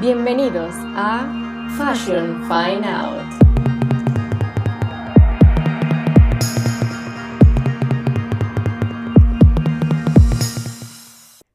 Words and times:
Bienvenidos 0.00 0.74
a 0.94 1.26
Fashion 1.78 2.42
Fine 2.42 2.86
Out. 2.86 3.24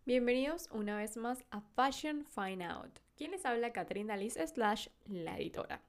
Bienvenidos 0.08 0.68
una 0.72 0.98
vez 0.98 1.18
más 1.18 1.46
a 1.52 1.62
Fashion 1.62 2.26
Fine 2.26 2.66
Out. 2.66 3.00
Quien 3.16 3.30
les 3.30 3.46
habla, 3.46 3.72
Catherine 3.74 4.12
Alice 4.12 4.48
slash 4.48 4.88
la 5.06 5.38
editora. 5.38 5.80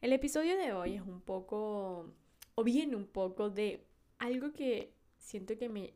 El 0.00 0.12
episodio 0.12 0.56
de 0.56 0.72
hoy 0.72 0.94
es 0.94 1.02
un 1.02 1.20
poco, 1.20 2.14
o 2.54 2.62
viene 2.62 2.94
un 2.94 3.08
poco 3.08 3.50
de 3.50 3.84
algo 4.20 4.52
que 4.52 4.94
siento 5.18 5.58
que 5.58 5.68
me 5.68 5.94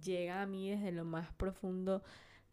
llega 0.00 0.42
a 0.42 0.46
mí 0.46 0.70
desde 0.70 0.92
lo 0.92 1.04
más 1.04 1.32
profundo 1.32 2.04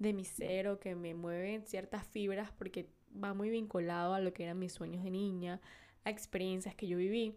de 0.03 0.13
mi 0.13 0.25
ser 0.25 0.67
o 0.67 0.79
que 0.79 0.93
me 0.95 1.15
mueven 1.15 1.65
ciertas 1.65 2.05
fibras 2.05 2.51
porque 2.51 2.87
va 3.21 3.33
muy 3.33 3.49
vinculado 3.49 4.13
a 4.13 4.19
lo 4.19 4.33
que 4.33 4.43
eran 4.43 4.59
mis 4.59 4.73
sueños 4.73 5.03
de 5.03 5.09
niña, 5.11 5.59
a 6.03 6.11
experiencias 6.11 6.75
que 6.75 6.87
yo 6.87 6.97
viví. 6.97 7.35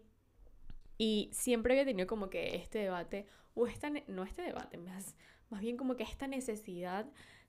Y 0.97 1.29
siempre 1.31 1.73
había 1.73 1.85
tenido 1.85 2.07
como 2.07 2.29
que 2.29 2.55
este 2.55 2.79
debate, 2.79 3.25
o 3.55 3.67
esta, 3.67 3.89
no 4.07 4.23
este 4.23 4.41
debate, 4.41 4.77
más, 4.77 5.15
más 5.49 5.61
bien 5.61 5.77
como 5.77 5.95
que 5.95 6.03
esta 6.03 6.27
necesidad 6.27 7.07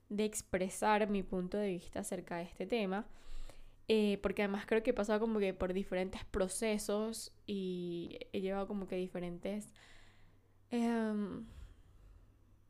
de 0.09 0.25
expresar 0.25 1.09
mi 1.09 1.23
punto 1.23 1.57
de 1.57 1.67
vista 1.67 1.99
acerca 1.99 2.37
de 2.37 2.43
este 2.43 2.65
tema. 2.65 3.07
Eh, 3.91 4.19
porque 4.21 4.43
además 4.43 4.67
creo 4.67 4.83
que 4.83 4.91
he 4.91 4.93
pasado 4.93 5.19
como 5.19 5.39
que 5.39 5.55
por 5.55 5.73
diferentes 5.73 6.23
procesos 6.23 7.33
y 7.47 8.19
he 8.33 8.41
llevado 8.41 8.67
como 8.67 8.87
que 8.87 8.95
diferentes 8.95 9.73
em, 10.69 11.47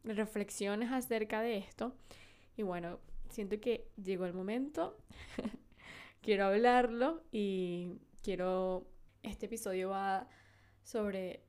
reflexiones 0.05 0.91
acerca 0.91 1.41
de 1.41 1.57
esto. 1.57 1.93
Y 2.59 2.63
bueno, 2.63 2.99
siento 3.29 3.57
que 3.61 3.89
llegó 3.95 4.25
el 4.25 4.33
momento. 4.33 4.97
quiero 6.21 6.43
hablarlo 6.47 7.23
y 7.31 8.01
quiero... 8.21 8.85
Este 9.23 9.45
episodio 9.45 9.91
va 9.91 10.27
sobre 10.83 11.45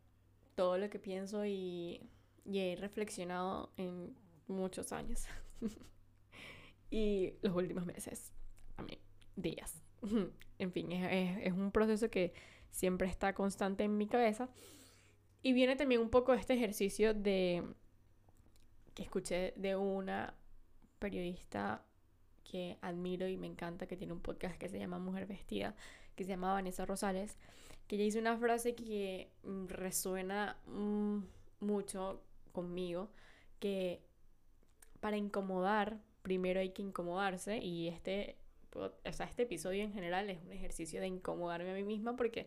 todo 0.54 0.78
lo 0.78 0.88
que 0.88 1.00
pienso 1.00 1.44
y, 1.44 2.08
he 2.46 2.76
reflexionado 2.78 3.72
en 3.76 4.14
muchos 4.46 4.92
años. 4.92 5.24
y 6.92 7.34
los 7.42 7.56
últimos 7.56 7.86
meses. 7.86 8.32
A 8.76 8.84
mí, 8.84 8.96
días. 9.34 9.82
en 10.60 10.70
fin, 10.70 10.92
es, 10.92 11.52
un 11.52 11.72
proceso 11.72 12.08
que 12.08 12.34
siempre 12.70 13.08
está 13.08 13.34
constante 13.34 13.82
en 13.82 13.96
mi 13.96 14.06
cabeza. 14.06 14.48
Y 15.42 15.54
viene 15.54 15.74
también 15.74 16.02
un 16.02 16.10
poco 16.10 16.34
este 16.34 16.54
ejercicio 16.54 17.14
de 17.14 17.64
que 18.94 19.02
escuché 19.02 19.54
de 19.56 19.74
una 19.74 20.36
periodista 21.00 21.82
que 22.44 22.78
admiro 22.82 23.26
y 23.26 23.36
me 23.36 23.48
encanta, 23.48 23.86
que 23.86 23.96
tiene 23.96 24.12
un 24.12 24.20
podcast 24.20 24.56
que 24.58 24.68
se 24.68 24.78
llama 24.78 24.98
Mujer 24.98 25.26
Vestida, 25.26 25.74
que 26.14 26.24
se 26.24 26.30
llama 26.30 26.52
Vanessa 26.52 26.86
Rosales, 26.86 27.36
que 27.88 27.96
ella 27.96 28.04
hizo 28.04 28.18
una 28.20 28.36
frase 28.36 28.74
que 28.74 29.30
mm, 29.42 29.66
resuena 29.66 30.56
mm, 30.66 31.18
mucho 31.60 32.22
conmigo, 32.52 33.10
que 33.58 34.00
para 35.00 35.16
incomodar, 35.16 35.98
primero 36.22 36.60
hay 36.60 36.70
que 36.70 36.82
incomodarse 36.82 37.58
y 37.58 37.88
este, 37.88 38.36
o 38.74 39.12
sea, 39.12 39.26
este 39.26 39.44
episodio 39.44 39.82
en 39.82 39.92
general 39.92 40.28
es 40.28 40.42
un 40.42 40.52
ejercicio 40.52 41.00
de 41.00 41.06
incomodarme 41.06 41.70
a 41.70 41.74
mí 41.74 41.84
misma 41.84 42.16
porque 42.16 42.46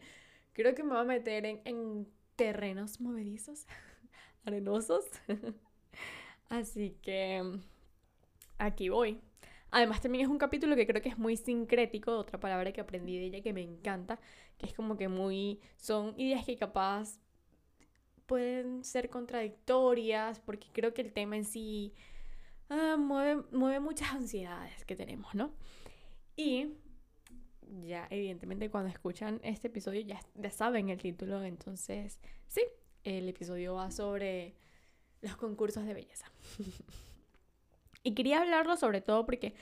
creo 0.53 0.75
que 0.75 0.83
me 0.83 0.93
va 0.93 1.01
a 1.01 1.05
meter 1.05 1.45
en, 1.45 1.61
en 1.65 2.07
terrenos 2.35 3.01
movedizos, 3.01 3.65
arenosos. 4.45 5.05
Así 6.49 6.97
que 7.01 7.59
aquí 8.57 8.89
voy. 8.89 9.21
Además 9.71 10.01
también 10.01 10.25
es 10.25 10.29
un 10.29 10.37
capítulo 10.37 10.75
que 10.75 10.85
creo 10.85 11.01
que 11.01 11.09
es 11.09 11.17
muy 11.17 11.35
sincrético, 11.35 12.15
otra 12.15 12.39
palabra 12.39 12.71
que 12.71 12.81
aprendí 12.81 13.17
de 13.17 13.25
ella 13.25 13.41
que 13.41 13.53
me 13.53 13.61
encanta, 13.63 14.19
que 14.57 14.67
es 14.67 14.73
como 14.73 14.97
que 14.97 15.07
muy, 15.07 15.59
son 15.78 16.13
ideas 16.19 16.45
que 16.45 16.55
capaz 16.57 17.19
pueden 18.28 18.83
ser 18.83 19.09
contradictorias, 19.09 20.39
porque 20.39 20.67
creo 20.72 20.94
que 20.94 21.01
el 21.01 21.11
tema 21.11 21.38
en 21.38 21.45
sí 21.45 21.94
ah, 22.69 22.97
mueve, 23.00 23.44
mueve 23.51 23.79
muchas 23.79 24.11
ansiedades 24.11 24.85
que 24.85 24.95
tenemos, 24.95 25.33
¿no? 25.33 25.51
Y 26.35 26.73
ya 27.81 28.07
evidentemente 28.09 28.69
cuando 28.69 28.89
escuchan 28.91 29.39
este 29.44 29.67
episodio 29.67 30.01
ya, 30.01 30.19
ya 30.35 30.51
saben 30.51 30.89
el 30.89 31.01
título, 31.01 31.44
entonces 31.44 32.19
sí, 32.47 32.61
el 33.03 33.28
episodio 33.28 33.73
va 33.75 33.89
sobre 33.91 34.55
los 35.22 35.35
concursos 35.35 35.85
de 35.85 35.94
belleza. 35.94 36.31
Y 38.03 38.14
quería 38.14 38.41
hablarlo 38.41 38.75
sobre 38.78 39.02
todo 39.02 39.25
porque 39.25 39.56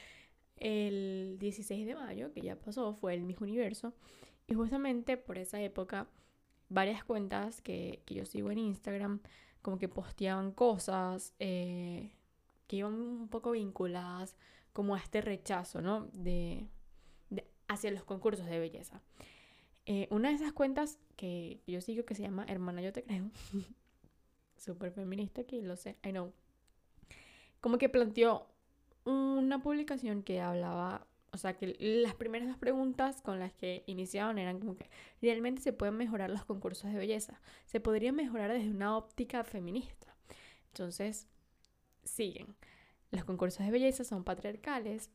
el 0.57 1.38
16 1.40 1.85
de 1.85 1.96
mayo, 1.96 2.31
que 2.34 2.41
ya 2.41 2.56
pasó, 2.56 2.94
fue 2.94 3.13
el 3.13 3.24
Miss 3.24 3.40
Universo. 3.41 3.94
Y 4.47 4.53
justamente 4.53 5.18
por 5.18 5.38
esa 5.38 5.62
época, 5.62 6.07
varias 6.69 7.03
cuentas 7.03 7.62
que, 7.62 8.02
yo 8.07 8.25
sigo 8.25 8.52
en 8.52 8.59
Instagram, 8.59 9.22
como 9.62 9.78
que 9.78 9.88
posteaban 9.88 10.52
cosas 10.52 11.34
eh, 11.40 12.12
que 12.68 12.78
iban 12.78 12.94
un 12.94 13.28
poco 13.28 13.52
vinculadas 13.52 14.35
como 14.73 14.96
a 14.96 15.00
este 15.00 15.22
rechazo, 15.22 15.81
¿no? 15.81 16.08
De, 16.13 16.68
hacia 17.68 17.91
los 17.91 18.03
concursos 18.03 18.46
de 18.46 18.59
belleza. 18.59 19.02
Eh, 19.85 20.08
una 20.12 20.29
de 20.29 20.35
esas 20.35 20.53
cuentas 20.53 21.00
que 21.16 21.62
yo 21.68 21.81
sigo 21.81 22.06
que 22.06 22.16
se 22.16 22.23
llama 22.23 22.46
Hermana 22.47 22.81
Yo 22.81 22.94
Te 22.94 23.03
Creo, 23.03 23.31
súper 24.58 24.91
feminista 24.91 25.41
aquí, 25.41 25.62
lo 25.62 25.75
sé, 25.75 25.97
I 26.03 26.12
know, 26.12 26.34
como 27.61 27.77
que 27.77 27.89
planteó 27.89 28.47
una 29.05 29.61
publicación 29.61 30.23
que 30.23 30.41
hablaba, 30.41 31.07
o 31.31 31.38
sea, 31.38 31.57
que 31.57 31.75
las 31.79 32.16
primeras 32.16 32.49
dos 32.49 32.57
preguntas 32.57 33.22
con 33.22 33.39
las 33.39 33.53
que 33.53 33.83
iniciaban 33.88 34.38
eran 34.38 34.59
como 34.59 34.75
que 34.75 34.89
realmente 35.22 35.61
se 35.61 35.73
pueden 35.73 35.95
mejorar 35.95 36.29
los 36.29 36.45
concursos 36.45 36.91
de 36.91 36.97
belleza, 36.97 37.39
se 37.66 37.79
podría 37.79 38.11
mejorar 38.11 38.51
desde 38.51 38.69
una 38.69 38.97
óptica 38.97 39.44
feminista. 39.44 40.16
Entonces, 40.67 41.27
siguen. 42.03 42.55
Los 43.11 43.25
concursos 43.25 43.66
de 43.66 43.72
belleza 43.72 44.03
son 44.03 44.23
patriarcales, 44.23 45.11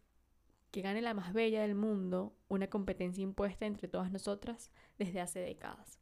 que 0.70 0.82
gane 0.82 1.00
la 1.00 1.14
más 1.14 1.32
bella 1.32 1.62
del 1.62 1.74
mundo, 1.74 2.36
una 2.48 2.68
competencia 2.68 3.22
impuesta 3.22 3.66
entre 3.66 3.88
todas 3.88 4.12
nosotras 4.12 4.70
desde 4.98 5.20
hace 5.20 5.40
décadas. 5.40 5.98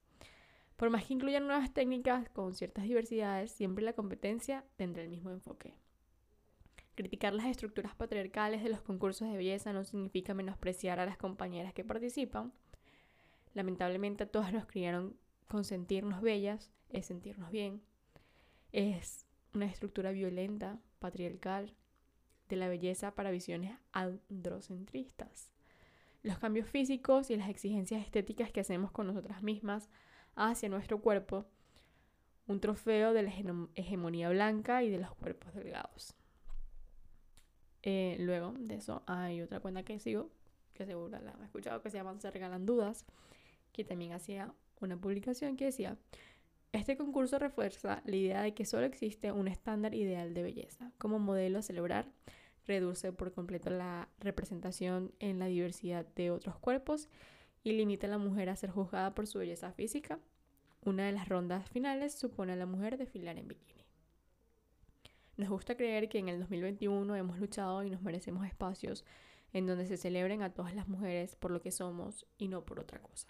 Por 0.77 0.91
más 0.91 1.05
que 1.05 1.15
incluyan 1.15 1.47
nuevas 1.47 1.73
técnicas 1.73 2.29
con 2.31 2.55
ciertas 2.55 2.85
diversidades, 2.85 3.53
siempre 3.53 3.85
la 3.85 3.93
competencia 3.93 4.65
tendrá 4.77 5.03
el 5.03 5.09
mismo 5.09 5.31
enfoque. 5.31 5.75
Criticar 6.95 7.35
las 7.35 7.47
estructuras 7.47 7.95
patriarcales 7.97 8.63
de 8.63 8.69
los 8.69 8.81
concursos 8.81 9.29
de 9.29 9.37
belleza 9.37 9.73
no 9.73 9.85
significa 9.85 10.33
menospreciar 10.33 11.01
a 11.01 11.07
las 11.07 11.17
compañeras 11.17 11.75
que 11.75 11.85
participan. 11.85 12.53
Lamentablemente 13.53 14.27
todas 14.27 14.53
nos 14.53 14.67
criaron 14.67 15.17
con 15.49 15.65
sentirnos 15.65 16.21
bellas, 16.21 16.71
es 16.91 17.07
sentirnos 17.07 17.51
bien. 17.51 17.83
Es 18.73 19.27
una 19.55 19.67
estructura 19.67 20.13
violenta, 20.13 20.79
patriarcal, 21.01 21.75
de 22.49 22.57
la 22.57 22.69
belleza 22.69 23.15
para 23.15 23.31
visiones 23.31 23.77
androcentristas. 23.93 25.51
Los 26.23 26.39
cambios 26.39 26.69
físicos 26.69 27.31
y 27.31 27.37
las 27.37 27.49
exigencias 27.49 28.03
estéticas 28.03 28.53
que 28.53 28.61
hacemos 28.61 28.91
con 28.93 29.07
nosotras 29.07 29.43
mismas 29.43 29.91
hacia 30.37 30.69
nuestro 30.69 31.01
cuerpo, 31.01 31.47
un 32.47 32.61
trofeo 32.61 33.13
de 33.13 33.23
la 33.23 33.33
hegemonía 33.75 34.31
blanca 34.31 34.83
y 34.83 34.91
de 34.91 34.99
los 34.99 35.15
cuerpos 35.15 35.55
delgados. 35.55 36.15
Eh, 37.87 38.17
luego 38.19 38.55
de 38.59 38.77
eso 38.77 39.03
hay 39.07 39.43
otra 39.43 39.61
cuenta 39.61 39.83
que 39.83 39.99
sigo, 39.99 40.31
que 40.73 40.87
seguro 40.87 41.11
la 41.21 41.33
han 41.33 41.45
escuchado, 41.45 41.83
que 41.83 41.91
se 41.91 41.99
llama 41.99 42.19
Se 42.19 42.31
Regalan 42.31 42.65
Dudas, 42.65 43.05
que 43.73 43.85
también 43.85 44.13
hacía 44.13 44.55
una 44.81 44.97
publicación 44.97 45.57
que 45.57 45.67
decía, 45.67 45.99
este 46.73 46.97
concurso 46.97 47.39
refuerza 47.39 48.03
la 48.07 48.17
idea 48.17 48.43
de 48.43 48.55
que 48.55 48.65
solo 48.65 48.87
existe 48.87 49.33
un 49.33 49.49
estándar 49.49 49.95
ideal 49.95 50.33
de 50.33 50.43
belleza. 50.43 50.93
Como 50.99 51.19
modelo 51.19 51.59
a 51.59 51.63
celebrar, 51.63 52.11
reduce 52.67 53.13
por 53.13 53.33
completo 53.33 53.69
la 53.69 54.09
representación 54.19 55.13
en 55.21 55.39
la 55.39 55.47
diversidad 55.47 56.07
de 56.17 56.31
otros 56.31 56.57
cuerpos 56.57 57.09
y 57.63 57.73
limita 57.73 58.07
a 58.07 58.11
la 58.11 58.19
mujer 58.19 58.49
a 58.49 58.57
ser 58.57 58.71
juzgada 58.71 59.15
por 59.15 59.27
su 59.27 59.39
belleza 59.39 59.73
física. 59.73 60.19
Una 60.85 61.05
de 61.05 61.13
las 61.13 61.29
rondas 61.29 61.69
finales 61.69 62.15
supone 62.15 62.55
a 62.55 62.57
la 62.57 62.67
mujer 62.67 62.97
desfilar 62.97 63.39
en 63.39 63.49
bikini. 63.49 63.84
Nos 65.37 65.49
gusta 65.49 65.77
creer 65.77 66.09
que 66.09 66.19
en 66.19 66.29
el 66.29 66.39
2021 66.39 67.17
hemos 67.17 67.39
luchado 67.39 67.83
y 67.83 67.91
nos 67.91 68.03
merecemos 68.03 68.47
espacios 68.47 69.05
en 69.53 69.67
donde 69.67 69.87
se 69.87 69.97
celebren 69.97 70.43
a 70.43 70.53
todas 70.53 70.75
las 70.75 70.89
mujeres 70.89 71.37
por 71.37 71.51
lo 71.51 71.61
que 71.61 71.73
somos 71.73 72.27
y 72.39 72.49
no 72.49 72.65
por 72.65 72.81
otra 72.81 73.01
cosa. 73.01 73.29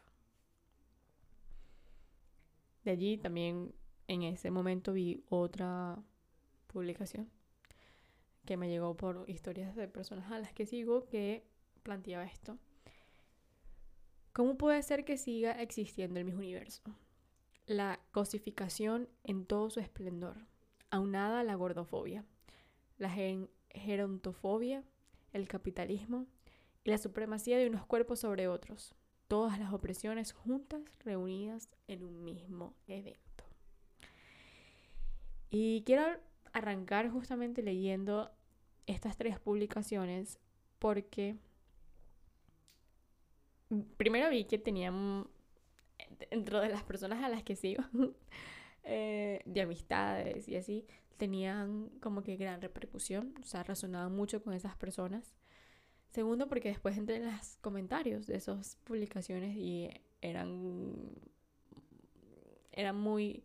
De 2.85 2.91
allí 2.91 3.17
también 3.17 3.75
en 4.09 4.23
ese 4.23 4.51
momento 4.51 4.93
vi 4.93 5.25
otra 5.29 6.03
publicación 6.67 7.31
que 8.45 8.59
me 8.59 8.69
llegó 8.69 8.95
por 8.97 9.25
historias 9.29 9.75
de 9.75 9.89
personas 9.89 10.31
a 10.31 10.39
las 10.39 10.53
que 10.53 10.67
sigo 10.67 11.07
que 11.07 11.47
planteaba 11.83 12.25
esto. 12.25 12.59
¿Cómo 14.35 14.59
puede 14.59 14.83
ser 14.83 15.05
que 15.07 15.17
siga 15.17 15.53
existiendo 15.53 16.19
el 16.19 16.27
mismo 16.27 16.41
universo? 16.41 16.83
La 17.67 18.01
cosificación 18.11 19.09
en 19.23 19.47
todo 19.47 19.71
su 19.71 19.81
esplendor 19.81 20.37
aunada 20.95 21.43
la 21.43 21.57
gordofobia, 21.57 22.25
la 22.99 23.11
gerontofobia, 23.71 24.85
el 25.33 25.49
capitalismo 25.49 26.27
y 26.85 26.91
la 26.91 26.99
supremacía 26.99 27.59
de 27.59 27.67
unos 27.67 27.85
cuerpos 27.85 28.21
sobre 28.21 28.47
otros. 28.47 28.95
Todas 29.27 29.59
las 29.59 29.73
opresiones 29.73 30.33
juntas, 30.33 30.83
reunidas 31.05 31.69
en 31.89 32.05
un 32.05 32.23
mismo 32.23 32.75
evento. 32.87 33.45
Y 35.51 35.83
quiero 35.85 36.05
arrancar 36.53 37.11
justamente 37.11 37.63
leyendo 37.63 38.31
estas 38.87 39.17
tres 39.17 39.41
publicaciones 39.41 40.39
porque 40.79 41.37
primero 43.97 44.31
vi 44.31 44.45
que 44.45 44.59
tenían 44.59 45.27
dentro 46.31 46.61
de 46.61 46.69
las 46.69 46.85
personas 46.85 47.25
a 47.25 47.29
las 47.29 47.43
que 47.43 47.57
sigo 47.57 47.83
eh, 48.85 49.43
de 49.47 49.63
amistades 49.63 50.49
y 50.49 50.57
así 50.57 50.87
tenían 51.17 51.91
como 52.01 52.23
que 52.23 52.37
gran 52.37 52.61
repercusión, 52.61 53.35
o 53.41 53.45
sea, 53.45 53.63
resonaban 53.63 54.15
mucho 54.15 54.43
con 54.43 54.53
esas 54.55 54.77
personas. 54.77 55.35
Segundo, 56.11 56.49
porque 56.49 56.69
después 56.69 56.97
entré 56.97 57.17
en 57.17 57.27
los 57.27 57.57
comentarios 57.61 58.27
de 58.27 58.37
esas 58.37 58.77
publicaciones 58.85 59.57
y 59.57 59.91
eran, 60.21 61.11
eran 62.73 62.97
muy, 62.97 63.45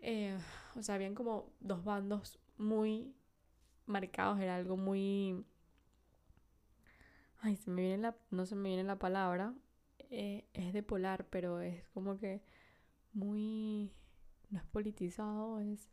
eh, 0.00 0.36
o 0.76 0.82
sea, 0.82 0.96
habían 0.96 1.14
como 1.14 1.52
dos 1.60 1.84
bandos 1.84 2.38
muy 2.58 3.14
marcados, 3.86 4.40
era 4.40 4.56
algo 4.56 4.76
muy, 4.76 5.44
ay, 7.40 7.56
se 7.56 7.70
me 7.70 7.82
viene 7.82 7.98
la, 7.98 8.16
no 8.30 8.46
se 8.46 8.56
me 8.56 8.68
viene 8.68 8.84
la 8.84 8.98
palabra, 8.98 9.54
eh, 10.10 10.44
es 10.54 10.72
de 10.72 10.82
polar, 10.82 11.26
pero 11.30 11.60
es 11.60 11.86
como 11.90 12.18
que 12.18 12.42
muy, 13.12 13.92
no 14.50 14.58
es 14.58 14.64
politizado, 14.66 15.60
es 15.60 15.88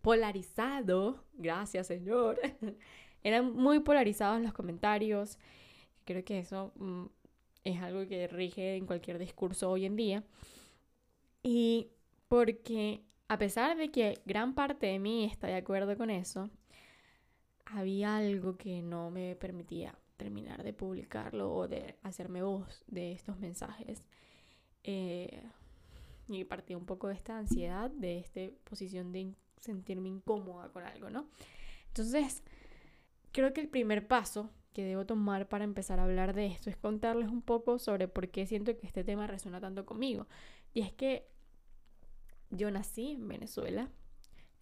polarizado, 0.00 1.24
gracias 1.34 1.86
Señor, 1.86 2.40
eran 3.22 3.52
muy 3.52 3.80
polarizados 3.80 4.40
los 4.42 4.52
comentarios. 4.52 5.38
Creo 6.04 6.24
que 6.24 6.38
eso 6.40 6.72
mm, 6.76 7.06
es 7.64 7.82
algo 7.82 8.06
que 8.06 8.26
rige 8.28 8.76
en 8.76 8.86
cualquier 8.86 9.18
discurso 9.18 9.70
hoy 9.70 9.84
en 9.84 9.96
día. 9.96 10.24
Y 11.42 11.88
porque 12.28 13.02
a 13.28 13.38
pesar 13.38 13.76
de 13.76 13.90
que 13.90 14.20
gran 14.24 14.54
parte 14.54 14.86
de 14.86 14.98
mí 14.98 15.24
está 15.24 15.46
de 15.46 15.56
acuerdo 15.56 15.96
con 15.96 16.10
eso, 16.10 16.50
había 17.66 18.16
algo 18.16 18.56
que 18.56 18.82
no 18.82 19.10
me 19.10 19.36
permitía 19.36 19.94
terminar 20.16 20.62
de 20.64 20.72
publicarlo 20.72 21.54
o 21.54 21.68
de 21.68 21.96
hacerme 22.02 22.42
voz 22.42 22.82
de 22.86 23.12
estos 23.12 23.38
mensajes. 23.38 24.02
Eh, 24.82 25.42
y 26.28 26.44
partía 26.44 26.76
un 26.76 26.86
poco 26.86 27.08
de 27.08 27.14
esta 27.14 27.38
ansiedad, 27.38 27.90
de 27.90 28.18
esta 28.18 28.40
posición 28.64 29.12
de 29.12 29.34
sentirme 29.60 30.08
incómoda 30.08 30.68
con 30.70 30.84
algo, 30.84 31.10
¿no? 31.10 31.28
Entonces, 31.88 32.42
creo 33.32 33.52
que 33.52 33.60
el 33.60 33.68
primer 33.68 34.06
paso 34.06 34.50
que 34.72 34.84
debo 34.84 35.06
tomar 35.06 35.48
para 35.48 35.64
empezar 35.64 35.98
a 35.98 36.04
hablar 36.04 36.34
de 36.34 36.46
esto 36.46 36.70
es 36.70 36.76
contarles 36.76 37.28
un 37.28 37.42
poco 37.42 37.78
sobre 37.78 38.06
por 38.08 38.28
qué 38.28 38.46
siento 38.46 38.76
que 38.76 38.86
este 38.86 39.04
tema 39.04 39.26
resuena 39.26 39.60
tanto 39.60 39.84
conmigo. 39.84 40.28
Y 40.74 40.82
es 40.82 40.92
que 40.92 41.26
yo 42.50 42.70
nací 42.70 43.12
en 43.12 43.26
Venezuela, 43.26 43.90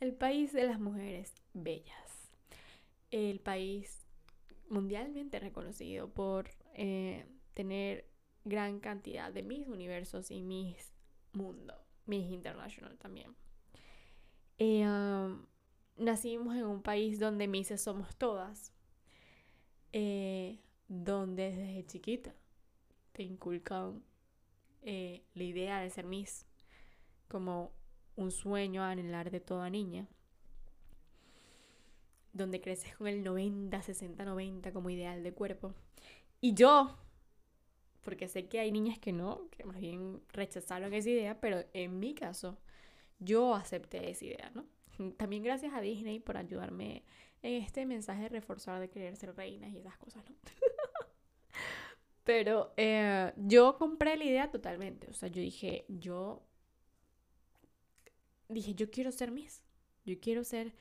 el 0.00 0.14
país 0.14 0.52
de 0.52 0.64
las 0.64 0.80
mujeres 0.80 1.34
bellas, 1.52 2.32
el 3.10 3.40
país 3.40 4.06
mundialmente 4.68 5.38
reconocido 5.38 6.08
por 6.08 6.50
eh, 6.74 7.26
tener 7.54 8.08
gran 8.44 8.80
cantidad 8.80 9.32
de 9.32 9.42
mis 9.42 9.66
universos 9.68 10.30
y 10.30 10.42
mis 10.42 10.95
mundos, 11.36 11.76
mis 12.06 12.30
international 12.30 12.96
también. 12.98 13.34
Eh, 14.58 14.84
nacimos 15.96 16.56
en 16.56 16.64
un 16.64 16.82
país 16.82 17.18
donde 17.18 17.48
Mises 17.48 17.80
somos 17.82 18.16
todas, 18.16 18.72
eh, 19.92 20.58
donde 20.88 21.50
desde 21.52 21.86
chiquita 21.86 22.34
te 23.12 23.22
inculcan 23.22 24.02
eh, 24.82 25.22
la 25.34 25.42
idea 25.42 25.80
de 25.80 25.90
ser 25.90 26.04
Miss 26.04 26.46
como 27.28 27.72
un 28.14 28.30
sueño 28.30 28.82
a 28.82 28.90
anhelar 28.90 29.30
de 29.30 29.40
toda 29.40 29.70
niña, 29.70 30.06
donde 32.32 32.60
creces 32.60 32.94
con 32.96 33.06
el 33.06 33.24
90, 33.24 33.82
60, 33.82 34.24
90 34.24 34.72
como 34.72 34.90
ideal 34.90 35.22
de 35.22 35.32
cuerpo. 35.32 35.74
Y 36.40 36.54
yo, 36.54 36.96
porque 38.06 38.28
sé 38.28 38.46
que 38.46 38.60
hay 38.60 38.70
niñas 38.70 39.00
que 39.00 39.12
no, 39.12 39.50
que 39.50 39.64
más 39.64 39.80
bien 39.80 40.22
rechazaron 40.28 40.94
esa 40.94 41.10
idea, 41.10 41.40
pero 41.40 41.64
en 41.72 41.98
mi 41.98 42.14
caso, 42.14 42.56
yo 43.18 43.52
acepté 43.52 44.08
esa 44.08 44.24
idea, 44.26 44.52
¿no? 44.54 44.64
También 45.16 45.42
gracias 45.42 45.74
a 45.74 45.80
Disney 45.80 46.20
por 46.20 46.36
ayudarme 46.36 47.02
en 47.42 47.60
este 47.64 47.84
mensaje 47.84 48.22
de 48.22 48.28
reforzar 48.28 48.78
de 48.78 48.88
querer 48.88 49.16
ser 49.16 49.34
reinas 49.34 49.72
y 49.72 49.78
esas 49.78 49.98
cosas, 49.98 50.22
¿no? 50.30 50.36
Pero 52.22 52.72
eh, 52.76 53.32
yo 53.36 53.76
compré 53.76 54.16
la 54.16 54.24
idea 54.24 54.52
totalmente. 54.52 55.10
O 55.10 55.12
sea, 55.12 55.28
yo 55.28 55.40
dije, 55.40 55.84
yo. 55.88 56.46
Dije, 58.48 58.76
yo 58.76 58.88
quiero 58.88 59.10
ser 59.10 59.32
Miss. 59.32 59.64
Yo 60.04 60.14
quiero 60.20 60.44
ser 60.44 60.76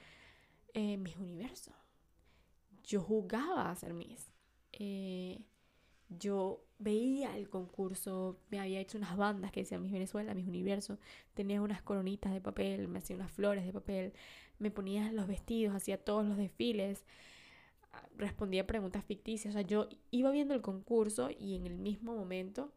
eh, 0.75 0.97
Miss 0.97 1.17
Universo. 1.17 1.71
Yo 2.83 3.01
jugaba 3.01 3.71
a 3.71 3.75
ser 3.75 3.95
Miss. 3.95 4.31
Eh, 4.73 5.43
yo 6.09 6.64
veía 6.77 7.37
el 7.37 7.49
concurso, 7.49 8.37
me 8.49 8.59
había 8.59 8.79
hecho 8.79 8.97
unas 8.97 9.15
bandas 9.17 9.51
que 9.51 9.61
decían 9.61 9.81
Mis 9.81 9.91
Venezuela, 9.91 10.33
Mis 10.33 10.47
Universo, 10.47 10.99
tenía 11.33 11.61
unas 11.61 11.81
coronitas 11.81 12.33
de 12.33 12.41
papel, 12.41 12.87
me 12.87 12.99
hacía 12.99 13.15
unas 13.15 13.31
flores 13.31 13.65
de 13.65 13.73
papel, 13.73 14.13
me 14.59 14.71
ponía 14.71 15.11
los 15.11 15.27
vestidos, 15.27 15.75
hacía 15.75 16.03
todos 16.03 16.25
los 16.25 16.37
desfiles, 16.37 17.05
respondía 18.17 18.67
preguntas 18.67 19.03
ficticias, 19.05 19.53
o 19.53 19.57
sea, 19.57 19.67
yo 19.67 19.87
iba 20.11 20.31
viendo 20.31 20.53
el 20.53 20.61
concurso 20.61 21.29
y 21.37 21.55
en 21.55 21.65
el 21.65 21.77
mismo 21.77 22.15
momento, 22.15 22.73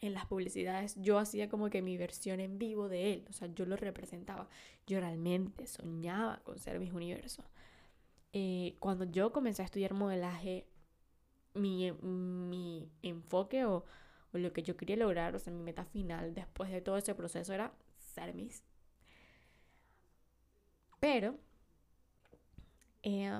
en 0.00 0.14
las 0.14 0.26
publicidades, 0.26 0.94
yo 1.00 1.18
hacía 1.18 1.48
como 1.48 1.70
que 1.70 1.82
mi 1.82 1.96
versión 1.96 2.40
en 2.40 2.58
vivo 2.58 2.88
de 2.88 3.14
él, 3.14 3.26
o 3.28 3.32
sea, 3.32 3.48
yo 3.54 3.66
lo 3.66 3.76
representaba, 3.76 4.48
yo 4.86 5.00
realmente 5.00 5.66
soñaba 5.66 6.40
con 6.44 6.58
ser 6.58 6.78
Mis 6.78 6.92
Universo. 6.92 7.42
Eh, 8.32 8.76
cuando 8.78 9.04
yo 9.04 9.32
comencé 9.32 9.62
a 9.62 9.64
estudiar 9.64 9.94
modelaje, 9.94 10.66
mi, 11.54 11.92
mi 11.92 12.88
enfoque 13.02 13.64
o, 13.64 13.84
o, 14.32 14.38
lo 14.38 14.52
que 14.52 14.62
yo 14.62 14.76
quería 14.76 14.96
lograr, 14.96 15.34
o 15.34 15.38
sea, 15.38 15.52
mi 15.52 15.62
meta 15.62 15.84
final 15.84 16.34
después 16.34 16.70
de 16.70 16.80
todo 16.80 16.96
ese 16.98 17.14
proceso 17.14 17.52
era 17.52 17.72
ser 17.98 18.34
Miss. 18.34 18.62
Pero 21.00 21.36
eh, 23.02 23.30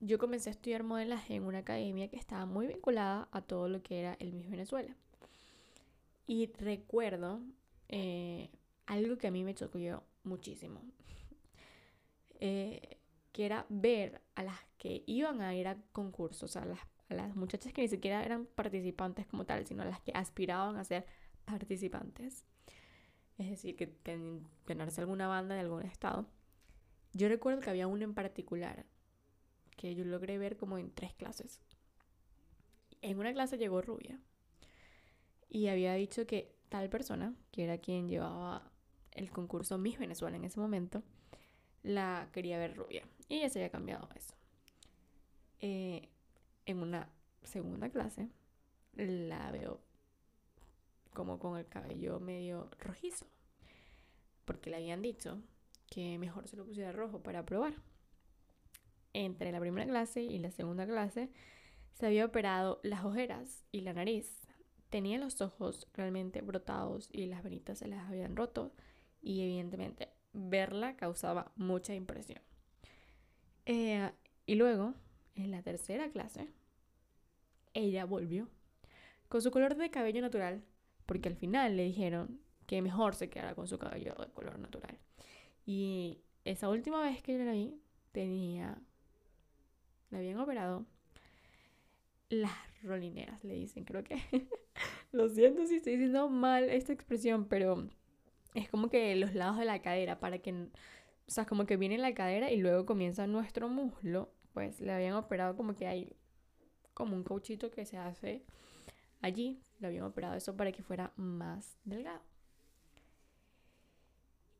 yo 0.00 0.18
comencé 0.18 0.50
a 0.50 0.52
estudiar 0.52 0.82
modelaje 0.82 1.34
en 1.34 1.44
una 1.44 1.58
academia 1.58 2.08
que 2.08 2.16
estaba 2.16 2.46
muy 2.46 2.66
vinculada 2.66 3.28
a 3.32 3.40
todo 3.42 3.68
lo 3.68 3.82
que 3.82 4.00
era 4.00 4.16
el 4.20 4.32
Miss 4.32 4.50
Venezuela. 4.50 4.94
Y 6.26 6.52
recuerdo 6.58 7.40
eh, 7.88 8.50
algo 8.86 9.18
que 9.18 9.26
a 9.28 9.30
mí 9.30 9.44
me 9.44 9.54
chocó 9.54 9.78
muchísimo. 10.24 10.80
Eh, 12.44 12.98
que 13.30 13.46
era 13.46 13.66
ver 13.68 14.20
a 14.34 14.42
las 14.42 14.58
que 14.76 15.04
iban 15.06 15.42
a 15.42 15.54
ir 15.54 15.68
a 15.68 15.80
concursos, 15.92 16.56
a 16.56 16.64
las 16.64 16.80
las 17.12 17.34
muchachas 17.36 17.72
que 17.72 17.82
ni 17.82 17.88
siquiera 17.88 18.24
eran 18.24 18.46
participantes 18.46 19.26
como 19.26 19.44
tal, 19.44 19.66
sino 19.66 19.84
las 19.84 20.00
que 20.00 20.12
aspiraban 20.14 20.76
a 20.76 20.84
ser 20.84 21.06
participantes. 21.44 22.44
Es 23.38 23.50
decir, 23.50 23.76
que, 23.76 23.86
tenerse 24.64 25.00
alguna 25.00 25.26
banda 25.26 25.54
de 25.54 25.62
algún 25.62 25.82
estado. 25.82 26.26
Yo 27.12 27.28
recuerdo 27.28 27.60
que 27.60 27.70
había 27.70 27.86
uno 27.86 28.04
en 28.04 28.14
particular 28.14 28.86
que 29.76 29.94
yo 29.94 30.04
logré 30.04 30.38
ver 30.38 30.56
como 30.56 30.78
en 30.78 30.92
tres 30.92 31.14
clases. 31.14 31.60
En 33.00 33.18
una 33.18 33.32
clase 33.32 33.58
llegó 33.58 33.82
rubia 33.82 34.20
y 35.48 35.68
había 35.68 35.94
dicho 35.94 36.26
que 36.26 36.54
tal 36.68 36.88
persona, 36.88 37.34
que 37.50 37.64
era 37.64 37.78
quien 37.78 38.08
llevaba 38.08 38.70
el 39.10 39.30
concurso 39.30 39.76
Miss 39.76 39.98
Venezuela 39.98 40.36
en 40.36 40.44
ese 40.44 40.60
momento, 40.60 41.02
la 41.82 42.28
quería 42.32 42.58
ver 42.58 42.76
rubia. 42.76 43.06
Y 43.28 43.36
ella 43.36 43.50
se 43.50 43.58
había 43.58 43.70
cambiado 43.70 44.08
eso. 44.14 44.34
Eh, 45.60 46.08
en 46.66 46.78
una 46.78 47.08
segunda 47.42 47.88
clase 47.90 48.28
la 48.94 49.50
veo 49.50 49.80
como 51.12 51.38
con 51.38 51.58
el 51.58 51.66
cabello 51.66 52.20
medio 52.20 52.70
rojizo. 52.78 53.26
Porque 54.44 54.70
le 54.70 54.76
habían 54.76 55.02
dicho 55.02 55.40
que 55.86 56.18
mejor 56.18 56.48
se 56.48 56.56
lo 56.56 56.64
pusiera 56.64 56.92
rojo 56.92 57.22
para 57.22 57.44
probar. 57.44 57.74
Entre 59.12 59.52
la 59.52 59.60
primera 59.60 59.86
clase 59.86 60.22
y 60.22 60.38
la 60.38 60.50
segunda 60.50 60.86
clase 60.86 61.30
se 61.92 62.06
había 62.06 62.24
operado 62.24 62.80
las 62.82 63.04
ojeras 63.04 63.64
y 63.70 63.82
la 63.82 63.92
nariz. 63.92 64.40
Tenía 64.88 65.18
los 65.18 65.40
ojos 65.40 65.88
realmente 65.94 66.40
brotados 66.40 67.08
y 67.12 67.26
las 67.26 67.42
venitas 67.42 67.78
se 67.78 67.88
las 67.88 68.08
habían 68.08 68.36
roto. 68.36 68.72
Y 69.20 69.42
evidentemente 69.42 70.08
verla 70.32 70.96
causaba 70.96 71.52
mucha 71.56 71.94
impresión. 71.94 72.42
Eh, 73.66 74.10
y 74.46 74.54
luego 74.54 74.94
en 75.34 75.50
la 75.50 75.62
tercera 75.62 76.10
clase, 76.10 76.48
ella 77.74 78.04
volvió 78.04 78.48
con 79.28 79.40
su 79.40 79.50
color 79.50 79.76
de 79.76 79.90
cabello 79.90 80.20
natural, 80.20 80.62
porque 81.06 81.28
al 81.28 81.36
final 81.36 81.76
le 81.76 81.84
dijeron 81.84 82.40
que 82.66 82.82
mejor 82.82 83.14
se 83.14 83.30
quedara 83.30 83.54
con 83.54 83.66
su 83.66 83.78
cabello 83.78 84.14
de 84.14 84.30
color 84.32 84.58
natural. 84.58 84.98
Y 85.64 86.20
esa 86.44 86.68
última 86.68 87.02
vez 87.02 87.22
que 87.22 87.38
yo 87.38 87.44
la 87.44 87.52
vi, 87.52 87.80
tenía, 88.12 88.78
la 90.10 90.18
habían 90.18 90.38
operado, 90.38 90.84
las 92.28 92.52
rolineras, 92.82 93.44
le 93.44 93.54
dicen, 93.54 93.84
creo 93.84 94.02
que. 94.02 94.16
Lo 95.12 95.28
siento 95.28 95.66
si 95.66 95.76
estoy 95.76 95.94
diciendo 95.94 96.28
mal 96.30 96.70
esta 96.70 96.92
expresión, 96.92 97.46
pero 97.46 97.88
es 98.54 98.68
como 98.70 98.88
que 98.88 99.14
los 99.16 99.34
lados 99.34 99.58
de 99.58 99.64
la 99.64 99.82
cadera, 99.82 100.18
para 100.18 100.38
que. 100.38 100.52
O 100.52 101.30
sea, 101.30 101.46
como 101.46 101.66
que 101.66 101.76
viene 101.76 101.98
la 101.98 102.14
cadera 102.14 102.50
y 102.50 102.56
luego 102.56 102.86
comienza 102.86 103.26
nuestro 103.26 103.68
muslo. 103.68 104.32
Pues 104.52 104.80
le 104.80 104.92
habían 104.92 105.14
operado 105.14 105.56
como 105.56 105.74
que 105.74 105.86
hay 105.86 106.12
como 106.94 107.16
un 107.16 107.24
cauchito 107.24 107.70
que 107.70 107.86
se 107.86 107.96
hace 107.96 108.44
allí. 109.20 109.62
Le 109.80 109.86
habían 109.86 110.04
operado 110.04 110.34
eso 110.34 110.56
para 110.56 110.72
que 110.72 110.82
fuera 110.82 111.12
más 111.16 111.78
delgado. 111.84 112.22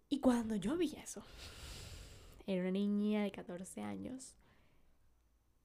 Y 0.09 0.21
cuando 0.21 0.57
yo 0.57 0.77
vi 0.77 0.95
eso, 1.03 1.23
era 2.47 2.63
una 2.63 2.71
niña 2.73 3.23
de 3.23 3.33
14 3.33 3.83
años, 3.83 4.35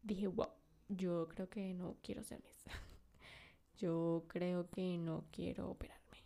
dije, 0.04 0.28
wow, 0.28 0.50
yo 0.88 1.28
creo 1.28 1.50
que 1.50 1.74
no 1.74 1.98
quiero 2.02 2.24
ser 2.24 2.42
Miss. 2.44 2.64
yo 3.78 4.24
creo 4.28 4.70
que 4.70 4.98
no 4.98 5.26
quiero 5.32 5.70
operarme. 5.70 6.18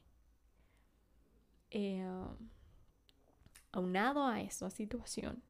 Eh, 1.72 2.06
aunado 3.72 4.26
a 4.26 4.42
esa 4.42 4.70
situación, 4.70 5.42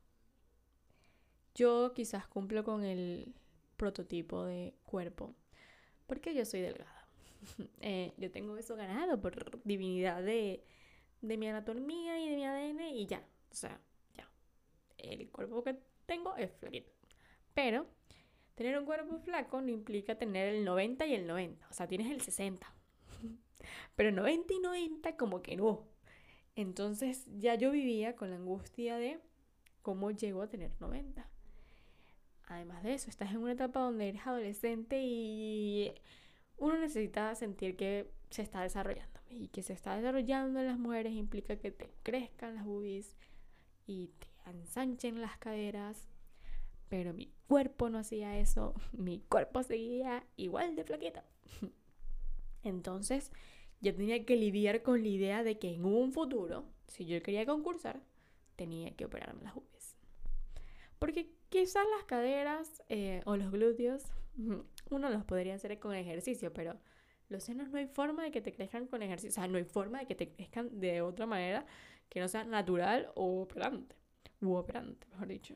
yo 1.55 1.93
quizás 1.93 2.27
cumplo 2.27 2.63
con 2.63 2.83
el 2.83 3.33
prototipo 3.77 4.45
de 4.45 4.73
cuerpo, 4.85 5.35
porque 6.07 6.33
yo 6.33 6.45
soy 6.45 6.61
delgada. 6.61 7.07
Eh, 7.81 8.13
yo 8.17 8.29
tengo 8.29 8.55
eso 8.57 8.75
ganado 8.75 9.19
por 9.19 9.63
divinidad 9.63 10.21
de 10.21 10.63
de 11.21 11.37
mi 11.37 11.47
anatomía 11.47 12.19
y 12.19 12.29
de 12.29 12.35
mi 12.35 12.45
ADN 12.45 12.81
y 12.95 13.05
ya. 13.05 13.23
O 13.51 13.55
sea, 13.55 13.79
ya. 14.15 14.29
El 14.97 15.29
cuerpo 15.29 15.63
que 15.63 15.77
tengo 16.05 16.35
es 16.35 16.51
flaquito. 16.51 16.91
Pero 17.53 17.87
tener 18.55 18.77
un 18.77 18.85
cuerpo 18.85 19.19
flaco 19.19 19.61
no 19.61 19.69
implica 19.69 20.17
tener 20.17 20.53
el 20.53 20.65
90 20.65 21.05
y 21.05 21.13
el 21.13 21.27
90. 21.27 21.67
O 21.69 21.73
sea, 21.73 21.87
tienes 21.87 22.11
el 22.11 22.21
60. 22.21 22.73
Pero 23.95 24.11
90 24.11 24.53
y 24.53 24.59
90 24.59 25.15
como 25.17 25.41
que 25.41 25.55
no. 25.55 25.87
Entonces 26.55 27.25
ya 27.37 27.55
yo 27.55 27.71
vivía 27.71 28.15
con 28.15 28.29
la 28.29 28.35
angustia 28.35 28.97
de 28.97 29.19
cómo 29.81 30.11
llego 30.11 30.41
a 30.41 30.49
tener 30.49 30.71
90. 30.79 31.29
Además 32.51 32.83
de 32.83 32.93
eso, 32.93 33.09
estás 33.09 33.31
en 33.31 33.37
una 33.37 33.53
etapa 33.53 33.79
donde 33.79 34.09
eres 34.09 34.27
adolescente 34.27 35.01
y 35.01 35.93
uno 36.57 36.77
necesita 36.77 37.33
sentir 37.33 37.77
que 37.77 38.11
se 38.29 38.41
está 38.41 38.61
desarrollando. 38.61 39.21
Y 39.29 39.47
que 39.47 39.63
se 39.63 39.71
está 39.71 39.95
desarrollando 39.95 40.59
en 40.59 40.67
las 40.67 40.77
mujeres 40.77 41.13
implica 41.13 41.55
que 41.55 41.71
te 41.71 41.93
crezcan 42.03 42.55
las 42.55 42.65
boobies 42.65 43.15
y 43.87 44.07
te 44.19 44.27
ensanchen 44.49 45.21
las 45.21 45.37
caderas. 45.37 46.09
Pero 46.89 47.13
mi 47.13 47.31
cuerpo 47.47 47.89
no 47.89 47.99
hacía 47.99 48.37
eso. 48.37 48.73
Mi 48.91 49.21
cuerpo 49.21 49.63
seguía 49.63 50.25
igual 50.35 50.75
de 50.75 50.83
flaquita. 50.83 51.23
Entonces, 52.63 53.31
yo 53.79 53.95
tenía 53.95 54.25
que 54.25 54.35
lidiar 54.35 54.81
con 54.81 55.01
la 55.01 55.07
idea 55.07 55.43
de 55.43 55.57
que 55.57 55.73
en 55.73 55.85
un 55.85 56.11
futuro, 56.11 56.65
si 56.87 57.05
yo 57.05 57.23
quería 57.23 57.45
concursar, 57.45 58.01
tenía 58.57 58.93
que 58.97 59.05
operarme 59.05 59.41
las 59.41 59.55
boobies. 59.55 59.95
Porque 60.99 61.31
quizás 61.51 61.85
las 61.97 62.05
caderas 62.05 62.81
eh, 62.89 63.21
o 63.25 63.35
los 63.35 63.51
glúteos, 63.51 64.03
uno 64.89 65.09
los 65.09 65.23
podría 65.25 65.53
hacer 65.53 65.77
con 65.79 65.93
ejercicio, 65.93 66.51
pero 66.51 66.79
los 67.29 67.43
senos 67.43 67.69
no 67.69 67.77
hay 67.77 67.87
forma 67.87 68.23
de 68.23 68.31
que 68.31 68.41
te 68.41 68.53
crezcan 68.53 68.87
con 68.87 69.03
ejercicio, 69.03 69.29
o 69.29 69.33
sea, 69.33 69.47
no 69.47 69.57
hay 69.57 69.65
forma 69.65 69.99
de 69.99 70.05
que 70.07 70.15
te 70.15 70.31
crezcan 70.31 70.79
de 70.79 71.01
otra 71.01 71.27
manera 71.27 71.65
que 72.09 72.19
no 72.19 72.27
sea 72.27 72.43
natural 72.45 73.11
o 73.15 73.41
operante, 73.41 73.95
u 74.41 74.53
operante, 74.53 75.07
mejor 75.11 75.27
dicho. 75.27 75.55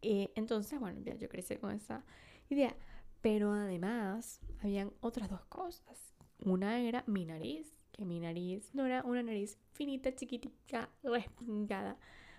Y 0.00 0.30
entonces, 0.34 0.78
bueno, 0.78 1.00
ya 1.02 1.14
yo 1.16 1.28
crecí 1.28 1.56
con 1.56 1.72
esa 1.72 2.04
idea. 2.48 2.74
Pero 3.20 3.52
además, 3.52 4.40
habían 4.62 4.92
otras 5.00 5.28
dos 5.28 5.44
cosas. 5.46 6.14
Una 6.38 6.78
era 6.80 7.02
mi 7.06 7.24
nariz, 7.24 7.74
que 7.90 8.04
mi 8.04 8.20
nariz 8.20 8.72
no 8.74 8.86
era 8.86 9.02
una 9.02 9.22
nariz 9.22 9.58
finita, 9.72 10.14
chiquitica, 10.14 10.88
respingada, 11.02 11.98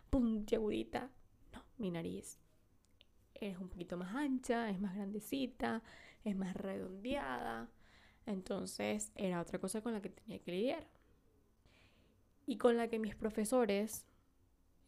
puntiagudita. 0.09 1.11
Mi 1.79 1.91
nariz 1.91 2.37
es 3.35 3.57
un 3.57 3.69
poquito 3.69 3.97
más 3.97 4.13
ancha, 4.13 4.69
es 4.69 4.79
más 4.79 4.93
grandecita, 4.95 5.81
es 6.23 6.35
más 6.35 6.55
redondeada. 6.55 7.69
Entonces 8.25 9.11
era 9.15 9.41
otra 9.41 9.59
cosa 9.59 9.81
con 9.81 9.93
la 9.93 10.01
que 10.01 10.09
tenía 10.09 10.39
que 10.39 10.51
lidiar. 10.51 10.87
Y 12.45 12.57
con 12.57 12.77
la 12.77 12.89
que 12.89 12.99
mis 12.99 13.15
profesores 13.15 14.05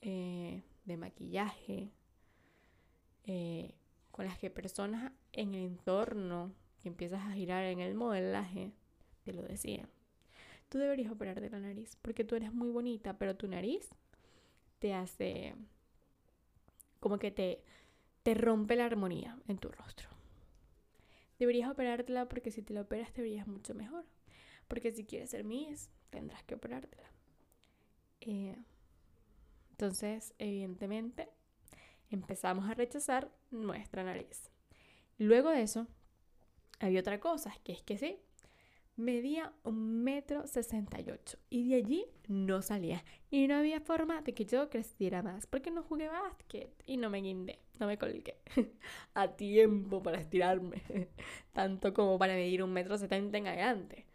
eh, 0.02 0.64
de 0.86 0.98
maquillaje, 0.98 1.92
eh, 3.24 3.74
con 4.12 4.26
las 4.26 4.38
que 4.38 4.50
personas 4.50 5.14
en 5.32 5.54
el 5.54 5.66
entorno 5.66 6.54
que 6.82 6.90
empiezas 6.90 7.22
a 7.22 7.32
girar 7.32 7.64
en 7.64 7.80
el 7.80 7.96
modelaje, 7.96 8.74
te 9.24 9.34
lo 9.34 9.44
decían. 9.44 9.88
Tú 10.70 10.78
deberías 10.78 11.12
operar 11.12 11.40
de 11.40 11.50
la 11.50 11.60
nariz 11.60 11.96
porque 12.02 12.24
tú 12.24 12.36
eres 12.36 12.54
muy 12.54 12.70
bonita, 12.70 13.18
pero 13.18 13.36
tu 13.36 13.48
nariz 13.48 13.90
te 14.80 14.94
hace 14.94 15.56
como 17.02 17.20
que 17.20 17.32
te, 17.32 17.62
te 18.24 18.34
rompe 18.34 18.78
la 18.78 18.86
armonía 18.86 19.38
en 19.50 19.58
tu 19.58 19.70
rostro 19.70 20.12
deberías 21.42 21.72
operártela 21.72 22.30
porque 22.30 22.52
si 22.52 22.62
te 22.62 22.72
la 22.72 22.82
operas 22.82 23.12
te 23.12 23.24
verías 23.24 23.48
mucho 23.48 23.74
mejor. 23.74 24.06
Porque 24.68 24.92
si 24.92 25.06
quieres 25.06 25.32
ser 25.32 25.44
Miss, 25.44 25.90
tendrás 26.12 26.44
que 26.44 26.54
operártela. 26.54 27.12
Eh, 28.22 28.56
entonces, 29.72 30.36
evidentemente, 30.38 31.30
empezamos 32.12 32.70
a 32.70 32.76
rechazar 32.76 33.32
nuestra 33.50 34.04
nariz. 34.04 34.52
Luego 35.18 35.50
de 35.50 35.64
eso, 35.64 35.88
había 36.80 37.00
otra 37.00 37.20
cosa, 37.20 37.52
que 37.64 37.74
es 37.74 37.82
que 37.82 37.98
sí, 37.98 38.20
medía 39.02 39.54
un 39.64 40.04
metro 40.04 40.48
sesenta 40.48 41.02
y 41.02 41.12
ocho 41.12 41.38
y 41.50 41.70
de 41.70 41.76
allí 41.76 42.06
no 42.28 42.62
salía 42.62 43.04
y 43.30 43.48
no 43.48 43.56
había 43.56 43.82
forma 43.82 44.22
de 44.22 44.34
que 44.34 44.46
yo 44.46 44.70
creciera 44.70 45.22
más 45.22 45.46
porque 45.48 45.72
no 45.72 45.84
jugué 45.84 46.08
básquet 46.08 46.72
y 46.86 46.98
no 46.98 47.10
me 47.10 47.22
guindé, 47.22 47.60
no 47.80 47.88
me 47.88 47.98
colgué 47.98 48.38
a 49.14 49.36
tiempo 49.36 50.02
para 50.02 50.20
estirarme, 50.20 50.82
tanto 51.52 51.94
como 51.94 52.18
para 52.18 52.34
medir 52.34 52.64
un 52.64 52.72
metro 52.72 52.98
setenta 52.98 53.38
en 53.38 53.48
adelante. 53.48 54.06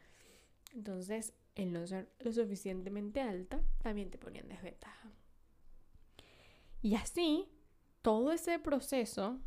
Entonces, 0.74 1.32
el 1.54 1.72
no 1.72 1.86
ser 1.86 2.08
lo 2.20 2.32
suficientemente 2.32 3.20
alta 3.20 3.60
también 3.82 4.10
te 4.10 4.18
ponía 4.18 4.42
en 4.42 4.48
desventaja. 4.48 5.10
Y 6.82 6.94
así, 6.94 7.48
todo 8.02 8.32
ese 8.32 8.58
proceso 8.58 9.40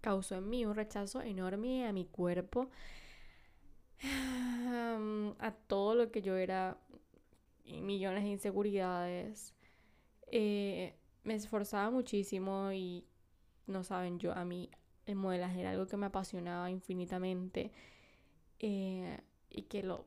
causó 0.00 0.36
en 0.36 0.48
mí 0.48 0.64
un 0.64 0.74
rechazo 0.74 1.20
enorme 1.20 1.86
a 1.86 1.92
mi 1.92 2.06
cuerpo 2.06 2.70
a 5.38 5.54
todo 5.66 5.94
lo 5.94 6.10
que 6.10 6.22
yo 6.22 6.36
era 6.36 6.78
y 7.64 7.80
millones 7.80 8.22
de 8.24 8.30
inseguridades. 8.30 9.54
Eh, 10.30 10.94
me 11.24 11.34
esforzaba 11.34 11.90
muchísimo 11.90 12.72
y 12.72 13.04
no 13.66 13.82
saben, 13.82 14.18
yo 14.18 14.32
a 14.32 14.44
mí 14.44 14.70
el 15.06 15.16
modelaje 15.16 15.60
era 15.60 15.70
algo 15.70 15.86
que 15.86 15.96
me 15.96 16.06
apasionaba 16.06 16.70
infinitamente 16.70 17.72
eh, 18.58 19.20
y 19.50 19.62
que 19.62 19.82
lo 19.82 20.06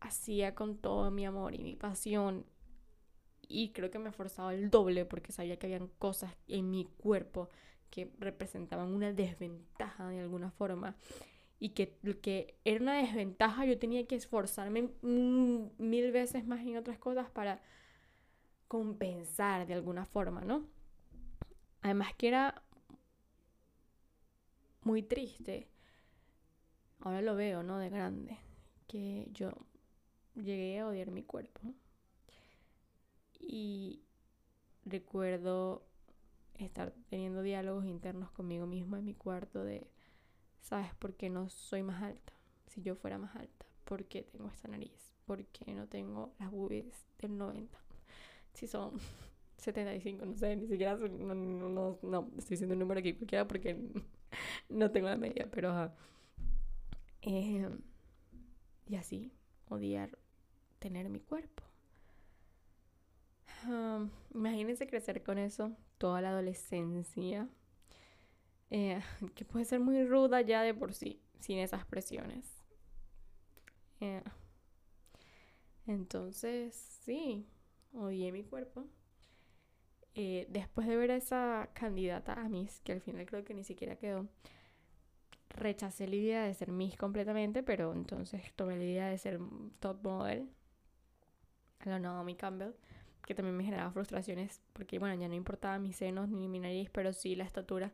hacía 0.00 0.54
con 0.54 0.78
todo 0.78 1.10
mi 1.10 1.26
amor 1.26 1.54
y 1.54 1.62
mi 1.62 1.76
pasión. 1.76 2.46
Y 3.48 3.70
creo 3.70 3.90
que 3.90 3.98
me 3.98 4.08
esforzaba 4.08 4.54
el 4.54 4.70
doble 4.70 5.04
porque 5.04 5.32
sabía 5.32 5.58
que 5.58 5.66
habían 5.66 5.88
cosas 5.98 6.34
en 6.48 6.70
mi 6.70 6.84
cuerpo 6.84 7.48
que 7.90 8.10
representaban 8.18 8.88
una 8.88 9.12
desventaja 9.12 10.08
de 10.08 10.20
alguna 10.20 10.50
forma 10.50 10.96
y 11.62 11.68
que, 11.68 11.96
que 12.20 12.56
era 12.64 12.82
una 12.82 12.96
desventaja, 12.96 13.64
yo 13.64 13.78
tenía 13.78 14.04
que 14.08 14.16
esforzarme 14.16 14.90
mil 15.00 16.10
veces 16.10 16.44
más 16.44 16.58
en 16.62 16.76
otras 16.76 16.98
cosas 16.98 17.30
para 17.30 17.62
compensar 18.66 19.68
de 19.68 19.74
alguna 19.74 20.04
forma, 20.04 20.40
¿no? 20.40 20.66
Además 21.80 22.16
que 22.16 22.26
era 22.26 22.64
muy 24.82 25.04
triste, 25.04 25.68
ahora 26.98 27.22
lo 27.22 27.36
veo, 27.36 27.62
¿no? 27.62 27.78
De 27.78 27.90
grande, 27.90 28.38
que 28.88 29.28
yo 29.30 29.52
llegué 30.34 30.80
a 30.80 30.88
odiar 30.88 31.12
mi 31.12 31.22
cuerpo. 31.22 31.60
Y 33.38 34.02
recuerdo 34.84 35.86
estar 36.56 36.92
teniendo 37.08 37.40
diálogos 37.40 37.84
internos 37.84 38.32
conmigo 38.32 38.66
mismo 38.66 38.96
en 38.96 39.04
mi 39.04 39.14
cuarto 39.14 39.62
de 39.62 39.91
¿Sabes 40.62 40.94
por 40.94 41.14
qué 41.14 41.28
no 41.28 41.50
soy 41.50 41.82
más 41.82 42.02
alta? 42.02 42.32
Si 42.68 42.82
yo 42.82 42.94
fuera 42.94 43.18
más 43.18 43.34
alta, 43.36 43.66
¿por 43.84 44.04
qué 44.04 44.22
tengo 44.22 44.48
esta 44.48 44.68
nariz? 44.68 45.12
¿Por 45.26 45.44
qué 45.46 45.74
no 45.74 45.88
tengo 45.88 46.32
las 46.38 46.50
boobies 46.50 47.04
del 47.18 47.36
90? 47.36 47.78
Si 48.54 48.66
son 48.66 48.92
75, 49.58 50.24
no 50.24 50.36
sé, 50.36 50.56
ni 50.56 50.66
siquiera 50.66 50.96
no, 50.96 51.98
no, 52.00 52.30
estoy 52.38 52.54
diciendo 52.54 52.74
un 52.74 52.78
número 52.78 53.00
aquí 53.00 53.12
porque 53.12 53.76
no 54.68 54.90
tengo 54.90 55.08
la 55.08 55.16
media, 55.16 55.48
pero 55.50 55.92
em, 57.20 57.80
y 58.86 58.96
así, 58.96 59.32
odiar 59.68 60.16
tener 60.78 61.08
mi 61.08 61.20
cuerpo. 61.20 61.64
imagínense 64.34 64.86
crecer 64.86 65.22
con 65.22 65.38
eso 65.38 65.76
toda 65.98 66.20
la 66.20 66.30
adolescencia 66.30 67.48
eh, 68.72 69.00
que 69.36 69.44
puede 69.44 69.64
ser 69.66 69.80
muy 69.80 70.04
ruda 70.04 70.40
ya 70.40 70.62
de 70.62 70.74
por 70.74 70.94
sí, 70.94 71.20
sin 71.38 71.58
esas 71.58 71.84
presiones. 71.84 72.46
Eh, 74.00 74.22
entonces, 75.86 76.74
sí, 77.04 77.46
odié 77.92 78.32
mi 78.32 78.42
cuerpo. 78.42 78.86
Eh, 80.14 80.46
después 80.50 80.86
de 80.86 80.96
ver 80.96 81.10
a 81.10 81.16
esa 81.16 81.70
candidata 81.74 82.34
a 82.34 82.48
Miss, 82.48 82.80
que 82.80 82.92
al 82.92 83.00
final 83.00 83.26
creo 83.26 83.44
que 83.44 83.54
ni 83.54 83.64
siquiera 83.64 83.96
quedó, 83.96 84.26
rechacé 85.50 86.08
la 86.08 86.16
idea 86.16 86.44
de 86.44 86.54
ser 86.54 86.72
Miss 86.72 86.96
completamente, 86.96 87.62
pero 87.62 87.92
entonces 87.92 88.52
tomé 88.56 88.76
la 88.76 88.84
idea 88.84 89.08
de 89.08 89.18
ser 89.18 89.38
top 89.80 90.02
model, 90.02 90.48
la 91.84 91.98
Naomi 91.98 92.36
Campbell, 92.36 92.72
que 93.26 93.34
también 93.34 93.56
me 93.56 93.64
generaba 93.64 93.90
frustraciones 93.90 94.60
porque, 94.72 94.98
bueno, 94.98 95.14
ya 95.14 95.28
no 95.28 95.34
importaba 95.34 95.78
mis 95.78 95.96
senos 95.96 96.28
ni 96.28 96.48
mi 96.48 96.58
nariz, 96.58 96.90
pero 96.90 97.12
sí 97.12 97.34
la 97.34 97.44
estatura, 97.44 97.92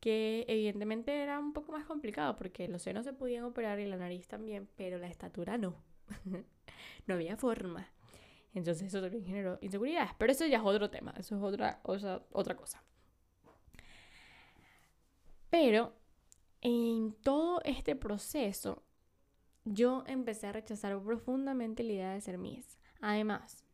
que 0.00 0.44
evidentemente 0.48 1.22
era 1.22 1.38
un 1.38 1.52
poco 1.52 1.72
más 1.72 1.84
complicado 1.84 2.36
porque 2.36 2.68
los 2.68 2.82
senos 2.82 3.04
se 3.04 3.12
podían 3.12 3.44
operar 3.44 3.80
y 3.80 3.86
la 3.86 3.96
nariz 3.96 4.28
también, 4.28 4.68
pero 4.76 4.98
la 4.98 5.08
estatura 5.08 5.58
no. 5.58 5.74
no 7.06 7.14
había 7.14 7.36
forma. 7.36 7.88
Entonces 8.54 8.88
eso 8.88 9.00
también 9.00 9.24
generó 9.24 9.58
inseguridades. 9.60 10.12
Pero 10.16 10.32
eso 10.32 10.46
ya 10.46 10.58
es 10.58 10.64
otro 10.64 10.90
tema, 10.90 11.12
eso 11.18 11.36
es 11.36 11.42
otra, 11.42 11.80
otra, 11.82 12.56
cosa. 12.56 12.82
Pero 15.50 15.92
en 16.60 17.12
todo 17.22 17.60
este 17.64 17.96
proceso, 17.96 18.82
yo 19.64 20.04
empecé 20.06 20.46
a 20.46 20.52
rechazar 20.52 21.00
profundamente 21.02 21.82
la 21.82 21.92
idea 21.92 22.12
de 22.12 22.20
ser 22.20 22.38
Miss. 22.38 22.78
Además, 23.00 23.64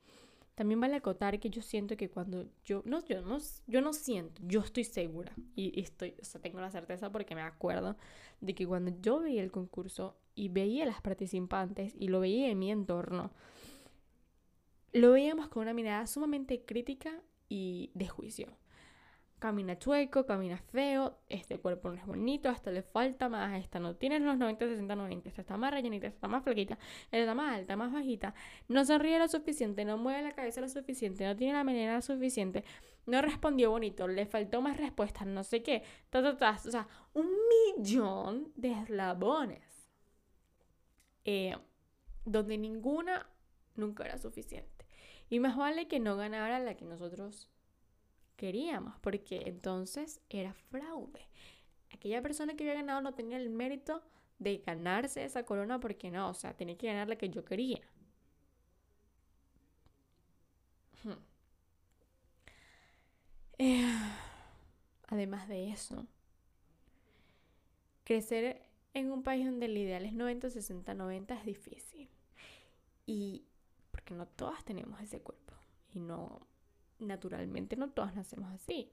también 0.61 0.79
vale 0.79 0.97
acotar 0.97 1.40
que 1.40 1.49
yo 1.49 1.62
siento 1.62 1.97
que 1.97 2.11
cuando 2.11 2.45
yo 2.67 2.83
no 2.85 3.02
yo 3.07 3.23
no 3.23 3.38
yo 3.67 3.81
no 3.81 3.95
siento, 3.95 4.43
yo 4.45 4.61
estoy 4.61 4.85
segura 4.85 5.33
y, 5.57 5.81
estoy, 5.81 6.14
tengo 6.43 6.61
la 6.61 6.71
certeza 6.71 7.11
porque 7.11 7.35
me 7.35 7.40
acuerdo 7.40 7.97
de 8.43 8.55
que 8.55 8.67
cuando 8.67 8.93
yo 9.00 9.21
veía 9.21 9.43
el 9.43 9.50
concurso 9.50 10.19
y 10.35 10.50
veía 10.50 10.83
a 10.83 10.87
las 10.87 11.00
participantes 11.00 11.95
y 11.99 12.09
lo 12.09 12.21
veía 12.21 12.50
en 12.50 12.59
mi 12.59 12.71
entorno, 12.71 13.31
lo 14.93 15.12
veíamos 15.12 15.49
con 15.49 15.62
una 15.62 15.73
mirada 15.73 16.07
sumamente 16.07 16.62
crítica 16.62 17.23
y 17.49 17.90
de 17.95 18.09
juicio. 18.09 18.49
Camina 19.40 19.78
chueco, 19.78 20.26
camina 20.26 20.59
feo, 20.59 21.16
este 21.30 21.59
cuerpo 21.59 21.88
no 21.88 21.97
es 21.97 22.04
bonito, 22.04 22.50
hasta 22.50 22.70
le 22.70 22.82
falta 22.82 23.30
más, 23.30 23.59
esta 23.59 23.80
no 23.80 23.97
tiene 23.97 24.20
los 24.20 24.37
90, 24.37 24.66
60, 24.66 24.94
90, 24.94 25.28
esta 25.30 25.40
está 25.40 25.56
más 25.56 25.73
rellenita, 25.73 26.09
esta 26.09 26.16
está 26.18 26.28
más 26.28 26.44
flaquita, 26.44 26.78
esta 27.04 27.16
está 27.16 27.35
más 27.35 27.56
alta, 27.56 27.75
más 27.75 27.90
bajita, 27.90 28.35
no 28.68 28.85
sonríe 28.85 29.18
lo 29.18 29.28
suficiente, 29.28 29.87
no 29.87 29.97
mueve 29.97 30.20
la 30.20 30.32
cabeza 30.32 30.61
lo 30.61 30.68
suficiente, 30.68 31.25
no 31.25 31.35
tiene 31.37 31.54
la 31.54 31.64
melena 31.64 32.02
suficiente, 32.02 32.64
no 33.06 33.23
respondió 33.23 33.70
bonito, 33.70 34.06
le 34.06 34.26
faltó 34.26 34.61
más 34.61 34.76
respuestas, 34.76 35.26
no 35.26 35.42
sé 35.42 35.62
qué, 35.62 35.85
ta, 36.11 36.23
ta, 36.23 36.37
ta, 36.37 36.61
o 36.62 36.70
sea, 36.70 36.87
un 37.14 37.26
millón 37.76 38.52
de 38.56 38.73
eslabones, 38.73 39.90
eh, 41.25 41.56
donde 42.26 42.59
ninguna 42.59 43.26
nunca 43.75 44.04
era 44.04 44.18
suficiente. 44.18 44.87
Y 45.30 45.40
más 45.40 45.56
vale 45.56 45.88
que 45.88 45.99
no 45.99 46.16
ganara 46.16 46.59
la 46.59 46.76
que 46.76 46.85
nosotros 46.85 47.49
queríamos, 48.40 48.99
porque 49.00 49.42
entonces 49.44 50.23
era 50.30 50.54
fraude. 50.54 51.28
Aquella 51.92 52.23
persona 52.23 52.54
que 52.56 52.64
había 52.64 52.80
ganado 52.80 53.02
no 53.02 53.12
tenía 53.12 53.37
el 53.37 53.50
mérito 53.50 54.02
de 54.38 54.59
ganarse 54.59 55.23
esa 55.25 55.44
corona 55.44 55.78
porque 55.78 56.11
no, 56.11 56.30
o 56.30 56.35
sea, 56.35 56.56
tenía 56.56 56.78
que 56.78 56.87
ganar 56.87 57.09
la 57.09 57.16
que 57.16 57.28
yo 57.28 57.44
quería. 57.44 57.82
Hmm. 61.04 61.12
Eh, 63.59 63.85
además 65.09 65.47
de 65.47 65.70
eso, 65.70 66.06
crecer 68.05 68.62
en 68.94 69.12
un 69.12 69.22
país 69.22 69.44
donde 69.44 69.66
el 69.66 69.76
ideal 69.76 70.07
es 70.07 70.14
90, 70.14 70.48
60, 70.48 70.94
90 70.94 71.35
es 71.35 71.44
difícil. 71.44 72.09
Y 73.05 73.44
porque 73.90 74.14
no 74.14 74.26
todas 74.26 74.64
tenemos 74.64 74.98
ese 75.03 75.20
cuerpo 75.20 75.53
y 75.92 76.00
no, 76.00 76.40
naturalmente 77.01 77.77
no 77.77 77.91
todas 77.91 78.15
nacemos 78.15 78.53
así. 78.53 78.91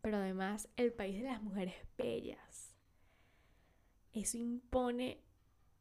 Pero 0.00 0.16
además 0.16 0.68
el 0.76 0.92
país 0.92 1.16
de 1.16 1.28
las 1.28 1.42
mujeres 1.42 1.74
bellas. 1.96 2.74
Eso 4.12 4.38
impone 4.38 5.20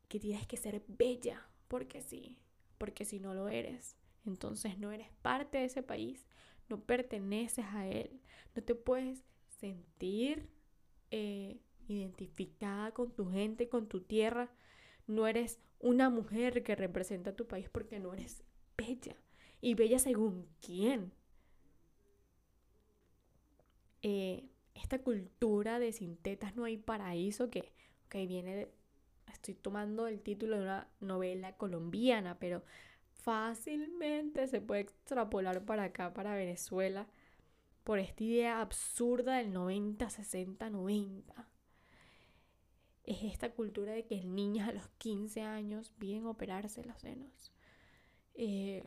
que 0.08 0.20
tienes 0.20 0.46
que 0.48 0.58
ser 0.58 0.84
bella, 0.88 1.48
porque 1.68 2.02
sí, 2.02 2.38
porque 2.78 3.06
si 3.06 3.20
no 3.20 3.34
lo 3.34 3.48
eres, 3.48 3.96
entonces 4.26 4.78
no 4.78 4.92
eres 4.92 5.10
parte 5.22 5.60
de 5.60 5.66
ese 5.66 5.84
país, 5.84 6.28
no 6.68 6.84
perteneces 6.84 7.66
a 7.66 7.88
él, 7.88 8.22
no 8.56 8.64
te 8.64 8.76
puedes 8.76 9.24
sentir 9.48 10.50
eh, 11.12 11.60
identificada 11.88 12.92
con 12.92 13.12
tu 13.12 13.30
gente, 13.30 13.70
con 13.70 13.88
tu 13.88 14.02
tierra, 14.02 14.52
no 15.08 15.28
eres 15.28 15.60
una 15.80 16.10
mujer 16.10 16.64
que 16.64 16.76
representa 16.76 17.32
a 17.32 17.36
tu 17.36 17.48
país 17.48 17.70
porque 17.70 18.00
no 18.00 18.14
eres 18.14 18.44
bella. 18.78 19.16
¿Y 19.62 19.74
bella 19.74 20.00
según 20.00 20.48
quién? 20.62 21.12
Eh, 24.02 24.46
esta 24.74 25.00
cultura 25.00 25.80
de 25.80 25.92
sin 25.92 26.18
tetas 26.18 26.56
no 26.56 26.64
hay 26.64 26.78
paraíso 26.78 27.50
que, 27.50 27.74
viene 28.12 28.56
de, 28.56 28.72
estoy 29.28 29.54
tomando 29.54 30.08
el 30.08 30.22
título 30.22 30.58
de 30.58 30.64
una 30.64 30.88
novela 31.00 31.58
colombiana, 31.58 32.40
pero 32.40 32.64
fácilmente 33.14 34.48
se 34.48 34.62
puede 34.62 34.82
extrapolar 34.82 35.66
para 35.66 35.86
acá, 35.86 36.14
para 36.14 36.36
Venezuela, 36.36 37.08
por 37.84 38.00
esta 38.00 38.24
idea 38.24 38.62
absurda 38.62 39.38
del 39.38 39.52
90, 39.52 40.10
60, 40.10 40.70
90 40.70 41.50
es 43.10 43.24
esta 43.24 43.52
cultura 43.52 43.92
de 43.94 44.06
que 44.06 44.24
niñas 44.24 44.70
a 44.70 44.72
los 44.72 44.88
15 45.00 45.42
años 45.42 45.92
vienen 45.98 46.28
operarse 46.28 46.86
los 46.86 47.00
senos. 47.00 47.52
Eh, 48.36 48.84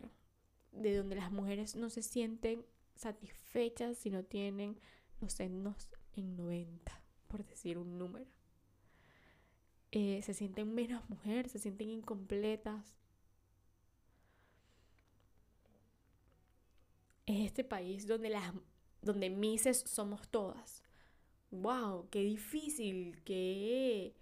de 0.71 0.97
donde 0.97 1.17
las 1.17 1.33
mujeres 1.33 1.75
no 1.75 1.91
se 1.91 2.03
sienten 2.03 2.65
satisfechas 2.95 3.99
si 3.99 4.11
no 4.11 4.23
tienen 4.25 4.79
los 5.23 5.33
senos 5.33 5.89
en 6.15 6.37
90, 6.37 7.03
por 7.29 7.45
decir 7.47 7.79
un 7.79 7.99
número. 7.99 8.31
Eh, 9.93 10.21
se 10.23 10.35
sienten 10.35 10.75
menos 10.75 11.09
mujeres, 11.09 11.53
se 11.53 11.59
sienten 11.59 11.89
incompletas. 11.91 12.95
Es 17.25 17.47
este 17.47 17.65
país 17.65 18.07
donde 18.07 18.29
las 18.29 18.53
donde 19.01 19.31
mises 19.31 19.81
somos 19.87 20.29
todas 20.29 20.83
wow, 21.53 22.09
qué 22.11 22.21
difícil, 22.25 23.23
qué, 23.25 24.17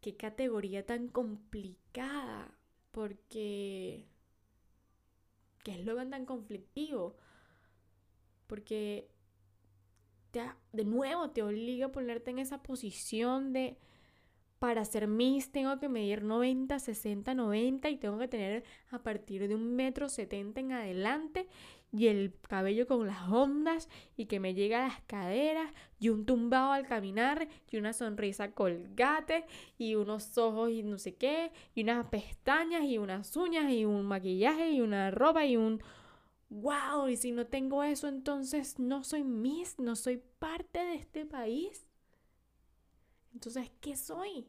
qué 0.00 0.16
categoría 0.16 0.86
tan 0.86 1.08
complicada, 1.08 2.56
porque 2.92 4.06
qué 5.64 5.72
eslogan 5.72 6.10
tan 6.10 6.26
conflictivo, 6.26 7.16
porque 8.46 9.10
de 10.72 10.84
nuevo 10.84 11.30
te 11.30 11.42
obliga 11.42 11.86
a 11.86 11.92
ponerte 11.92 12.30
en 12.30 12.38
esa 12.38 12.62
posición 12.62 13.52
de 13.52 13.76
para 14.58 14.84
ser 14.84 15.08
Miss 15.08 15.50
tengo 15.50 15.80
que 15.80 15.88
medir 15.88 16.22
90, 16.22 16.78
60, 16.78 17.34
90 17.34 17.90
y 17.90 17.96
tengo 17.96 18.16
que 18.18 18.28
tener 18.28 18.62
a 18.90 19.02
partir 19.02 19.48
de 19.48 19.56
un 19.56 19.74
metro 19.74 20.08
70 20.08 20.60
en 20.60 20.72
adelante 20.72 21.48
y 21.90 22.06
el 22.06 22.32
cabello 22.48 22.86
con 22.86 23.06
las 23.06 23.28
ondas 23.28 23.88
y 24.16 24.26
que 24.26 24.38
me 24.38 24.54
llega 24.54 24.84
a 24.84 24.88
las 24.88 25.00
caderas 25.02 25.70
y 25.98 26.10
un 26.10 26.24
tumbado 26.24 26.70
al 26.70 26.86
caminar 26.86 27.48
y 27.70 27.76
una 27.76 27.92
sonrisa 27.92 28.52
colgate 28.52 29.44
y 29.78 29.96
unos 29.96 30.38
ojos 30.38 30.70
y 30.70 30.84
no 30.84 30.96
sé 30.96 31.16
qué 31.16 31.50
y 31.74 31.82
unas 31.82 32.06
pestañas 32.06 32.84
y 32.84 32.98
unas 32.98 33.36
uñas 33.36 33.70
y 33.70 33.84
un 33.84 34.06
maquillaje 34.06 34.70
y 34.70 34.80
una 34.80 35.10
ropa 35.10 35.44
y 35.44 35.56
un 35.56 35.82
wow 36.52 37.08
y 37.08 37.16
si 37.16 37.32
no 37.32 37.46
tengo 37.46 37.82
eso 37.82 38.08
entonces 38.08 38.78
no 38.78 39.04
soy 39.04 39.24
Miss, 39.24 39.78
no 39.78 39.96
soy 39.96 40.22
parte 40.38 40.78
de 40.78 40.94
este 40.96 41.24
país. 41.24 41.86
Entonces, 43.32 43.70
¿qué 43.80 43.96
soy? 43.96 44.46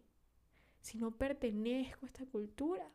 Si 0.82 0.98
no 0.98 1.12
pertenezco 1.12 2.06
a 2.06 2.08
esta 2.08 2.26
cultura. 2.26 2.92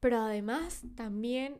Pero 0.00 0.18
además 0.18 0.82
también 0.94 1.58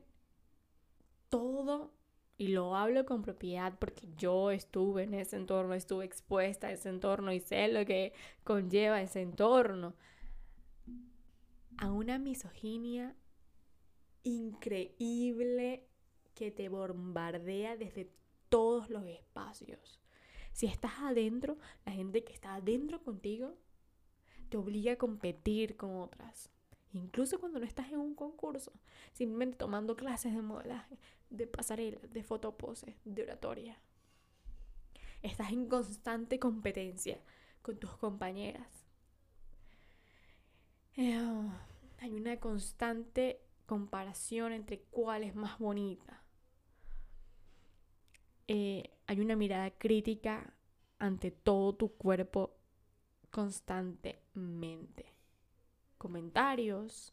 todo, 1.30 1.90
y 2.36 2.48
lo 2.48 2.76
hablo 2.76 3.06
con 3.06 3.22
propiedad 3.22 3.78
porque 3.78 4.06
yo 4.18 4.50
estuve 4.50 5.04
en 5.04 5.14
ese 5.14 5.36
entorno, 5.36 5.72
estuve 5.72 6.04
expuesta 6.04 6.66
a 6.66 6.72
ese 6.72 6.90
entorno 6.90 7.32
y 7.32 7.40
sé 7.40 7.68
lo 7.68 7.86
que 7.86 8.12
conlleva 8.44 9.00
ese 9.00 9.22
entorno, 9.22 9.94
a 11.78 11.90
una 11.90 12.18
misoginia 12.18 13.16
increíble 14.26 15.86
que 16.34 16.50
te 16.50 16.68
bombardea 16.68 17.76
desde 17.76 18.10
todos 18.48 18.90
los 18.90 19.04
espacios. 19.06 20.00
Si 20.52 20.66
estás 20.66 20.92
adentro, 21.00 21.58
la 21.84 21.92
gente 21.92 22.24
que 22.24 22.32
está 22.32 22.54
adentro 22.54 23.02
contigo 23.02 23.54
te 24.48 24.56
obliga 24.56 24.92
a 24.92 24.96
competir 24.96 25.76
con 25.76 25.96
otras. 25.96 26.50
Incluso 26.92 27.38
cuando 27.38 27.58
no 27.58 27.66
estás 27.66 27.90
en 27.92 27.98
un 27.98 28.14
concurso, 28.14 28.72
simplemente 29.12 29.58
tomando 29.58 29.96
clases 29.96 30.34
de 30.34 30.42
modelaje, 30.42 30.98
de 31.30 31.46
pasarela, 31.46 32.00
de 32.00 32.22
fotopose, 32.22 32.96
de 33.04 33.22
oratoria. 33.22 33.78
Estás 35.22 35.52
en 35.52 35.68
constante 35.68 36.38
competencia 36.38 37.20
con 37.62 37.78
tus 37.78 37.96
compañeras. 37.96 38.86
Eh, 40.96 41.20
hay 41.98 42.14
una 42.14 42.38
constante 42.38 43.45
comparación 43.66 44.52
entre 44.52 44.80
cuál 44.80 45.24
es 45.24 45.34
más 45.34 45.58
bonita. 45.58 46.22
Eh, 48.48 48.90
hay 49.06 49.20
una 49.20 49.36
mirada 49.36 49.70
crítica 49.70 50.54
ante 50.98 51.30
todo 51.30 51.74
tu 51.74 51.92
cuerpo 51.96 52.56
constantemente. 53.30 55.12
Comentarios 55.98 57.12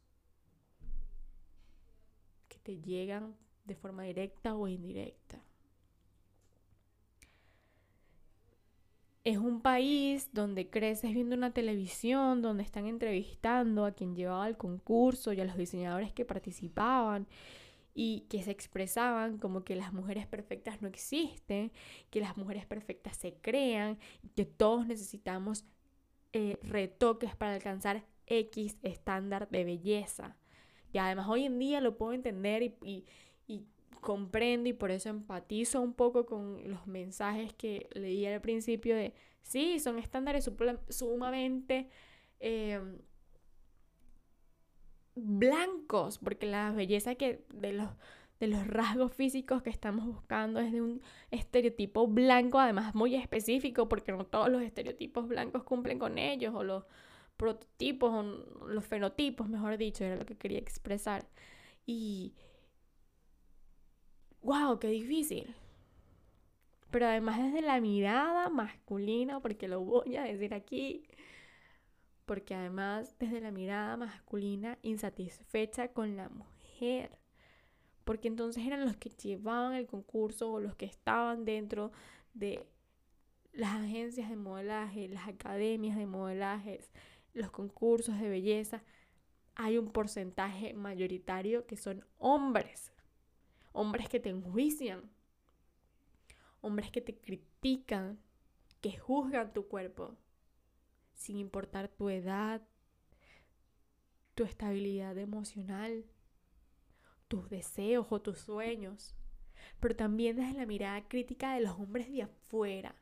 que 2.48 2.60
te 2.60 2.80
llegan 2.80 3.36
de 3.66 3.76
forma 3.76 4.04
directa 4.04 4.56
o 4.56 4.68
indirecta. 4.68 5.43
Es 9.24 9.38
un 9.38 9.62
país 9.62 10.30
donde 10.34 10.70
creces 10.70 11.14
viendo 11.14 11.36
una 11.36 11.54
televisión, 11.54 12.42
donde 12.42 12.64
están 12.64 12.88
entrevistando 12.88 13.86
a 13.86 13.94
quien 13.94 14.16
llevaba 14.16 14.48
el 14.48 14.58
concurso 14.58 15.32
y 15.32 15.40
a 15.40 15.46
los 15.46 15.56
diseñadores 15.58 16.12
que 16.12 16.26
participaban 16.26 17.28
y 17.96 18.22
que 18.30 18.44
se 18.44 18.52
expresaban 18.52 19.38
como 19.38 19.64
que 19.64 19.76
las 19.76 19.94
mujeres 19.94 20.28
perfectas 20.28 20.82
no 20.82 20.88
existen, 20.88 21.72
que 22.10 22.20
las 22.20 22.38
mujeres 22.38 22.66
perfectas 22.66 23.16
se 23.16 23.36
crean, 23.36 23.98
que 24.36 24.46
todos 24.46 24.88
necesitamos 24.88 25.66
eh, 26.34 26.58
retoques 26.64 27.36
para 27.36 27.54
alcanzar 27.54 28.04
X 28.26 28.78
estándar 28.82 29.50
de 29.50 29.64
belleza. 29.64 30.36
Y 30.92 30.98
además 30.98 31.28
hoy 31.30 31.46
en 31.46 31.60
día 31.60 31.82
lo 31.82 31.98
puedo 31.98 32.14
entender 32.14 32.76
y, 32.84 33.06
comprendo 34.04 34.70
y 34.70 34.74
por 34.74 34.92
eso 34.92 35.10
empatizo 35.10 35.82
un 35.82 35.94
poco 35.94 36.28
con 36.28 36.70
los 36.70 36.86
mensajes 36.86 37.54
que 37.54 37.90
leí 37.94 38.26
al 38.28 38.42
principio 38.42 38.96
de, 38.96 39.16
sí, 39.42 39.80
son 39.80 39.98
estándares 39.98 40.50
sumamente... 40.90 41.90
Eh, 42.40 42.80
blancos, 45.16 46.18
porque 46.18 46.46
la 46.46 46.72
belleza 46.72 47.16
que 47.16 47.46
de 47.54 47.74
los, 47.74 47.90
de 48.40 48.48
los 48.48 48.66
rasgos 48.68 49.14
físicos 49.14 49.62
que 49.62 49.70
estamos 49.70 50.06
buscando 50.06 50.60
es 50.60 50.72
de 50.72 50.82
un 50.82 51.02
estereotipo 51.32 52.08
blanco, 52.08 52.60
además 52.60 52.96
muy 52.96 53.16
específico, 53.16 53.88
porque 53.90 54.12
no 54.12 54.26
todos 54.26 54.50
los 54.50 54.62
estereotipos 54.62 55.28
blancos 55.28 55.64
cumplen 55.64 56.00
con 56.00 56.18
ellos, 56.18 56.54
o 56.56 56.64
los 56.64 56.84
prototipos, 57.38 58.12
o 58.12 58.68
los 58.68 58.86
fenotipos, 58.86 59.50
mejor 59.50 59.78
dicho, 59.78 60.04
era 60.04 60.16
lo 60.16 60.26
que 60.26 60.38
quería 60.38 60.60
expresar. 60.60 61.28
Y... 61.86 62.34
¡Wow! 64.44 64.80
¡Qué 64.80 64.90
difícil! 64.90 65.56
Pero 66.92 67.08
además 67.08 67.42
desde 67.42 67.62
la 67.62 67.82
mirada 67.82 68.50
masculina, 68.50 69.40
porque 69.40 69.68
lo 69.68 69.82
voy 69.82 70.16
a 70.16 70.24
decir 70.24 70.54
aquí, 70.54 71.04
porque 72.26 72.54
además 72.54 73.16
desde 73.20 73.42
la 73.42 73.52
mirada 73.52 73.98
masculina 73.98 74.78
insatisfecha 74.82 75.88
con 75.88 76.16
la 76.16 76.30
mujer, 76.30 77.18
porque 78.04 78.28
entonces 78.28 78.66
eran 78.66 78.86
los 78.86 78.96
que 78.98 79.10
llevaban 79.10 79.74
el 79.74 79.88
concurso 79.88 80.52
o 80.52 80.60
los 80.60 80.76
que 80.76 80.86
estaban 80.86 81.46
dentro 81.46 81.92
de 82.34 82.66
las 83.54 83.76
agencias 83.76 84.30
de 84.30 84.36
modelaje, 84.36 85.08
las 85.08 85.28
academias 85.28 85.98
de 85.98 86.06
modelaje, 86.06 86.80
los 87.34 87.50
concursos 87.52 88.20
de 88.20 88.30
belleza, 88.30 88.84
hay 89.56 89.78
un 89.78 89.92
porcentaje 89.92 90.74
mayoritario 90.74 91.66
que 91.66 91.78
son 91.78 92.06
hombres, 92.18 92.93
hombres 93.74 94.08
que 94.08 94.20
te 94.20 94.30
enjuician, 94.30 95.12
hombres 96.62 96.92
que 96.92 97.02
te 97.02 97.18
critican, 97.18 98.20
que 98.82 98.98
juzgan 98.98 99.54
tu 99.54 99.68
cuerpo, 99.68 100.16
sin 101.14 101.38
importar 101.38 101.90
tu 101.90 102.10
edad, 102.10 102.62
tu 104.36 104.44
estabilidad 104.44 105.18
emocional, 105.18 106.06
tus 107.28 107.50
deseos 107.50 108.08
o 108.10 108.22
tus 108.22 108.40
sueños, 108.40 109.16
pero 109.80 109.96
también 109.96 110.36
desde 110.36 110.54
la 110.54 110.66
mirada 110.66 111.08
crítica 111.08 111.54
de 111.54 111.62
los 111.62 111.80
hombres 111.80 112.12
de 112.12 112.24
afuera, 112.24 112.96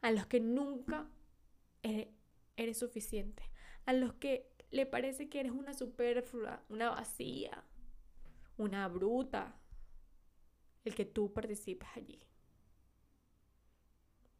a 0.00 0.10
los 0.10 0.26
que 0.26 0.40
nunca 0.40 1.08
eres, 1.82 2.78
suficiente, 2.78 3.42
a 3.86 3.92
los 3.92 4.12
que 4.14 4.50
le 4.70 4.86
parece 4.86 5.28
que 5.28 5.40
eres 5.40 5.52
una 5.52 5.72
superflua, 5.72 6.62
una 6.68 6.90
vacía, 6.90 7.64
una 8.60 8.88
bruta, 8.88 9.58
el 10.84 10.94
que 10.94 11.06
tú 11.06 11.32
participes 11.32 11.88
allí. 11.94 12.20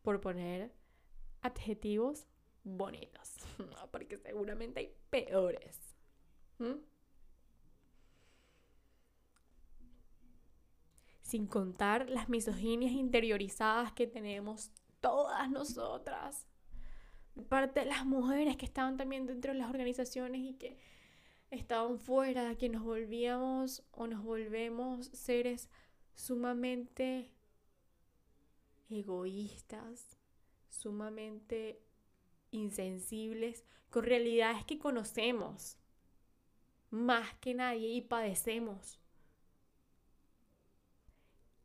Por 0.03 0.21
poner 0.21 0.75
adjetivos 1.41 2.27
bonitos, 2.63 3.37
porque 3.91 4.19
seguramente 4.19 4.81
hay 4.81 4.95
peores. 5.09 5.79
Sin 11.23 11.47
contar 11.47 12.11
las 12.11 12.29
misoginias 12.29 12.93
interiorizadas 12.93 13.93
que 13.93 14.07
tenemos 14.07 14.71
todas 15.01 15.51
nosotras, 15.51 16.47
parte 17.49 17.81
de 17.81 17.87
las 17.87 18.05
mujeres 18.05 18.59
que 18.59 18.67
estaban 18.67 18.99
también 18.99 19.25
dentro 19.25 19.53
de 19.55 19.59
las 19.59 19.71
organizaciones 19.71 20.43
y 20.43 20.55
que 20.59 20.79
estaban 21.51 21.99
fuera, 21.99 22.57
que 22.57 22.69
nos 22.69 22.83
volvíamos 22.83 23.83
o 23.91 24.07
nos 24.07 24.23
volvemos 24.23 25.07
seres 25.09 25.69
sumamente 26.15 27.33
egoístas, 28.89 30.19
sumamente 30.69 31.81
insensibles 32.51 33.65
con 33.91 34.05
realidades 34.05 34.65
que 34.65 34.79
conocemos 34.79 35.77
más 36.91 37.35
que 37.41 37.55
nadie 37.55 37.89
y 37.89 38.01
padecemos. 38.01 38.99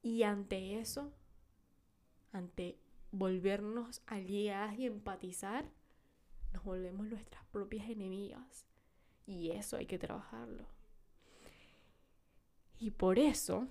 Y 0.01 0.21
ante 0.23 0.79
eso, 0.79 1.11
ante 2.31 2.79
volvernos 3.11 4.01
aliadas 4.05 4.77
y 4.77 4.85
empatizar, 4.85 5.71
nos 6.53 6.63
volvemos 6.63 7.07
nuestras 7.07 7.43
propias 7.45 7.89
enemigas. 7.89 8.65
Y 9.25 9.51
eso 9.51 9.77
hay 9.77 9.85
que 9.85 9.97
trabajarlo. 9.97 10.65
Y 12.77 12.91
por 12.91 13.17
eso 13.17 13.67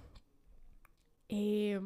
eh, 1.29 1.81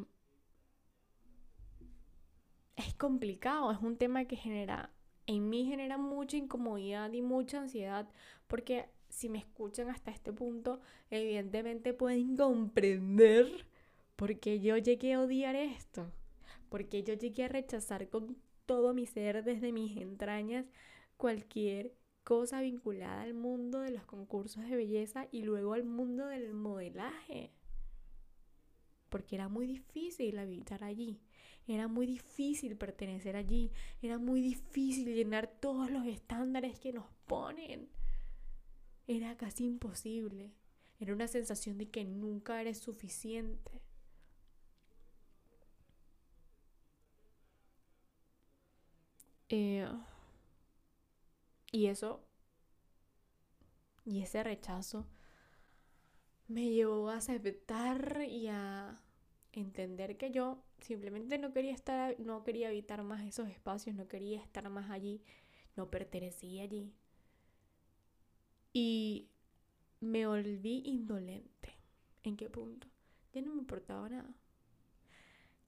es 2.75 2.93
complicado, 2.95 3.71
es 3.71 3.79
un 3.79 3.97
tema 3.97 4.25
que 4.25 4.35
genera 4.35 4.91
en 5.27 5.47
mí 5.47 5.65
genera 5.65 5.99
mucha 5.99 6.37
incomodidad 6.37 7.13
y 7.13 7.21
mucha 7.21 7.59
ansiedad 7.59 8.09
porque 8.47 8.89
si 9.09 9.29
me 9.29 9.37
escuchan 9.37 9.89
hasta 9.89 10.09
este 10.09 10.33
punto, 10.33 10.79
evidentemente 11.11 11.93
pueden 11.93 12.35
comprender 12.35 13.67
por 14.15 14.39
qué 14.39 14.59
yo 14.59 14.77
llegué 14.77 15.13
a 15.13 15.21
odiar 15.21 15.55
esto, 15.55 16.11
porque 16.69 17.03
yo 17.03 17.13
llegué 17.13 17.45
a 17.45 17.47
rechazar 17.47 18.09
con 18.09 18.37
todo 18.65 18.93
mi 18.93 19.05
ser 19.05 19.43
desde 19.43 19.71
mis 19.71 19.97
entrañas 19.97 20.65
cualquier 21.17 21.93
cosa 22.29 22.61
vinculada 22.61 23.23
al 23.23 23.33
mundo 23.33 23.79
de 23.79 23.89
los 23.89 24.05
concursos 24.05 24.63
de 24.69 24.75
belleza 24.75 25.27
y 25.31 25.41
luego 25.41 25.73
al 25.73 25.83
mundo 25.83 26.27
del 26.27 26.53
modelaje. 26.53 27.49
Porque 29.09 29.33
era 29.33 29.49
muy 29.49 29.65
difícil 29.65 30.37
habitar 30.37 30.83
allí. 30.83 31.19
Era 31.65 31.87
muy 31.87 32.05
difícil 32.05 32.77
pertenecer 32.77 33.35
allí, 33.35 33.71
era 34.03 34.19
muy 34.19 34.41
difícil 34.41 35.07
llenar 35.15 35.47
todos 35.47 35.89
los 35.89 36.05
estándares 36.05 36.79
que 36.79 36.93
nos 36.93 37.07
ponen. 37.25 37.89
Era 39.07 39.35
casi 39.35 39.65
imposible. 39.65 40.51
Era 40.99 41.13
una 41.15 41.27
sensación 41.27 41.79
de 41.79 41.89
que 41.89 42.05
nunca 42.05 42.61
eres 42.61 42.77
suficiente. 42.77 43.81
Eh, 49.49 49.87
y 51.71 51.87
eso, 51.87 52.25
y 54.05 54.21
ese 54.21 54.43
rechazo 54.43 55.07
me 56.47 56.69
llevó 56.71 57.09
a 57.09 57.17
aceptar 57.17 58.23
y 58.27 58.47
a 58.47 58.99
entender 59.51 60.17
que 60.17 60.31
yo 60.31 60.63
simplemente 60.79 61.37
no 61.37 61.53
quería 61.53 61.73
estar, 61.73 62.19
no 62.19 62.43
quería 62.43 62.69
habitar 62.69 63.03
más 63.03 63.23
esos 63.23 63.49
espacios, 63.49 63.95
no 63.95 64.07
quería 64.07 64.41
estar 64.41 64.67
más 64.69 64.89
allí, 64.89 65.21
no 65.75 65.89
pertenecía 65.89 66.63
allí. 66.63 66.91
Y 68.73 69.29
me 69.99 70.25
volví 70.25 70.81
indolente. 70.85 71.75
¿En 72.23 72.35
qué 72.37 72.49
punto? 72.49 72.87
Ya 73.33 73.41
no 73.41 73.53
me 73.53 73.59
importaba 73.59 74.09
nada. 74.09 74.33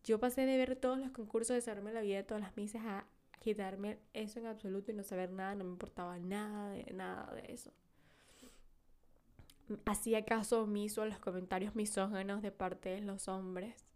Yo 0.03 0.19
pasé 0.19 0.45
de 0.45 0.57
ver 0.57 0.75
todos 0.75 0.99
los 0.99 1.11
concursos, 1.11 1.55
de 1.55 1.61
saberme 1.61 1.93
la 1.93 2.01
vida 2.01 2.17
de 2.17 2.23
todas 2.23 2.41
las 2.41 2.57
misas 2.57 2.83
a 2.85 3.05
quitarme 3.41 3.99
eso 4.13 4.39
en 4.39 4.45
absoluto 4.45 4.91
y 4.91 4.95
no 4.95 5.03
saber 5.03 5.31
nada, 5.31 5.55
no 5.55 5.65
me 5.65 5.71
importaba 5.71 6.17
nada 6.19 6.69
de 6.69 6.93
nada 6.93 7.33
de 7.33 7.51
eso. 7.51 7.71
Hacía 9.85 10.23
caso 10.25 10.63
omiso 10.63 11.01
a 11.01 11.05
los 11.05 11.19
comentarios 11.19 11.75
misógenos 11.75 12.41
de 12.41 12.51
parte 12.51 12.89
de 12.89 13.01
los 13.01 13.27
hombres 13.27 13.87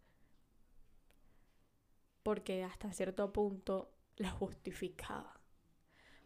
porque 2.26 2.64
hasta 2.64 2.92
cierto 2.92 3.32
punto 3.32 3.88
la 4.16 4.32
justificaba. 4.32 5.40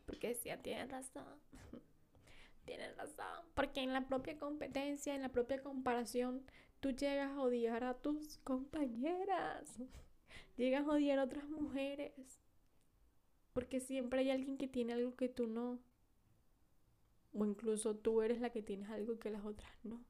Porque 0.06 0.28
decía, 0.28 0.62
tienen 0.62 0.88
razón, 0.88 1.38
tienen 2.64 2.96
razón, 2.96 3.44
porque 3.52 3.82
en 3.82 3.92
la 3.92 4.06
propia 4.06 4.38
competencia, 4.38 5.14
en 5.14 5.20
la 5.20 5.28
propia 5.28 5.62
comparación, 5.62 6.42
tú 6.80 6.92
llegas 6.92 7.32
a 7.32 7.42
odiar 7.42 7.84
a 7.84 7.92
tus 7.92 8.38
compañeras, 8.38 9.74
llegas 10.56 10.86
a 10.86 10.92
odiar 10.92 11.18
a 11.18 11.24
otras 11.24 11.44
mujeres, 11.50 12.40
porque 13.52 13.80
siempre 13.80 14.20
hay 14.20 14.30
alguien 14.30 14.56
que 14.56 14.68
tiene 14.68 14.92
algo 14.92 15.16
que 15.16 15.28
tú 15.28 15.46
no, 15.46 15.78
o 17.32 17.44
incluso 17.44 17.96
tú 17.96 18.22
eres 18.22 18.40
la 18.40 18.50
que 18.50 18.62
tienes 18.62 18.90
algo 18.90 19.18
que 19.18 19.30
las 19.30 19.44
otras 19.44 19.70
no. 19.84 20.00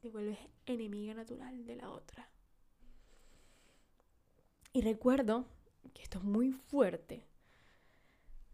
Te 0.00 0.10
vuelves 0.10 0.38
enemiga 0.66 1.14
natural 1.14 1.64
de 1.64 1.76
la 1.76 1.90
otra. 1.90 2.28
Y 4.72 4.82
recuerdo 4.82 5.46
que 5.94 6.02
esto 6.02 6.18
es 6.18 6.24
muy 6.24 6.52
fuerte. 6.52 7.24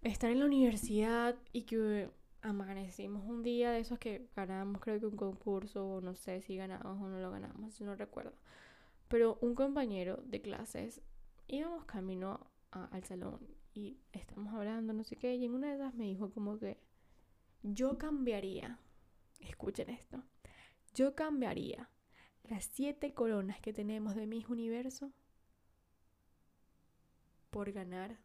Estar 0.03 0.31
en 0.31 0.41
la 0.41 0.47
universidad 0.47 1.37
y 1.53 1.63
que 1.63 2.11
amanecimos 2.43 3.25
un 3.25 3.43
día 3.43 3.71
de 3.71 3.81
esos 3.81 3.99
que 3.99 4.29
ganamos, 4.35 4.81
creo 4.81 4.99
que 4.99 5.07
un 5.07 5.17
concurso, 5.17 5.87
o 5.87 6.01
no 6.01 6.15
sé 6.15 6.41
si 6.41 6.57
ganamos 6.57 7.01
o 7.01 7.09
no 7.09 7.21
lo 7.21 7.31
ganamos, 7.31 7.81
no 7.81 7.95
recuerdo. 7.97 8.33
Pero 9.09 9.39
un 9.41 9.55
compañero 9.55 10.23
de 10.25 10.41
clases 10.41 11.03
íbamos 11.49 11.85
camino 11.85 12.47
al 12.71 13.05
salón 13.05 13.60
y 13.75 13.99
estamos 14.13 14.55
hablando, 14.55 14.93
no 14.93 15.05
sé 15.05 15.17
qué, 15.17 15.35
y 15.35 15.45
en 15.45 15.55
una 15.55 15.69
de 15.69 15.75
esas 15.75 15.95
me 15.95 16.05
dijo 16.05 16.31
como 16.31 16.59
que 16.59 16.79
yo 17.63 17.99
cambiaría, 17.99 18.79
escuchen 19.41 19.91
esto, 19.91 20.23
yo 20.95 21.15
cambiaría 21.15 21.89
las 22.45 22.65
siete 22.65 23.15
coronas 23.15 23.61
que 23.61 23.73
tenemos 23.73 24.15
de 24.15 24.27
mis 24.27 24.49
universo 24.49 25.13
por 27.51 27.71
ganar 27.73 28.19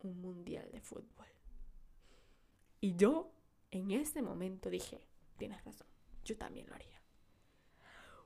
un 0.00 0.20
mundial 0.20 0.70
de 0.70 0.80
fútbol. 0.80 1.26
Y 2.80 2.96
yo 2.96 3.32
en 3.70 3.90
ese 3.90 4.22
momento 4.22 4.68
dije, 4.68 5.06
tienes 5.36 5.64
razón, 5.64 5.86
yo 6.24 6.36
también 6.36 6.66
lo 6.68 6.74
haría. 6.74 7.00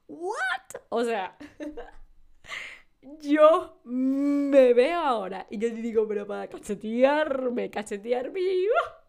¿What? 0.08 0.82
O 0.88 1.04
sea, 1.04 1.36
yo 3.20 3.80
me 3.84 4.74
veo 4.74 5.00
ahora 5.00 5.46
y 5.50 5.58
yo 5.58 5.70
digo, 5.70 6.06
pero 6.08 6.26
para 6.26 6.48
cachetearme, 6.48 7.70
cachetearme. 7.70 8.40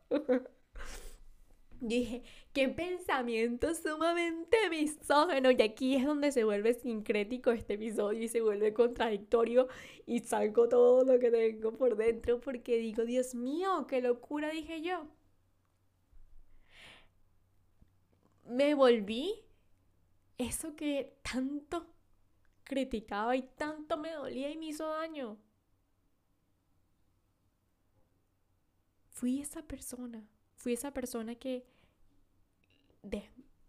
Dije, 1.82 2.24
qué 2.54 2.68
pensamiento 2.70 3.74
sumamente 3.74 4.58
misógeno. 4.70 5.52
Y 5.52 5.62
aquí 5.62 5.96
es 5.96 6.06
donde 6.06 6.32
se 6.32 6.44
vuelve 6.44 6.74
sincrético 6.74 7.52
este 7.52 7.76
episodio 7.76 8.24
y 8.24 8.28
se 8.28 8.42
vuelve 8.42 8.74
contradictorio 8.74 9.68
y 10.06 10.20
salgo 10.20 10.68
todo 10.68 11.06
lo 11.06 11.20
que 11.20 11.32
tengo 11.32 11.74
por 11.74 11.96
dentro 11.96 12.42
porque 12.42 12.78
digo, 12.78 13.06
Dios 13.06 13.34
mío, 13.36 13.88
qué 13.88 14.02
locura 14.02 14.50
dije 14.50 14.82
yo. 14.82 15.08
Me 18.46 18.74
volví 18.74 19.34
eso 20.38 20.76
que 20.76 21.14
tanto 21.22 21.86
criticaba 22.70 23.36
y 23.36 23.42
tanto 23.42 23.98
me 23.98 24.14
dolía 24.14 24.50
y 24.50 24.58
me 24.58 24.68
hizo 24.68 24.88
daño. 24.88 25.38
Fui 29.10 29.42
esa 29.42 29.62
persona 29.62 30.24
fui 30.60 30.74
esa 30.74 30.92
persona 30.92 31.36
que 31.36 31.66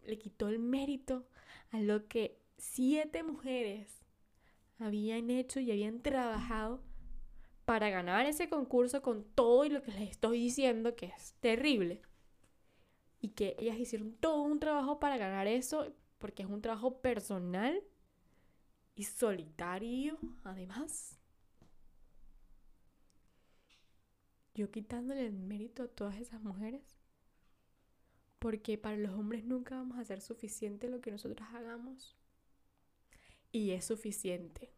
le 0.03 0.19
quitó 0.19 0.49
el 0.49 0.59
mérito 0.59 1.25
a 1.71 1.81
lo 1.81 2.09
que 2.09 2.43
siete 2.59 3.23
mujeres 3.23 4.03
habían 4.79 5.31
hecho 5.31 5.61
y 5.61 5.71
habían 5.71 6.03
trabajado 6.03 6.83
para 7.65 7.91
ganar 7.91 8.27
ese 8.27 8.49
concurso 8.49 9.03
con 9.03 9.23
todo 9.23 9.65
y 9.65 9.69
lo 9.69 9.83
que 9.83 9.93
les 9.93 10.11
estoy 10.11 10.41
diciendo 10.41 10.97
que 10.97 11.07
es 11.07 11.35
terrible. 11.35 12.03
Y 13.21 13.29
que 13.29 13.55
ellas 13.61 13.79
hicieron 13.79 14.15
todo 14.15 14.43
un 14.43 14.59
trabajo 14.59 14.99
para 14.99 15.17
ganar 15.17 15.47
eso 15.47 15.95
porque 16.19 16.43
es 16.43 16.49
un 16.49 16.61
trabajo 16.61 17.01
personal 17.01 17.81
y 19.01 19.05
solitario 19.05 20.19
además. 20.45 21.17
yo 24.53 24.71
quitándole 24.71 25.25
el 25.25 25.33
mérito 25.33 25.85
a 25.85 25.89
todas 25.89 26.19
esas 26.19 26.43
mujeres. 26.43 26.99
Porque 28.39 28.77
para 28.77 28.99
los 28.99 29.13
hombres 29.13 29.43
nunca 29.45 29.77
vamos 29.77 29.97
a 29.97 30.03
hacer 30.03 30.21
suficiente 30.21 30.91
lo 30.91 31.01
que 31.01 31.11
nosotros 31.11 31.49
hagamos. 31.55 32.15
Y 33.53 33.71
es 33.71 33.87
suficiente 33.87 34.71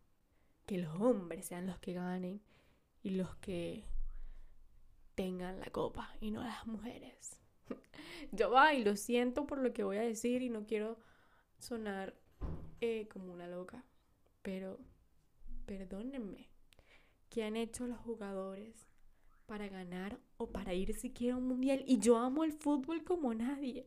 que 0.66 0.78
los 0.78 1.00
hombres 1.00 1.46
sean 1.46 1.66
los 1.66 1.80
que 1.80 1.94
ganen 1.94 2.40
y 3.02 3.10
los 3.10 3.34
que 3.36 3.84
tengan 5.16 5.58
la 5.58 5.70
copa 5.70 6.14
y 6.20 6.30
no 6.30 6.44
las 6.44 6.64
mujeres. 6.64 7.40
Yo 8.30 8.52
va 8.52 8.74
y 8.74 8.84
lo 8.84 8.94
siento 8.94 9.48
por 9.48 9.58
lo 9.58 9.72
que 9.72 9.82
voy 9.82 9.96
a 9.96 10.02
decir 10.02 10.42
y 10.42 10.48
no 10.48 10.64
quiero 10.64 11.00
sonar 11.58 12.14
eh, 12.80 13.08
como 13.08 13.32
una 13.32 13.48
loca, 13.48 13.84
pero 14.42 14.78
perdónenme, 15.66 16.50
¿qué 17.30 17.44
han 17.44 17.56
hecho 17.56 17.86
los 17.86 17.98
jugadores 17.98 18.92
para 19.52 19.68
ganar 19.68 20.18
o 20.38 20.50
para 20.50 20.72
ir 20.72 20.94
siquiera 20.94 21.34
a 21.34 21.38
un 21.38 21.46
mundial. 21.46 21.84
Y 21.86 21.98
yo 21.98 22.16
amo 22.16 22.44
el 22.44 22.52
fútbol 22.52 23.04
como 23.04 23.34
nadie. 23.34 23.86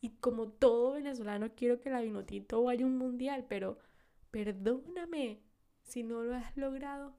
Y 0.00 0.10
como 0.10 0.48
todo 0.48 0.92
venezolano 0.92 1.54
quiero 1.54 1.80
que 1.80 1.90
la 1.90 2.00
Vinotito 2.00 2.62
vaya 2.62 2.84
a 2.84 2.88
un 2.88 2.96
mundial, 2.96 3.44
pero 3.46 3.78
perdóname 4.30 5.42
si 5.82 6.02
no 6.02 6.22
lo 6.22 6.34
has 6.34 6.56
logrado. 6.56 7.14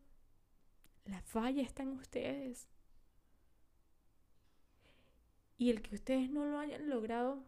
La 1.06 1.22
falla 1.22 1.62
está 1.62 1.84
en 1.84 1.90
ustedes. 1.90 2.68
Y 5.58 5.70
el 5.70 5.84
que 5.84 5.94
ustedes 5.94 6.32
no 6.32 6.46
lo 6.46 6.58
hayan 6.58 6.90
logrado 6.90 7.44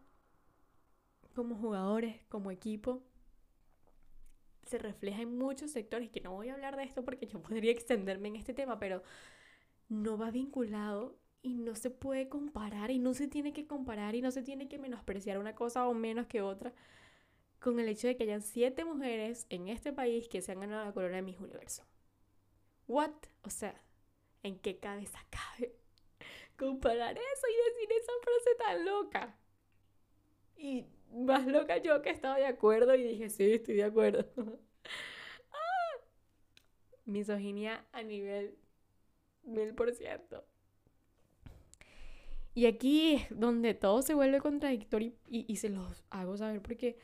como 1.34 1.56
jugadores, 1.56 2.24
como 2.28 2.52
equipo, 2.52 3.02
se 4.66 4.78
refleja 4.78 5.22
en 5.22 5.36
muchos 5.36 5.70
sectores, 5.70 6.10
que 6.10 6.20
no 6.20 6.32
voy 6.32 6.48
a 6.48 6.54
hablar 6.54 6.76
de 6.76 6.84
esto 6.84 7.04
porque 7.04 7.26
yo 7.26 7.40
podría 7.42 7.72
extenderme 7.72 8.28
en 8.28 8.36
este 8.36 8.54
tema, 8.54 8.78
pero 8.78 9.02
no 9.88 10.18
va 10.18 10.30
vinculado 10.30 11.18
y 11.42 11.54
no 11.54 11.74
se 11.74 11.90
puede 11.90 12.28
comparar 12.28 12.90
y 12.90 12.98
no 12.98 13.14
se 13.14 13.28
tiene 13.28 13.52
que 13.52 13.66
comparar 13.66 14.14
y 14.14 14.22
no 14.22 14.30
se 14.30 14.42
tiene 14.42 14.68
que 14.68 14.78
menospreciar 14.78 15.38
una 15.38 15.54
cosa 15.54 15.86
o 15.86 15.94
menos 15.94 16.26
que 16.26 16.40
otra 16.40 16.72
con 17.64 17.80
el 17.80 17.88
hecho 17.88 18.06
de 18.06 18.16
que 18.16 18.24
hayan 18.24 18.42
siete 18.42 18.84
mujeres 18.84 19.46
en 19.48 19.68
este 19.68 19.90
país 19.92 20.28
que 20.28 20.42
se 20.42 20.52
han 20.52 20.60
ganado 20.60 20.84
la 20.84 20.92
corona 20.92 21.16
de 21.16 21.22
Miss 21.22 21.40
Universo. 21.40 21.82
What? 22.86 23.12
O 23.42 23.48
sea, 23.48 23.82
¿en 24.42 24.58
qué 24.58 24.78
cabeza 24.78 25.18
cabe 25.30 25.74
comparar 26.58 27.16
eso 27.16 27.46
y 27.48 27.72
decir 27.72 27.96
esa 27.98 28.12
frase 28.22 28.54
tan 28.58 28.84
loca? 28.84 29.38
Y 30.56 30.86
más 31.14 31.46
loca 31.46 31.78
yo 31.78 32.02
que 32.02 32.10
estaba 32.10 32.36
de 32.36 32.46
acuerdo 32.46 32.94
y 32.94 33.02
dije, 33.02 33.30
sí, 33.30 33.52
estoy 33.52 33.76
de 33.76 33.84
acuerdo. 33.84 34.26
ah, 35.52 36.00
misoginia 37.04 37.84
a 37.92 38.02
nivel 38.02 38.56
mil 39.44 39.74
por 39.74 39.92
ciento. 39.92 40.44
Y 42.54 42.66
aquí 42.66 43.14
es 43.14 43.26
donde 43.30 43.74
todo 43.74 44.02
se 44.02 44.14
vuelve 44.14 44.40
contradictorio 44.40 45.12
y, 45.26 45.56
se 45.56 45.70
los 45.70 46.04
hago 46.10 46.36
saber 46.36 46.62
porque 46.62 46.96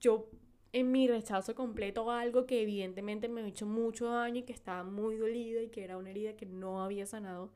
yo 0.00 0.28
en 0.72 0.90
mi 0.90 1.06
rechazo 1.06 1.54
completo 1.54 2.10
a 2.10 2.20
algo 2.20 2.46
que 2.46 2.62
evidentemente 2.62 3.28
me 3.28 3.42
ha 3.42 3.46
hecho 3.46 3.64
mucho 3.64 4.06
daño 4.06 4.40
y 4.40 4.42
que 4.42 4.52
estaba 4.52 4.82
muy 4.82 5.16
dolida 5.16 5.62
y 5.62 5.68
que 5.68 5.84
era 5.84 5.98
una 5.98 6.10
herida 6.10 6.34
que 6.34 6.46
no 6.46 6.82
había 6.82 7.06
sanado, 7.06 7.52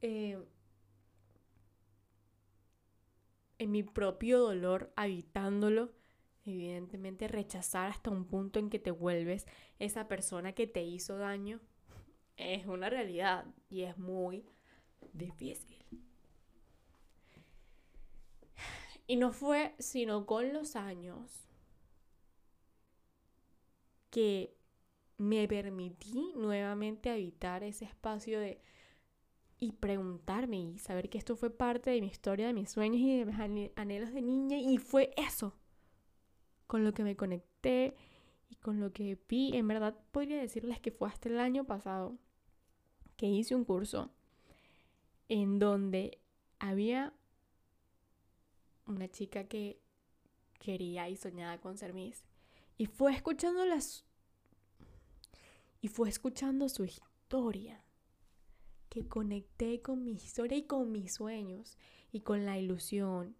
eh, 0.00 0.38
en 3.58 3.70
mi 3.70 3.82
propio 3.82 4.38
dolor, 4.40 4.92
habitándolo, 4.96 5.92
evidentemente 6.44 7.28
rechazar 7.28 7.90
hasta 7.90 8.10
un 8.10 8.26
punto 8.26 8.58
en 8.58 8.70
que 8.70 8.78
te 8.78 8.90
vuelves 8.90 9.46
esa 9.78 10.08
persona 10.08 10.52
que 10.52 10.66
te 10.66 10.82
hizo 10.82 11.16
daño 11.16 11.60
es 12.36 12.66
una 12.66 12.90
realidad 12.90 13.46
y 13.70 13.82
es 13.82 13.96
muy 13.98 14.44
difícil. 15.12 15.84
Y 19.06 19.16
no 19.16 19.32
fue 19.32 19.74
sino 19.78 20.26
con 20.26 20.52
los 20.52 20.76
años 20.76 21.46
que 24.10 24.56
me 25.18 25.46
permití 25.46 26.32
nuevamente 26.36 27.10
habitar 27.10 27.62
ese 27.62 27.84
espacio 27.84 28.40
de 28.40 28.60
y 29.64 29.72
preguntarme 29.72 30.58
y 30.58 30.78
saber 30.78 31.08
que 31.08 31.16
esto 31.16 31.36
fue 31.36 31.48
parte 31.48 31.90
de 31.90 32.00
mi 32.00 32.08
historia, 32.08 32.46
de 32.46 32.52
mis 32.52 32.70
sueños 32.70 33.00
y 33.00 33.18
de 33.18 33.24
mis 33.24 33.70
anhelos 33.76 34.12
de 34.12 34.20
niña 34.20 34.58
y 34.58 34.76
fue 34.76 35.12
eso 35.16 35.54
con 36.66 36.84
lo 36.84 36.92
que 36.92 37.02
me 37.02 37.16
conecté 37.16 37.96
y 38.50 38.56
con 38.56 38.78
lo 38.78 38.92
que 38.92 39.18
vi. 39.26 39.56
En 39.56 39.66
verdad 39.66 39.96
podría 40.12 40.38
decirles 40.38 40.80
que 40.80 40.90
fue 40.90 41.08
hasta 41.08 41.30
el 41.30 41.40
año 41.40 41.64
pasado 41.64 42.18
que 43.16 43.26
hice 43.26 43.54
un 43.54 43.64
curso 43.64 44.10
en 45.28 45.58
donde 45.58 46.18
había 46.58 47.14
una 48.86 49.08
chica 49.08 49.44
que 49.44 49.80
quería 50.58 51.08
y 51.08 51.16
soñaba 51.16 51.58
con 51.58 51.78
ser 51.78 51.94
Miss. 51.94 52.24
Y 52.76 52.86
fue 52.86 53.14
escuchando 53.14 53.64
las... 53.64 54.04
Y 55.80 55.88
fue 55.88 56.08
escuchando 56.08 56.68
su 56.68 56.84
historia 56.84 57.83
que 58.94 59.08
conecté 59.08 59.82
con 59.82 60.04
mi 60.04 60.12
historia 60.12 60.56
y 60.56 60.68
con 60.68 60.92
mis 60.92 61.14
sueños 61.14 61.76
y 62.12 62.20
con 62.20 62.46
la 62.46 62.58
ilusión. 62.58 63.34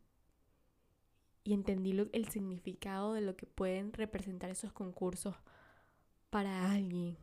Y 1.45 1.55
entendí 1.55 1.97
el 2.13 2.29
significado 2.29 3.13
de 3.13 3.21
lo 3.21 3.37
que 3.37 3.47
pueden 3.47 3.93
representar 3.93 4.51
esos 4.51 4.73
concursos 4.73 5.37
para 6.29 6.73
alguien. 6.73 7.17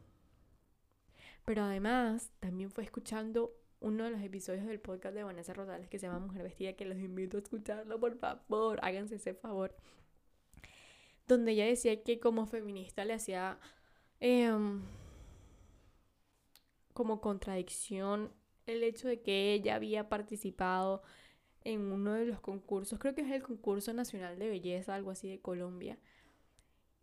Pero 1.44 1.64
además, 1.64 2.32
también 2.40 2.72
fue 2.72 2.86
escuchando 2.86 3.54
uno 3.82 4.06
de 4.06 4.12
los 4.12 4.22
episodios 4.22 4.66
del 4.66 4.80
podcast 4.80 5.14
de 5.14 5.24
Vanessa 5.24 5.54
Rosales 5.54 5.90
que 5.90 6.00
se 6.00 6.08
llama 6.08 6.26
Mujer 6.26 6.44
Vestida, 6.44 6.72
que 6.74 6.86
los 6.86 7.00
invito 7.00 7.36
a 7.36 7.42
escucharlo, 7.42 8.00
por 8.00 8.16
favor, 8.18 8.80
háganse 8.82 9.16
ese 9.16 9.34
favor. 9.34 9.76
Donde 11.28 11.52
ella 11.52 11.66
decía 11.66 12.02
que 12.02 12.22
como 12.22 12.46
feminista 12.46 13.04
le 13.04 13.14
hacía 13.14 13.60
em, 14.22 14.84
como 16.94 17.22
contradicción 17.22 18.32
el 18.66 18.84
hecho 18.84 19.08
de 19.08 19.22
que 19.22 19.54
ella 19.54 19.76
había 19.76 20.10
participado 20.10 21.02
en 21.64 21.92
uno 21.92 22.14
de 22.14 22.26
los 22.26 22.40
concursos, 22.40 23.00
creo 23.00 23.14
que 23.14 23.22
es 23.22 23.32
el 23.32 23.44
concurso 23.44 23.94
nacional 23.94 24.40
de 24.40 24.50
belleza, 24.50 24.96
algo 24.96 25.12
así 25.12 25.30
de 25.30 25.40
Colombia. 25.40 25.98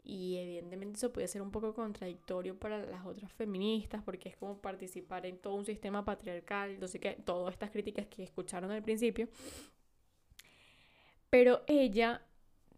Y 0.03 0.37
evidentemente 0.38 0.96
eso 0.96 1.12
puede 1.12 1.29
ser 1.29 1.42
un 1.42 1.51
poco 1.51 1.74
contradictorio 1.74 2.59
para 2.59 2.85
las 2.87 3.05
otras 3.05 3.31
feministas, 3.33 4.03
porque 4.03 4.31
es 4.31 4.37
como 4.37 4.59
participar 4.61 5.27
en 5.27 5.38
todo 5.38 5.55
un 5.55 5.66
sistema 5.66 6.05
patriarcal, 6.05 6.79
sé 6.88 6.98
qué, 6.98 7.12
todas 7.24 7.53
estas 7.53 7.70
críticas 7.70 8.07
que 8.07 8.22
escucharon 8.22 8.70
al 8.70 8.83
principio. 8.83 9.29
Pero 11.31 11.62
ella 11.66 12.22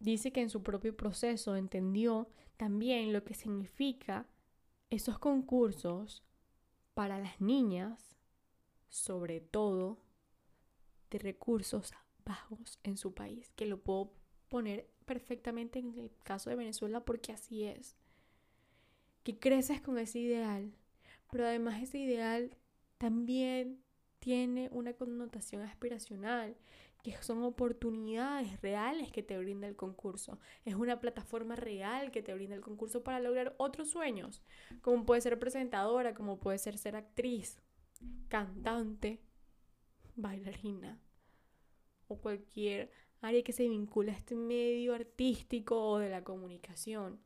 dice 0.00 0.32
que 0.32 0.40
en 0.40 0.50
su 0.50 0.62
propio 0.62 0.96
proceso 0.96 1.54
entendió 1.54 2.28
también 2.56 3.12
lo 3.12 3.22
que 3.22 3.34
significa 3.34 4.26
esos 4.90 5.18
concursos 5.18 6.24
para 7.00 7.18
las 7.18 7.40
niñas, 7.40 8.14
sobre 8.90 9.40
todo 9.40 10.02
de 11.10 11.18
recursos 11.18 11.92
bajos 12.26 12.78
en 12.82 12.98
su 12.98 13.14
país, 13.14 13.50
que 13.56 13.64
lo 13.64 13.80
puedo 13.82 14.12
poner 14.50 14.86
perfectamente 15.06 15.78
en 15.78 15.98
el 15.98 16.12
caso 16.24 16.50
de 16.50 16.56
Venezuela 16.56 17.02
porque 17.02 17.32
así 17.32 17.64
es. 17.64 17.96
Que 19.22 19.38
creces 19.38 19.80
con 19.80 19.96
ese 19.96 20.18
ideal, 20.18 20.74
pero 21.30 21.46
además 21.46 21.82
ese 21.82 21.96
ideal 21.96 22.54
también 22.98 23.82
tiene 24.18 24.68
una 24.70 24.92
connotación 24.92 25.62
aspiracional, 25.62 26.54
que 27.02 27.16
son 27.22 27.42
oportunidades 27.42 28.60
reales 28.60 29.10
que 29.10 29.22
te 29.22 29.38
brinda 29.38 29.66
el 29.66 29.76
concurso. 29.76 30.38
Es 30.64 30.74
una 30.74 31.00
plataforma 31.00 31.56
real 31.56 32.10
que 32.10 32.22
te 32.22 32.34
brinda 32.34 32.54
el 32.54 32.60
concurso 32.60 33.02
para 33.02 33.20
lograr 33.20 33.54
otros 33.58 33.90
sueños, 33.90 34.42
como 34.82 35.06
puede 35.06 35.20
ser 35.20 35.38
presentadora, 35.38 36.14
como 36.14 36.38
puede 36.38 36.58
ser 36.58 36.78
ser 36.78 36.96
actriz, 36.96 37.60
cantante, 38.28 39.20
bailarina 40.16 41.00
o 42.08 42.18
cualquier 42.18 42.90
área 43.20 43.42
que 43.42 43.52
se 43.52 43.68
vincula 43.68 44.12
a 44.12 44.16
este 44.16 44.34
medio 44.34 44.94
artístico 44.94 45.80
o 45.80 45.98
de 45.98 46.10
la 46.10 46.24
comunicación. 46.24 47.20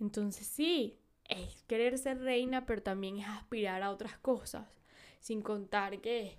Entonces 0.00 0.46
sí, 0.46 0.98
es 1.28 1.62
querer 1.64 1.96
ser 1.98 2.18
reina, 2.18 2.66
pero 2.66 2.82
también 2.82 3.18
es 3.18 3.28
aspirar 3.28 3.82
a 3.82 3.90
otras 3.90 4.18
cosas, 4.18 4.80
sin 5.20 5.42
contar 5.42 6.00
que 6.00 6.38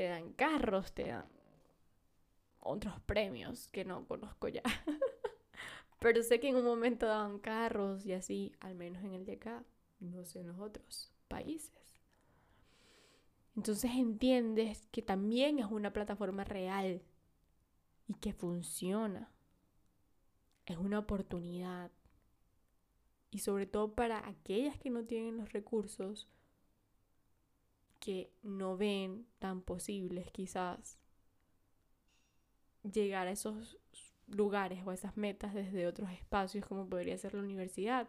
te 0.00 0.08
dan 0.08 0.32
carros, 0.32 0.94
te 0.94 1.08
dan 1.08 1.26
otros 2.60 2.98
premios 3.02 3.68
que 3.68 3.84
no 3.84 4.08
conozco 4.08 4.48
ya. 4.48 4.62
Pero 5.98 6.22
sé 6.22 6.40
que 6.40 6.48
en 6.48 6.56
un 6.56 6.64
momento 6.64 7.04
daban 7.04 7.38
carros 7.38 8.06
y 8.06 8.14
así, 8.14 8.54
al 8.60 8.76
menos 8.76 9.04
en 9.04 9.12
el 9.12 9.26
de 9.26 9.34
acá, 9.34 9.62
no 9.98 10.24
sé 10.24 10.40
en 10.40 10.46
los 10.46 10.58
otros 10.58 11.12
países. 11.28 12.00
Entonces 13.54 13.90
entiendes 13.94 14.88
que 14.90 15.02
también 15.02 15.58
es 15.58 15.66
una 15.66 15.92
plataforma 15.92 16.44
real 16.44 17.02
y 18.08 18.14
que 18.14 18.32
funciona. 18.32 19.30
Es 20.64 20.78
una 20.78 21.00
oportunidad. 21.00 21.90
Y 23.30 23.40
sobre 23.40 23.66
todo 23.66 23.94
para 23.94 24.26
aquellas 24.26 24.78
que 24.78 24.88
no 24.88 25.04
tienen 25.04 25.36
los 25.36 25.52
recursos, 25.52 26.26
que 28.00 28.32
no 28.42 28.76
ven 28.76 29.26
tan 29.38 29.62
posibles 29.62 30.30
quizás 30.32 30.98
llegar 32.82 33.28
a 33.28 33.32
esos 33.32 33.78
lugares 34.26 34.82
o 34.86 34.90
a 34.90 34.94
esas 34.94 35.16
metas 35.16 35.54
desde 35.54 35.86
otros 35.86 36.10
espacios 36.10 36.64
como 36.64 36.88
podría 36.88 37.18
ser 37.18 37.34
la 37.34 37.42
universidad. 37.42 38.08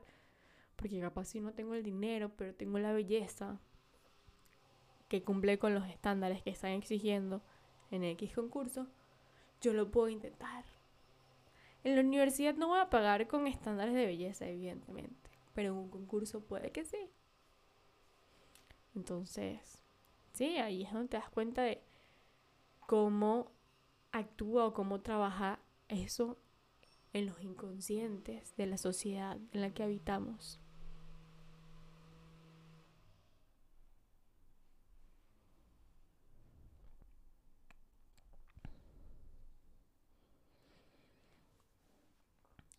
Porque 0.76 1.00
capaz 1.00 1.26
si 1.26 1.42
no 1.42 1.54
tengo 1.54 1.76
el 1.76 1.84
dinero, 1.84 2.32
pero 2.36 2.56
tengo 2.56 2.80
la 2.80 2.94
belleza 2.94 3.60
que 5.08 5.24
cumple 5.24 5.60
con 5.60 5.76
los 5.76 5.88
estándares 5.88 6.42
que 6.42 6.50
están 6.50 6.72
exigiendo 6.72 7.42
en 7.92 8.04
X 8.06 8.34
concurso, 8.34 8.88
yo 9.60 9.74
lo 9.74 9.92
puedo 9.92 10.08
intentar. 10.08 10.64
En 11.84 11.96
la 11.96 12.02
universidad 12.02 12.56
no 12.56 12.70
voy 12.70 12.80
a 12.80 12.90
pagar 12.90 13.28
con 13.28 13.46
estándares 13.46 13.94
de 13.94 14.06
belleza, 14.06 14.48
evidentemente, 14.48 15.30
pero 15.54 15.74
en 15.74 15.76
un 15.80 15.90
concurso 15.90 16.40
puede 16.42 16.72
que 16.72 16.86
sí. 16.86 17.12
Entonces, 18.96 19.81
Sí, 20.34 20.58
ahí 20.58 20.84
es 20.84 20.92
donde 20.94 21.10
te 21.10 21.18
das 21.18 21.30
cuenta 21.30 21.64
de 21.64 21.82
cómo 22.88 23.52
actúa 24.12 24.66
o 24.66 24.74
cómo 24.74 25.02
trabaja 25.02 25.60
eso 25.88 26.38
en 27.14 27.26
los 27.26 27.42
inconscientes 27.44 28.56
de 28.56 28.66
la 28.68 28.78
sociedad 28.78 29.38
en 29.52 29.62
la 29.62 29.74
que 29.74 29.84
habitamos. 29.84 30.60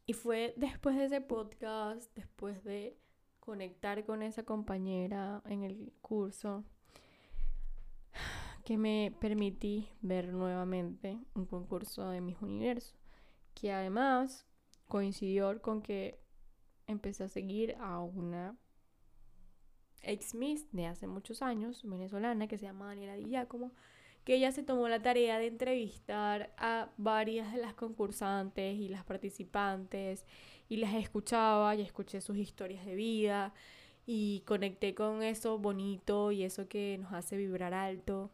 Y 0.07 0.15
fue 0.15 0.53
después 0.57 0.97
de 0.97 1.07
ese 1.07 1.21
podcast, 1.21 2.15
después 2.15 2.63
de 2.65 2.99
conectar 3.41 4.05
con 4.05 4.23
esa 4.23 4.43
compañera 4.45 5.43
en 5.47 5.63
el 5.63 5.93
curso, 6.03 6.65
que 8.65 8.79
me 8.79 9.15
permití 9.21 9.89
ver 10.01 10.33
nuevamente 10.33 11.19
un 11.35 11.47
concurso 11.47 12.09
de 12.11 12.21
mis 12.21 12.41
universos, 12.41 12.95
que 13.55 13.73
además 13.73 14.47
coincidió 14.89 15.61
con 15.63 15.83
que 15.83 16.21
empecé 16.87 17.25
a 17.25 17.29
seguir 17.29 17.77
a 17.81 18.01
una 18.01 18.57
ex 20.03 20.35
Miss 20.35 20.67
de 20.73 20.87
hace 20.87 21.07
muchos 21.07 21.43
años, 21.43 21.83
venezolana, 21.85 22.49
que 22.49 22.59
se 22.59 22.67
llama 22.67 22.87
Daniela 22.89 23.15
Di 23.15 23.25
Giacomo, 23.25 23.73
que 24.25 24.35
ella 24.35 24.53
se 24.53 24.63
tomó 24.63 24.89
la 24.89 25.03
tarea 25.03 25.39
de 25.39 25.47
entrevistar 25.49 26.55
a 26.57 26.91
varias 26.97 27.53
de 27.53 27.59
las 27.59 27.75
concursantes 27.75 28.79
y 28.79 28.89
las 28.89 29.05
participantes 29.05 30.25
y 30.69 30.77
las 30.77 30.95
escuchaba 30.95 31.75
y 31.75 31.83
escuché 31.83 32.21
sus 32.21 32.37
historias 32.37 32.87
de 32.87 32.95
vida 32.95 33.53
y 34.07 34.43
conecté 34.47 34.95
con 34.95 35.23
eso 35.23 35.59
bonito 35.59 36.33
y 36.33 36.45
eso 36.45 36.69
que 36.69 36.99
nos 37.01 37.13
hace 37.13 37.37
vibrar 37.37 37.75
alto 37.75 38.31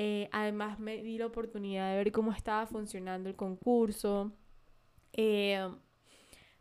eh, 0.00 0.28
además 0.30 0.78
me 0.78 1.02
di 1.02 1.18
la 1.18 1.26
oportunidad 1.26 1.90
de 1.90 1.96
ver 1.96 2.12
cómo 2.12 2.30
estaba 2.30 2.68
funcionando 2.68 3.28
el 3.28 3.34
concurso, 3.34 4.30
eh, 5.12 5.68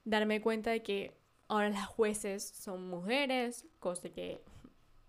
darme 0.04 0.42
cuenta 0.42 0.72
de 0.72 0.82
que 0.82 1.16
ahora 1.48 1.70
las 1.70 1.86
jueces 1.86 2.42
son 2.44 2.90
mujeres, 2.90 3.68
cosa 3.80 4.10
que 4.10 4.42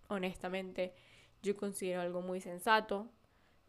honestamente 0.09 0.93
yo 1.43 1.57
considero 1.57 2.03
algo 2.03 2.21
muy 2.21 2.43
sensato. 2.43 3.11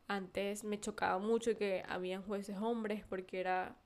Antes 0.09 0.65
me 0.65 0.77
chocaba 0.77 1.19
mucho 1.19 1.55
que 1.55 1.81
habían 1.87 2.21
jueces 2.21 2.57
hombres 2.57 3.05
porque 3.07 3.39
era... 3.39 3.77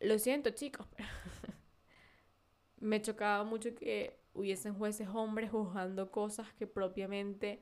Lo 0.00 0.18
siento 0.18 0.48
chicos, 0.52 0.86
pero 0.96 1.08
me 2.80 3.02
chocaba 3.02 3.44
mucho 3.44 3.74
que 3.74 4.18
hubiesen 4.32 4.72
jueces 4.74 5.06
hombres 5.08 5.50
juzgando 5.50 6.10
cosas 6.10 6.50
que 6.54 6.66
propiamente 6.66 7.60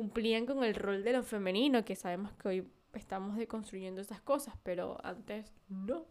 cumplían 0.00 0.46
con 0.46 0.64
el 0.64 0.74
rol 0.74 1.04
de 1.04 1.12
lo 1.12 1.22
femenino, 1.22 1.84
que 1.84 1.94
sabemos 1.94 2.32
que 2.32 2.48
hoy 2.48 2.66
estamos 2.94 3.36
deconstruyendo 3.36 4.00
esas 4.00 4.22
cosas, 4.22 4.54
pero 4.62 4.96
antes 5.04 5.52
no. 5.68 6.06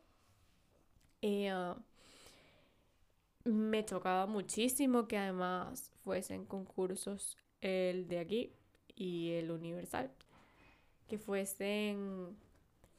Eh, 1.23 1.51
me 3.45 3.83
chocaba 3.85 4.27
muchísimo 4.27 5.07
que 5.07 5.17
además 5.17 5.91
fuesen 6.03 6.45
concursos 6.45 7.35
el 7.61 8.07
de 8.07 8.19
aquí 8.19 8.53
y 8.93 9.31
el 9.31 9.49
universal, 9.49 10.11
que 11.07 11.17
fuesen 11.17 12.37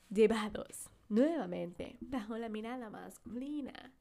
llevados 0.09 0.91
nuevamente 1.09 1.99
bajo 2.01 2.37
la 2.37 2.49
mirada 2.49 2.91
masculina. 2.91 3.95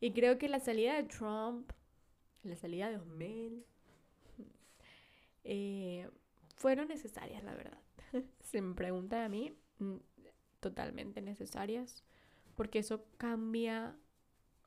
Y 0.00 0.10
creo 0.10 0.38
que 0.38 0.48
la 0.48 0.58
salida 0.58 0.94
de 0.94 1.04
Trump, 1.04 1.70
la 2.42 2.56
salida 2.56 2.90
de 2.90 2.96
Osmel, 2.96 3.64
eh, 5.44 6.08
fueron 6.62 6.86
necesarias, 6.86 7.42
la 7.42 7.54
verdad. 7.54 7.78
Se 8.44 8.62
me 8.62 8.74
pregunta 8.76 9.24
a 9.24 9.28
mí, 9.28 9.52
mm, 9.80 9.96
totalmente 10.60 11.20
necesarias, 11.20 12.04
porque 12.54 12.78
eso 12.78 13.04
cambia 13.16 13.96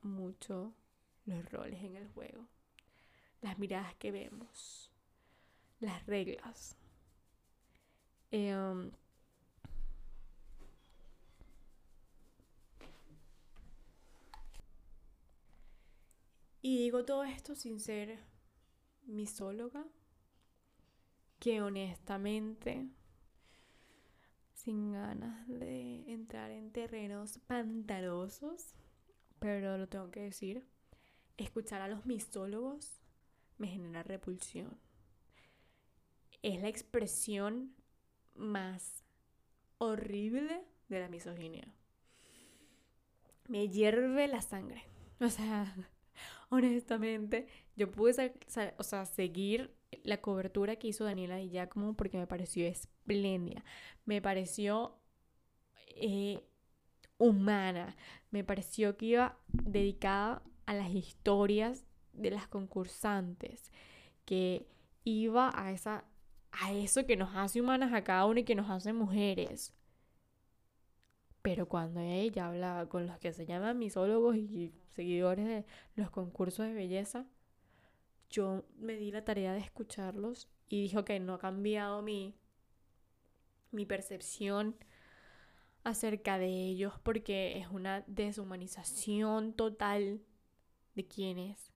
mucho 0.02 0.74
los 1.24 1.50
roles 1.50 1.82
en 1.82 1.96
el 1.96 2.06
juego, 2.08 2.46
las 3.40 3.58
miradas 3.58 3.94
que 3.94 4.12
vemos, 4.12 4.92
las 5.80 6.04
reglas. 6.04 6.76
Em, 8.30 8.90
y 16.60 16.76
digo 16.76 17.06
todo 17.06 17.24
esto 17.24 17.54
sin 17.54 17.80
ser 17.80 18.18
misóloga, 19.06 19.86
que 21.38 21.62
honestamente, 21.62 22.88
sin 24.54 24.92
ganas 24.92 25.46
de 25.48 26.10
entrar 26.12 26.50
en 26.50 26.72
terrenos 26.72 27.38
pantanosos, 27.46 28.74
pero 29.38 29.78
lo 29.78 29.88
tengo 29.88 30.10
que 30.10 30.20
decir, 30.20 30.66
escuchar 31.36 31.82
a 31.82 31.88
los 31.88 32.06
misólogos 32.06 33.00
me 33.58 33.68
genera 33.68 34.02
repulsión. 34.02 34.78
Es 36.42 36.60
la 36.60 36.68
expresión 36.68 37.74
más 38.34 39.04
horrible 39.78 40.64
de 40.88 41.00
la 41.00 41.08
misoginia. 41.08 41.72
Me 43.48 43.68
hierve 43.68 44.26
la 44.28 44.42
sangre. 44.42 44.84
O 45.20 45.28
sea, 45.28 45.74
honestamente, 46.50 47.46
yo 47.76 47.90
pude 47.90 48.34
o 48.78 48.82
sea, 48.82 49.06
seguir 49.06 49.75
la 50.02 50.20
cobertura 50.20 50.76
que 50.76 50.88
hizo 50.88 51.04
Daniela 51.04 51.40
y 51.40 51.50
Giacomo 51.50 51.94
porque 51.94 52.18
me 52.18 52.26
pareció 52.26 52.66
espléndida. 52.66 53.64
Me 54.04 54.20
pareció 54.22 54.98
eh, 55.88 56.44
humana. 57.18 57.96
Me 58.30 58.44
pareció 58.44 58.96
que 58.96 59.06
iba 59.06 59.38
dedicada 59.48 60.42
a 60.66 60.74
las 60.74 60.90
historias 60.90 61.86
de 62.12 62.30
las 62.30 62.48
concursantes. 62.48 63.72
Que 64.24 64.66
iba 65.04 65.50
a 65.54 65.72
esa 65.72 66.04
a 66.58 66.72
eso 66.72 67.04
que 67.06 67.16
nos 67.16 67.34
hace 67.34 67.60
humanas 67.60 67.92
a 67.92 68.02
cada 68.02 68.24
una 68.26 68.40
y 68.40 68.44
que 68.44 68.54
nos 68.54 68.70
hace 68.70 68.92
mujeres. 68.92 69.74
Pero 71.42 71.68
cuando 71.68 72.00
ella 72.00 72.46
hablaba 72.48 72.88
con 72.88 73.06
los 73.06 73.18
que 73.18 73.32
se 73.32 73.46
llaman 73.46 73.78
misólogos 73.78 74.36
y 74.36 74.72
seguidores 74.94 75.46
de 75.46 75.64
los 75.94 76.10
concursos 76.10 76.66
de 76.66 76.72
belleza, 76.72 77.26
yo 78.30 78.64
me 78.78 78.96
di 78.96 79.10
la 79.10 79.24
tarea 79.24 79.52
de 79.52 79.60
escucarlos 79.60 80.48
y 80.68 80.82
dijo 80.82 81.04
que 81.04 81.20
no 81.20 81.34
ha 81.34 81.38
cambiado 81.38 82.02
mi, 82.02 82.34
mi 83.70 83.86
percepción 83.86 84.76
acerca 85.84 86.38
de 86.38 86.48
ellos 86.48 86.94
porque 87.02 87.58
es 87.58 87.68
una 87.68 88.02
deshumanización 88.06 89.52
total 89.52 90.20
de 90.94 91.06
quienes 91.06 91.72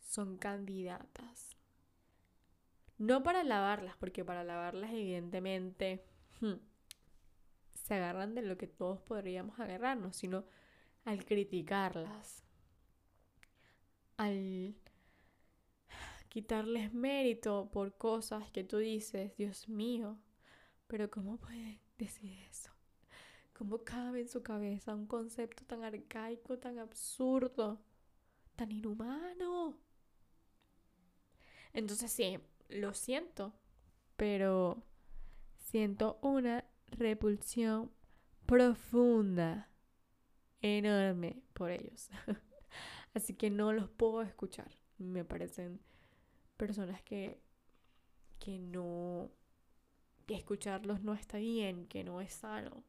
son 0.00 0.36
candidatas. 0.36 1.56
No 2.98 3.22
para 3.22 3.44
lavarlas, 3.44 3.96
porque 3.96 4.24
para 4.24 4.44
lavarlas 4.44 4.90
evidentemente 4.90 6.04
hmm, 6.40 6.54
se 7.74 7.94
agarran 7.94 8.34
de 8.34 8.42
lo 8.42 8.56
que 8.58 8.66
todos 8.66 9.00
podríamos 9.00 9.60
agarrarnos, 9.60 10.16
sino 10.16 10.44
al 11.04 11.24
criticarlas, 11.24 12.42
al 14.16 14.74
quitarles 16.36 16.92
mérito 16.92 17.70
por 17.72 17.96
cosas 17.96 18.50
que 18.50 18.62
tú 18.62 18.76
dices, 18.76 19.34
Dios 19.38 19.70
mío, 19.70 20.18
pero 20.86 21.10
¿cómo 21.10 21.38
puede 21.38 21.80
decir 21.96 22.30
eso? 22.50 22.70
¿Cómo 23.54 23.84
cabe 23.84 24.20
en 24.20 24.28
su 24.28 24.42
cabeza 24.42 24.94
un 24.94 25.06
concepto 25.06 25.64
tan 25.64 25.82
arcaico, 25.82 26.58
tan 26.58 26.78
absurdo, 26.78 27.80
tan 28.54 28.70
inhumano? 28.70 29.78
Entonces 31.72 32.12
sí, 32.12 32.38
lo 32.68 32.92
siento, 32.92 33.54
pero 34.18 34.82
siento 35.56 36.18
una 36.20 36.66
repulsión 36.88 37.90
profunda, 38.44 39.70
enorme 40.60 41.40
por 41.54 41.70
ellos. 41.70 42.10
Así 43.14 43.32
que 43.32 43.48
no 43.48 43.72
los 43.72 43.88
puedo 43.88 44.20
escuchar. 44.20 44.70
Me 44.98 45.24
parecen 45.24 45.80
personas 46.56 47.02
que, 47.02 47.40
que 48.38 48.58
no, 48.58 49.30
que 50.26 50.34
escucharlos 50.34 51.02
no 51.02 51.14
está 51.14 51.38
bien, 51.38 51.86
que 51.86 52.04
no 52.04 52.20
es 52.20 52.32
sano. 52.32 52.84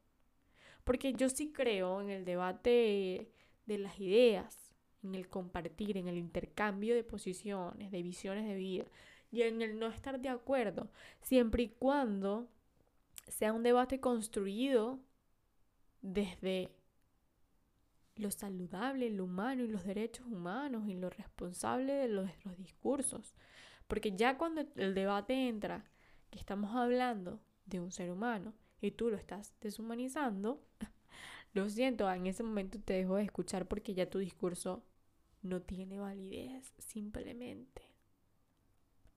Porque 0.84 1.12
yo 1.12 1.28
sí 1.28 1.52
creo 1.52 2.00
en 2.00 2.10
el 2.10 2.24
debate 2.24 3.30
de 3.66 3.78
las 3.78 4.00
ideas, 4.00 4.72
en 5.02 5.14
el 5.14 5.28
compartir, 5.28 5.96
en 5.96 6.08
el 6.08 6.16
intercambio 6.16 6.94
de 6.94 7.04
posiciones, 7.04 7.90
de 7.90 8.02
visiones 8.02 8.46
de 8.46 8.54
vida 8.54 8.84
y 9.30 9.42
en 9.42 9.60
el 9.62 9.78
no 9.78 9.88
estar 9.88 10.18
de 10.20 10.30
acuerdo, 10.30 10.90
siempre 11.20 11.64
y 11.64 11.68
cuando 11.68 12.48
sea 13.28 13.52
un 13.52 13.62
debate 13.62 14.00
construido 14.00 14.98
desde 16.00 16.70
lo 18.18 18.30
saludable, 18.30 19.10
lo 19.10 19.24
humano 19.24 19.62
y 19.62 19.68
los 19.68 19.84
derechos 19.84 20.26
humanos 20.26 20.88
y 20.88 20.94
lo 20.94 21.08
responsable 21.10 21.92
de 21.94 22.08
los 22.08 22.28
discursos. 22.58 23.34
Porque 23.86 24.14
ya 24.14 24.36
cuando 24.36 24.66
el 24.76 24.94
debate 24.94 25.48
entra, 25.48 25.84
que 26.30 26.38
estamos 26.38 26.74
hablando 26.74 27.40
de 27.66 27.80
un 27.80 27.90
ser 27.90 28.10
humano 28.10 28.52
y 28.80 28.90
tú 28.90 29.10
lo 29.10 29.16
estás 29.16 29.54
deshumanizando, 29.60 30.62
lo 31.54 31.68
siento, 31.68 32.10
en 32.10 32.26
ese 32.26 32.42
momento 32.42 32.78
te 32.80 32.94
dejo 32.94 33.16
de 33.16 33.24
escuchar 33.24 33.66
porque 33.66 33.94
ya 33.94 34.10
tu 34.10 34.18
discurso 34.18 34.84
no 35.42 35.62
tiene 35.62 35.98
validez, 35.98 36.74
simplemente. 36.78 37.82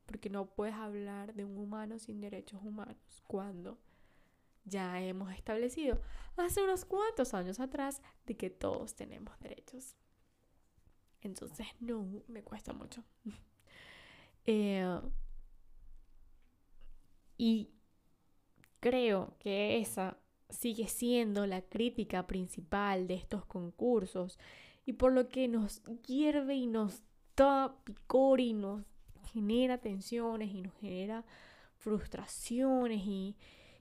Porque 0.05 0.29
no 0.29 0.45
puedes 0.45 0.75
hablar 0.75 1.33
de 1.33 1.45
un 1.45 1.57
humano 1.57 1.99
sin 1.99 2.21
derechos 2.21 2.61
humanos. 2.63 3.23
Cuando 3.27 3.79
ya 4.66 5.01
hemos 5.01 5.34
establecido 5.34 6.01
hace 6.38 6.64
unos 6.64 6.86
cuantos 6.86 7.34
años 7.34 7.59
atrás 7.59 8.01
de 8.26 8.36
que 8.36 8.49
todos 8.49 8.95
tenemos 8.95 9.39
derechos. 9.39 9.95
Entonces, 11.22 11.68
no, 11.80 12.24
me 12.28 12.43
cuesta 12.43 12.74
mucho. 12.74 13.03
Eh, 14.45 14.99
y 17.38 17.70
creo 18.80 19.36
que 19.38 19.78
esa 19.78 20.18
sigue 20.49 20.88
siendo 20.88 21.45
la 21.45 21.62
crítica 21.62 22.26
principal 22.26 23.07
de 23.07 23.14
estos 23.14 23.45
concursos 23.45 24.39
y 24.86 24.93
por 24.93 25.14
lo 25.14 25.30
que 25.30 25.47
nos 25.47 25.84
hierve 26.07 26.55
y 26.55 26.66
nos 26.66 27.03
da 27.36 27.76
picor 27.84 28.39
y 28.39 28.53
nos 28.53 28.84
genera 29.32 29.78
tensiones 29.78 30.53
y 30.53 30.62
nos 30.62 30.74
genera 30.76 31.24
frustraciones 31.78 33.01
y, 33.05 33.36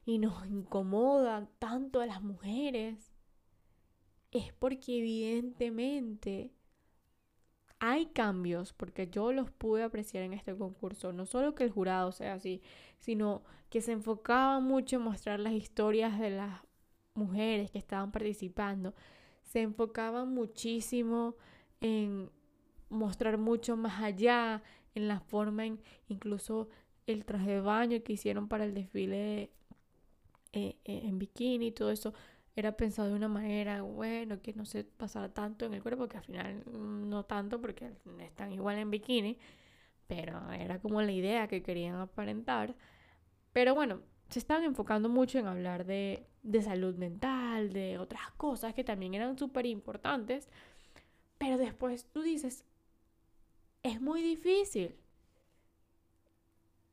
nos 0.07 0.46
incomoda 0.46 1.48
tanto 1.59 2.01
a 2.01 2.07
las 2.07 2.22
mujeres, 2.22 3.12
es 4.32 4.53
porque 4.55 4.98
evidentemente 4.98 6.53
hay 7.78 8.07
cambios, 8.07 8.72
porque 8.72 9.09
yo 9.09 9.32
los 9.32 9.51
pude 9.51 9.82
apreciar 9.82 10.22
en 10.22 10.34
este 10.34 10.57
concurso, 10.57 11.12
no 11.12 11.26
solo 11.26 11.55
que 11.55 11.64
el 11.64 11.70
jurado 11.70 12.12
sea 12.12 12.34
así, 12.34 12.62
sino 12.98 13.42
que 13.70 13.80
se 13.80 13.92
enfocaba 13.92 14.61
mucho 14.61 14.96
en 14.96 15.03
mostrar 15.03 15.40
las 15.40 15.55
historias 15.55 16.18
de 16.18 16.30
las 16.30 16.61
mujeres 17.14 17.70
que 17.70 17.78
estaban 17.78 18.12
participando, 18.12 18.94
se 19.42 19.62
enfocaban 19.62 20.32
muchísimo 20.34 21.36
en 21.80 22.30
mostrar 22.90 23.38
mucho 23.38 23.76
más 23.76 24.03
allá, 24.03 24.62
en 24.94 25.09
la 25.09 25.20
forma 25.20 25.64
incluso 26.09 26.68
el 27.07 27.24
traje 27.24 27.53
de 27.53 27.61
baño 27.61 28.03
que 28.03 28.14
hicieron 28.14 28.48
para 28.48 28.64
el 28.64 28.74
desfile 28.74 29.51
eh, 30.53 30.76
eh, 30.84 31.01
en 31.05 31.18
bikini 31.18 31.68
y 31.68 31.72
todo 31.72 31.90
eso 31.90 32.12
era 32.57 32.76
pensado 32.76 33.09
de 33.09 33.14
una 33.14 33.28
manera, 33.28 33.82
bueno, 33.82 34.42
que 34.42 34.53
no 34.53 34.64
se 34.64 34.84
pasara 34.84 35.32
tanto 35.32 35.64
en 35.64 35.74
el 35.74 35.82
cuerpo, 35.82 36.09
que 36.09 36.16
al 36.18 36.24
final 36.24 36.62
no 36.66 37.24
tanto 37.24 37.61
porque 37.61 37.92
están 38.20 38.53
igual 38.53 38.78
en 38.78 38.90
bikini, 38.90 39.38
pero 40.07 40.51
era 40.53 40.80
como 40.80 41.01
la 41.03 41.12
idea 41.12 41.48
que 41.48 41.62
querían 41.62 41.96
aparentar. 41.96 42.74
Pero 43.53 43.74
bueno, 43.74 44.01
se 44.28 44.40
estaban 44.40 44.64
enfocando 44.64 45.09
mucho 45.09 45.38
en 45.38 45.46
hablar 45.46 45.86
de, 45.86 46.26
de 46.42 46.62
salud 46.62 46.96
mental, 46.96 47.72
de 47.72 47.98
otras 47.98 48.30
cosas 48.32 48.74
que 48.74 48.84
también 48.84 49.14
eran 49.14 49.38
súper 49.38 49.66
importantes, 49.66 50.48
pero 51.38 51.57
después 51.59 52.07
tú 52.12 52.22
dices, 52.22 52.64
es 53.82 54.01
muy 54.01 54.22
difícil 54.22 54.96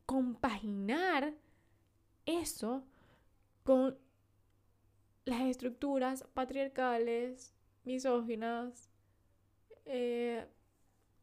compaginar 0.06 1.34
eso 2.26 2.84
con 3.68 3.98
las 5.26 5.42
estructuras 5.42 6.24
patriarcales, 6.34 7.54
misóginas, 7.84 8.90
eh, 9.84 10.48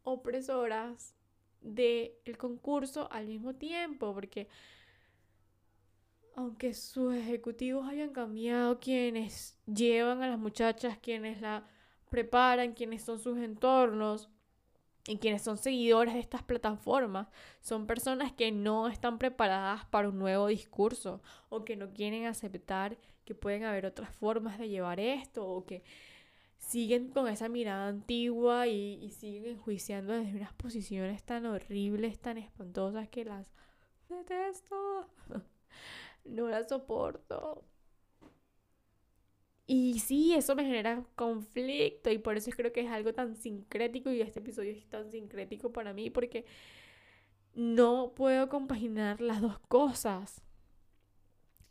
opresoras 0.02 1.14
del 1.62 2.36
concurso 2.36 3.10
al 3.10 3.28
mismo 3.28 3.54
tiempo, 3.54 4.12
porque 4.12 4.48
aunque 6.36 6.74
sus 6.74 7.14
ejecutivos 7.14 7.88
hayan 7.88 8.12
cambiado, 8.12 8.78
quienes 8.78 9.58
llevan 9.64 10.22
a 10.22 10.28
las 10.28 10.38
muchachas, 10.38 10.98
quienes 10.98 11.40
la 11.40 11.66
preparan, 12.10 12.74
quiénes 12.74 13.04
son 13.04 13.18
sus 13.18 13.38
entornos 13.38 14.28
y 15.06 15.18
quienes 15.18 15.42
son 15.42 15.58
seguidores 15.58 16.14
de 16.14 16.20
estas 16.20 16.42
plataformas 16.42 17.28
son 17.60 17.86
personas 17.86 18.32
que 18.32 18.52
no 18.52 18.88
están 18.88 19.18
preparadas 19.18 19.84
para 19.86 20.08
un 20.08 20.18
nuevo 20.18 20.46
discurso 20.46 21.20
o 21.50 21.64
que 21.64 21.76
no 21.76 21.92
quieren 21.92 22.24
aceptar 22.26 22.96
que 23.24 23.34
pueden 23.34 23.64
haber 23.64 23.86
otras 23.86 24.14
formas 24.14 24.58
de 24.58 24.68
llevar 24.68 25.00
esto 25.00 25.46
o 25.46 25.66
que 25.66 25.82
siguen 26.58 27.10
con 27.10 27.28
esa 27.28 27.48
mirada 27.48 27.88
antigua 27.88 28.66
y, 28.66 28.94
y 29.02 29.10
siguen 29.10 29.46
enjuiciando 29.46 30.14
desde 30.14 30.36
unas 30.36 30.54
posiciones 30.54 31.22
tan 31.22 31.44
horribles, 31.46 32.18
tan 32.18 32.38
espantosas 32.38 33.08
que 33.08 33.24
las 33.24 33.52
detesto. 34.08 35.08
no 36.24 36.48
las 36.48 36.68
soporto. 36.68 37.64
Y 39.66 40.00
sí, 40.00 40.34
eso 40.34 40.54
me 40.54 40.64
genera 40.64 41.04
conflicto 41.14 42.10
y 42.10 42.18
por 42.18 42.36
eso 42.36 42.50
creo 42.50 42.72
que 42.72 42.82
es 42.82 42.90
algo 42.90 43.14
tan 43.14 43.34
sincrético 43.36 44.10
y 44.10 44.20
este 44.20 44.40
episodio 44.40 44.72
es 44.72 44.84
tan 44.88 45.10
sincrético 45.10 45.72
para 45.72 45.94
mí 45.94 46.10
porque 46.10 46.44
no 47.54 48.12
puedo 48.14 48.48
compaginar 48.48 49.20
las 49.20 49.40
dos 49.40 49.58
cosas. 49.68 50.42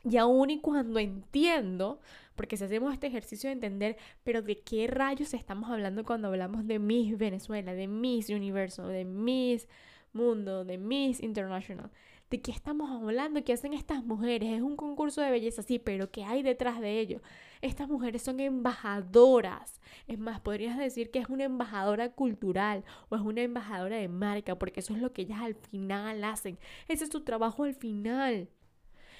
Y 0.03 0.17
aún 0.17 0.49
y 0.49 0.59
cuando 0.59 0.99
entiendo, 0.99 2.01
porque 2.35 2.57
si 2.57 2.65
hacemos 2.65 2.93
este 2.93 3.07
ejercicio 3.07 3.47
de 3.49 3.53
entender, 3.53 3.97
pero 4.23 4.41
de 4.41 4.59
qué 4.59 4.87
rayos 4.87 5.33
estamos 5.33 5.69
hablando 5.69 6.03
cuando 6.03 6.27
hablamos 6.27 6.67
de 6.67 6.79
Miss 6.79 7.17
Venezuela, 7.17 7.73
de 7.73 7.87
Miss 7.87 8.29
Universo, 8.29 8.87
de 8.87 9.05
Miss 9.05 9.67
Mundo, 10.11 10.65
de 10.65 10.77
Miss 10.77 11.21
International, 11.21 11.89
¿de 12.33 12.41
qué 12.41 12.49
estamos 12.49 12.89
hablando? 12.89 13.43
¿Qué 13.43 13.53
hacen 13.53 13.73
estas 13.73 14.03
mujeres? 14.03 14.51
Es 14.53 14.63
un 14.63 14.75
concurso 14.75 15.21
de 15.21 15.29
belleza, 15.29 15.61
sí, 15.61 15.77
pero 15.77 16.09
¿qué 16.09 16.23
hay 16.23 16.41
detrás 16.41 16.79
de 16.81 16.99
ello? 16.99 17.21
Estas 17.61 17.87
mujeres 17.87 18.23
son 18.23 18.39
embajadoras. 18.39 19.79
Es 20.07 20.17
más, 20.17 20.41
podrías 20.41 20.79
decir 20.79 21.11
que 21.11 21.19
es 21.19 21.29
una 21.29 21.43
embajadora 21.43 22.09
cultural 22.11 22.85
o 23.09 23.15
es 23.15 23.21
una 23.21 23.43
embajadora 23.43 23.97
de 23.97 24.07
marca, 24.07 24.57
porque 24.57 24.79
eso 24.79 24.95
es 24.95 24.99
lo 24.99 25.13
que 25.13 25.21
ellas 25.21 25.41
al 25.41 25.53
final 25.53 26.23
hacen. 26.23 26.57
Ese 26.87 27.03
es 27.03 27.11
su 27.11 27.21
trabajo 27.21 27.65
al 27.65 27.75
final. 27.75 28.49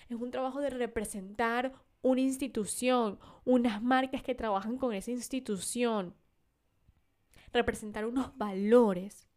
Es 0.10 0.18
un 0.20 0.32
trabajo 0.32 0.60
de 0.60 0.72
representar 0.72 1.72
una 2.02 2.22
institución, 2.22 3.20
unas 3.46 3.84
marcas 3.84 4.24
que 4.24 4.34
trabajan 4.34 4.80
con 4.80 4.92
esa 4.92 5.12
institución. 5.12 6.16
Representar 7.52 8.08
unos 8.08 8.36
valores. 8.40 9.28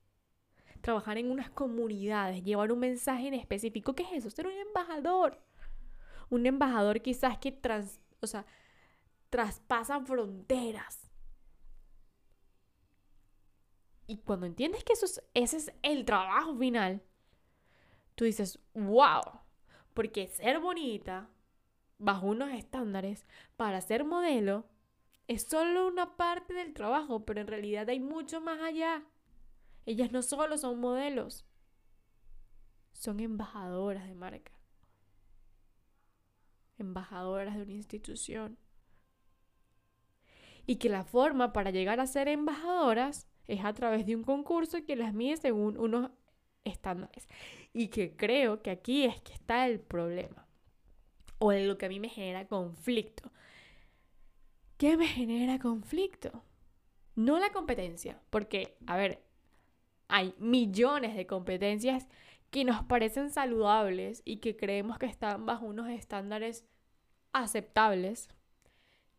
Trabajar 0.80 1.18
en 1.18 1.30
unas 1.30 1.50
comunidades, 1.50 2.42
llevar 2.42 2.72
un 2.72 2.78
mensaje 2.78 3.28
en 3.28 3.34
específico. 3.34 3.94
¿Qué 3.94 4.04
es 4.04 4.12
eso? 4.12 4.30
Ser 4.30 4.46
un 4.46 4.52
embajador. 4.52 5.40
Un 6.30 6.46
embajador 6.46 7.00
quizás 7.00 7.38
que 7.38 7.52
trans, 7.52 8.00
o 8.20 8.26
sea, 8.26 8.46
traspasan 9.30 10.06
fronteras. 10.06 11.10
Y 14.06 14.18
cuando 14.18 14.46
entiendes 14.46 14.84
que 14.84 14.92
eso 14.92 15.06
ese 15.34 15.56
es 15.56 15.72
el 15.82 16.04
trabajo 16.04 16.56
final, 16.56 17.02
tú 18.14 18.24
dices, 18.24 18.60
wow, 18.74 19.22
porque 19.94 20.28
ser 20.28 20.60
bonita 20.60 21.28
bajo 21.98 22.26
unos 22.26 22.52
estándares 22.52 23.26
para 23.56 23.80
ser 23.80 24.04
modelo 24.04 24.66
es 25.28 25.42
solo 25.42 25.88
una 25.88 26.16
parte 26.16 26.54
del 26.54 26.72
trabajo, 26.72 27.24
pero 27.24 27.40
en 27.40 27.48
realidad 27.48 27.88
hay 27.88 27.98
mucho 27.98 28.40
más 28.40 28.60
allá. 28.60 29.04
Ellas 29.87 30.12
no 30.12 30.22
solo 30.22 30.59
son 30.59 30.80
modelos, 30.80 31.47
son 32.93 33.20
embajadoras 33.20 34.07
de 34.07 34.14
marca, 34.14 34.53
embajadoras 36.76 37.57
de 37.57 37.62
una 37.62 37.72
institución 37.72 38.59
y 40.66 40.76
que 40.76 40.89
la 40.89 41.05
forma 41.05 41.53
para 41.53 41.70
llegar 41.70 42.01
a 42.01 42.07
ser 42.07 42.28
embajadoras 42.28 43.28
es 43.47 43.64
a 43.64 43.72
través 43.72 44.05
de 44.07 44.16
un 44.16 44.24
concurso 44.24 44.84
que 44.84 44.97
las 44.97 45.14
mide 45.14 45.37
según 45.37 45.78
unos 45.78 46.11
estándares. 46.64 47.28
Y 47.72 47.89
que 47.89 48.16
creo 48.16 48.62
que 48.62 48.70
aquí 48.70 49.05
es 49.05 49.20
que 49.20 49.32
está 49.32 49.66
el 49.66 49.78
problema. 49.78 50.47
O 51.39 51.53
lo 51.53 51.78
que 51.78 51.87
a 51.87 51.89
mí 51.89 52.01
me 52.01 52.09
genera 52.09 52.47
conflicto. 52.49 53.30
¿Qué 54.76 54.97
me 54.97 55.07
genera 55.07 55.59
conflicto? 55.59 56.43
No 57.14 57.39
la 57.39 57.51
competencia, 57.51 58.20
porque, 58.30 58.76
a 58.87 58.97
ver, 58.97 59.22
hay 60.09 60.34
millones 60.38 61.16
de 61.16 61.26
competencias 61.26 62.09
que 62.50 62.64
nos 62.64 62.82
parecen 62.84 63.30
saludables 63.30 64.22
y 64.24 64.38
que 64.38 64.57
creemos 64.57 64.98
que 64.98 65.07
están 65.07 65.46
bajo 65.46 65.66
unos 65.66 65.88
estándares 65.88 66.64
aceptables, 67.32 68.28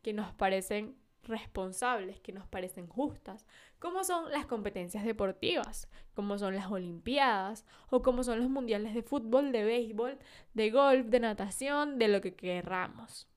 que 0.02 0.14
nos 0.14 0.34
parecen 0.34 0.96
responsables 1.28 2.20
que 2.20 2.32
nos 2.32 2.48
parecen 2.48 2.88
justas, 2.88 3.46
como 3.80 4.04
son 4.04 4.32
las 4.32 4.46
competencias 4.46 5.06
deportivas, 5.06 5.88
como 6.14 6.38
son 6.38 6.56
las 6.56 6.72
Olimpiadas 6.72 7.66
o 7.90 8.02
como 8.02 8.24
son 8.24 8.40
los 8.40 8.50
mundiales 8.50 8.94
de 8.94 9.04
fútbol, 9.04 9.52
de 9.52 9.64
béisbol, 9.64 10.18
de 10.54 10.72
golf, 10.72 11.08
de 11.08 11.20
natación, 11.20 12.00
de 12.00 12.08
lo 12.08 12.22
que 12.22 12.36
querramos. 12.36 13.28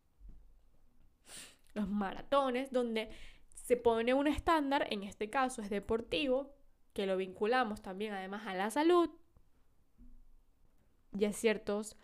Los 1.74 1.88
maratones, 1.88 2.72
donde 2.72 3.10
se 3.54 3.76
pone 3.76 4.14
un 4.14 4.26
estándar, 4.26 4.86
en 4.90 5.02
este 5.02 5.30
caso 5.30 5.62
es 5.62 5.70
deportivo, 5.70 6.52
que 6.92 7.06
lo 7.06 7.16
vinculamos 7.16 7.82
también 7.82 8.12
además 8.12 8.46
a 8.46 8.54
la 8.54 8.70
salud 8.70 9.10
y 11.18 11.24
a 11.24 11.32
ciertos 11.32 11.96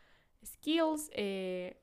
skills, 0.44 1.10
eh, 1.14 1.80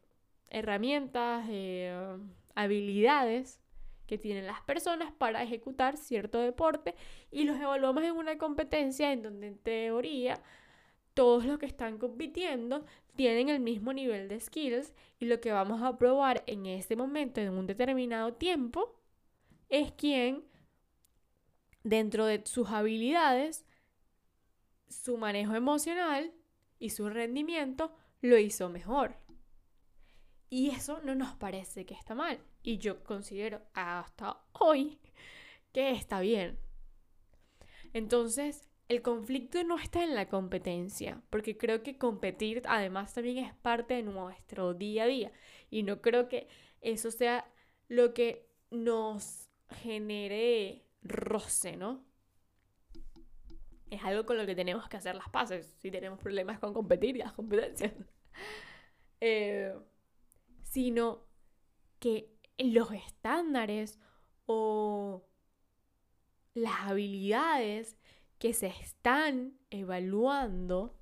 herramientas, 0.50 1.46
eh, 1.50 2.18
habilidades 2.56 3.60
que 4.08 4.18
tienen 4.18 4.46
las 4.46 4.62
personas 4.62 5.12
para 5.14 5.44
ejecutar 5.44 5.98
cierto 5.98 6.40
deporte 6.40 6.96
y 7.32 7.46
los 7.46 7.58
evaluamos 7.60 8.04
en 8.04 8.12
una 8.12 8.38
competencia 8.38 9.12
en 9.12 9.24
donde 9.24 9.48
en 9.48 9.58
teoría 9.58 10.42
todos 11.14 11.46
los 11.46 11.60
que 11.60 11.66
están 11.66 11.98
compitiendo 11.98 12.86
tienen 13.16 13.50
el 13.50 13.60
mismo 13.60 13.94
nivel 13.94 14.28
de 14.28 14.40
skills 14.40 14.94
y 15.20 15.26
lo 15.26 15.40
que 15.40 15.52
vamos 15.52 15.82
a 15.82 15.98
probar 15.98 16.44
en 16.48 16.66
ese 16.66 16.96
momento, 16.96 17.40
en 17.40 17.54
un 17.54 17.68
determinado 17.68 18.34
tiempo, 18.34 18.96
es 19.70 19.92
quién 19.94 20.44
dentro 21.84 22.26
de 22.26 22.46
sus 22.46 22.70
habilidades, 22.70 23.66
su 24.88 25.18
manejo 25.18 25.56
emocional 25.56 26.34
y 26.80 26.90
su 26.90 27.10
rendimiento 27.10 27.96
lo 28.22 28.38
hizo 28.38 28.70
mejor. 28.70 29.18
Y 30.50 30.70
eso 30.70 31.02
no 31.04 31.16
nos 31.16 31.36
parece 31.36 31.86
que 31.86 31.94
está 31.94 32.16
mal. 32.16 32.40
Y 32.62 32.78
yo 32.78 33.04
considero 33.04 33.62
hasta 33.74 34.38
hoy 34.54 35.00
que 35.72 35.92
está 35.92 36.20
bien. 36.20 36.60
Entonces, 37.92 38.70
el 38.88 39.02
conflicto 39.02 39.64
no 39.64 39.80
está 39.80 40.04
en 40.04 40.14
la 40.14 40.30
competencia, 40.30 41.22
porque 41.30 41.58
creo 41.58 41.84
que 41.84 41.98
competir 41.98 42.62
además 42.66 43.14
también 43.14 43.40
es 43.40 43.54
parte 43.56 43.96
de 43.96 44.04
nuestro 44.04 44.74
día 44.74 45.04
a 45.04 45.08
día. 45.08 45.32
Y 45.70 45.84
no 45.84 46.02
creo 46.02 46.30
que 46.30 46.48
eso 46.82 47.12
sea 47.12 47.52
lo 47.88 48.14
que 48.14 48.48
nos 48.70 49.50
genere 49.82 50.86
roce, 51.04 51.76
¿no? 51.78 52.04
Es 53.90 54.04
algo 54.04 54.26
con 54.26 54.38
lo 54.38 54.46
que 54.46 54.56
tenemos 54.56 54.88
que 54.90 54.98
hacer 54.98 55.16
las 55.16 55.30
paces 55.30 55.76
si 55.80 55.92
tenemos 55.92 56.20
problemas 56.20 56.60
con 56.60 56.74
competir 56.74 57.16
y 57.16 57.20
las 57.20 57.34
competencias. 57.34 57.94
Eh, 59.26 59.74
sino 60.64 61.22
que 62.00 62.36
los 62.58 62.92
estándares 62.92 63.98
o 64.48 65.26
las 66.54 66.82
habilidades 66.82 67.98
que 68.38 68.54
se 68.54 68.68
están 68.68 69.58
evaluando 69.70 71.00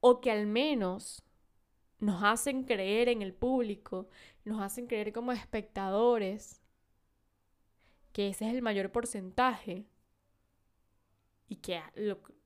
o 0.00 0.20
que 0.20 0.32
al 0.32 0.46
menos 0.48 1.22
nos 2.00 2.24
hacen 2.24 2.64
creer 2.64 3.08
en 3.08 3.22
el 3.22 3.32
público, 3.32 4.08
nos 4.44 4.60
hacen 4.60 4.88
creer 4.88 5.12
como 5.12 5.30
espectadores 5.30 6.63
que 8.14 8.28
ese 8.28 8.46
es 8.46 8.54
el 8.54 8.62
mayor 8.62 8.92
porcentaje 8.92 9.84
y 11.48 11.56
que 11.56 11.82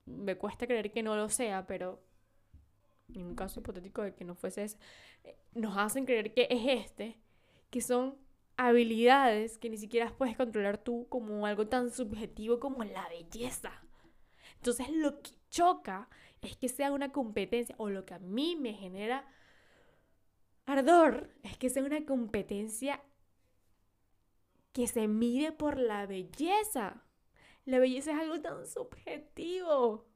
me 0.05 0.35
cuesta 0.35 0.65
creer 0.65 0.91
que 0.91 1.03
no 1.03 1.15
lo 1.15 1.29
sea, 1.29 1.67
pero 1.67 2.03
en 3.13 3.23
un 3.23 3.35
caso 3.35 3.59
hipotético 3.59 4.01
de 4.01 4.15
que 4.15 4.25
no 4.25 4.33
fuese 4.33 4.63
ese, 4.63 4.77
eh, 5.23 5.37
nos 5.53 5.77
hacen 5.77 6.05
creer 6.05 6.33
que 6.33 6.47
es 6.49 6.85
este, 6.85 7.19
que 7.69 7.81
son 7.81 8.17
habilidades 8.57 9.59
que 9.59 9.69
ni 9.69 9.77
siquiera 9.77 10.11
puedes 10.17 10.35
controlar 10.35 10.79
tú 10.79 11.05
como 11.07 11.45
algo 11.45 11.67
tan 11.67 11.91
subjetivo 11.91 12.59
como 12.59 12.83
la 12.83 13.07
belleza. 13.07 13.71
Entonces 14.55 14.89
lo 14.89 15.21
que 15.21 15.33
choca 15.51 16.09
es 16.41 16.57
que 16.57 16.67
sea 16.67 16.91
una 16.91 17.11
competencia, 17.11 17.75
o 17.77 17.91
lo 17.91 18.07
que 18.07 18.15
a 18.15 18.19
mí 18.19 18.55
me 18.55 18.73
genera 18.73 19.23
ardor, 20.65 21.29
es 21.43 21.57
que 21.57 21.69
sea 21.69 21.83
una 21.83 22.03
competencia 22.05 23.03
que 24.79 24.87
se 24.87 25.07
mide 25.07 25.51
por 25.51 25.77
la 25.77 26.05
belleza. 26.05 27.03
La 27.65 27.79
belleza 27.79 28.11
es 28.11 28.19
algo 28.19 28.41
tan 28.41 28.65
subjetivo. 28.65 30.07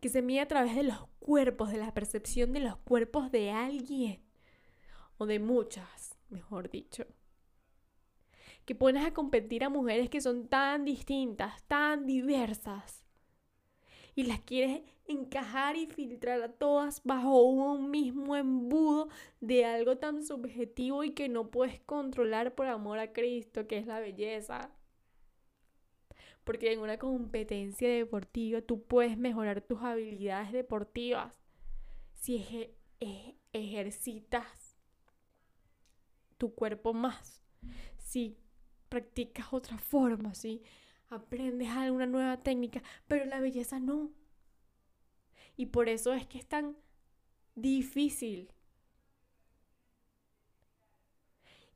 Que 0.00 0.08
se 0.08 0.22
mide 0.22 0.40
a 0.40 0.48
través 0.48 0.76
de 0.76 0.82
los 0.82 1.08
cuerpos, 1.20 1.70
de 1.70 1.78
la 1.78 1.94
percepción 1.94 2.52
de 2.52 2.60
los 2.60 2.76
cuerpos 2.76 3.30
de 3.30 3.50
alguien 3.50 4.22
de 5.26 5.38
muchas, 5.38 6.16
mejor 6.28 6.70
dicho. 6.70 7.06
que 8.64 8.76
pones 8.76 9.04
a 9.04 9.12
competir 9.12 9.64
a 9.64 9.68
mujeres 9.68 10.08
que 10.08 10.20
son 10.20 10.46
tan 10.46 10.84
distintas, 10.84 11.64
tan 11.64 12.06
diversas, 12.06 13.01
y 14.14 14.24
las 14.24 14.40
quieres 14.40 14.82
encajar 15.06 15.76
y 15.76 15.86
filtrar 15.86 16.42
a 16.42 16.52
todas 16.52 17.02
bajo 17.04 17.42
un 17.42 17.90
mismo 17.90 18.36
embudo 18.36 19.08
de 19.40 19.64
algo 19.64 19.96
tan 19.98 20.24
subjetivo 20.24 21.04
y 21.04 21.10
que 21.10 21.28
no 21.28 21.50
puedes 21.50 21.80
controlar 21.80 22.54
por 22.54 22.66
amor 22.66 22.98
a 22.98 23.12
Cristo, 23.12 23.66
que 23.66 23.78
es 23.78 23.86
la 23.86 24.00
belleza. 24.00 24.70
Porque 26.44 26.72
en 26.72 26.80
una 26.80 26.98
competencia 26.98 27.88
deportiva 27.88 28.60
tú 28.60 28.82
puedes 28.82 29.16
mejorar 29.16 29.60
tus 29.60 29.80
habilidades 29.82 30.52
deportivas 30.52 31.42
si 32.14 32.70
ejercitas 33.52 34.76
tu 36.38 36.54
cuerpo 36.54 36.92
más, 36.92 37.42
si 37.98 38.36
practicas 38.88 39.52
otra 39.52 39.78
forma, 39.78 40.34
si 40.34 40.62
aprendes 41.12 41.68
alguna 41.68 42.06
nueva 42.06 42.42
técnica, 42.42 42.82
pero 43.06 43.24
la 43.24 43.40
belleza 43.40 43.78
no. 43.78 44.10
Y 45.56 45.66
por 45.66 45.88
eso 45.88 46.12
es 46.12 46.26
que 46.26 46.38
es 46.38 46.46
tan 46.46 46.76
difícil. 47.54 48.50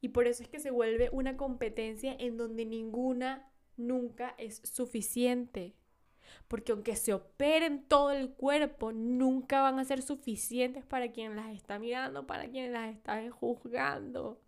Y 0.01 0.09
por 0.11 0.27
eso 0.27 0.43
es 0.43 0.49
que 0.49 0.61
se 0.61 0.71
vuelve 0.71 1.11
una 1.13 1.37
competencia 1.37 2.15
en 2.19 2.37
donde 2.37 2.65
ninguna 2.65 3.51
nunca 3.77 4.35
es 4.39 4.61
suficiente. 4.65 5.75
Porque 6.49 6.73
aunque 6.73 6.97
se 6.97 7.13
operen 7.13 7.85
todo 7.89 8.11
el 8.11 8.33
cuerpo, 8.33 8.93
nunca 8.93 9.63
van 9.63 9.79
a 9.79 9.85
ser 9.85 10.03
suficientes 10.03 10.85
para 10.85 11.13
quien 11.13 11.37
las 11.37 11.55
está 11.55 11.79
mirando, 11.79 12.27
para 12.27 12.49
quien 12.49 12.73
las 12.73 12.95
está 12.95 13.31
juzgando. 13.31 14.41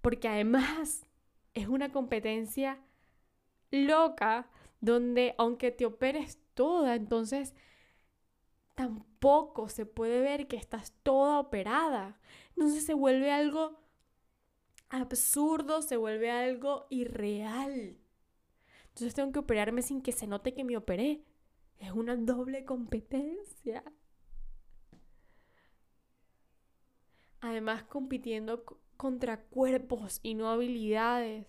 Porque 0.00 0.28
además 0.28 1.07
es 1.60 1.68
una 1.68 1.90
competencia 1.92 2.78
loca 3.70 4.48
donde 4.80 5.34
aunque 5.38 5.70
te 5.70 5.86
operes 5.86 6.38
toda, 6.54 6.94
entonces 6.94 7.54
tampoco 8.74 9.68
se 9.68 9.86
puede 9.86 10.20
ver 10.20 10.46
que 10.46 10.56
estás 10.56 10.92
toda 11.02 11.40
operada. 11.40 12.20
Entonces 12.50 12.84
se 12.84 12.94
vuelve 12.94 13.32
algo 13.32 13.80
absurdo, 14.88 15.82
se 15.82 15.96
vuelve 15.96 16.30
algo 16.30 16.86
irreal. 16.90 17.98
Entonces 18.88 19.14
tengo 19.14 19.32
que 19.32 19.38
operarme 19.40 19.82
sin 19.82 20.00
que 20.00 20.12
se 20.12 20.26
note 20.26 20.54
que 20.54 20.64
me 20.64 20.76
operé. 20.76 21.24
Es 21.78 21.92
una 21.92 22.16
doble 22.16 22.64
competencia. 22.64 23.84
Además, 27.40 27.84
compitiendo 27.84 28.64
contra 28.98 29.40
cuerpos 29.44 30.20
y 30.22 30.34
no 30.34 30.50
habilidades. 30.50 31.46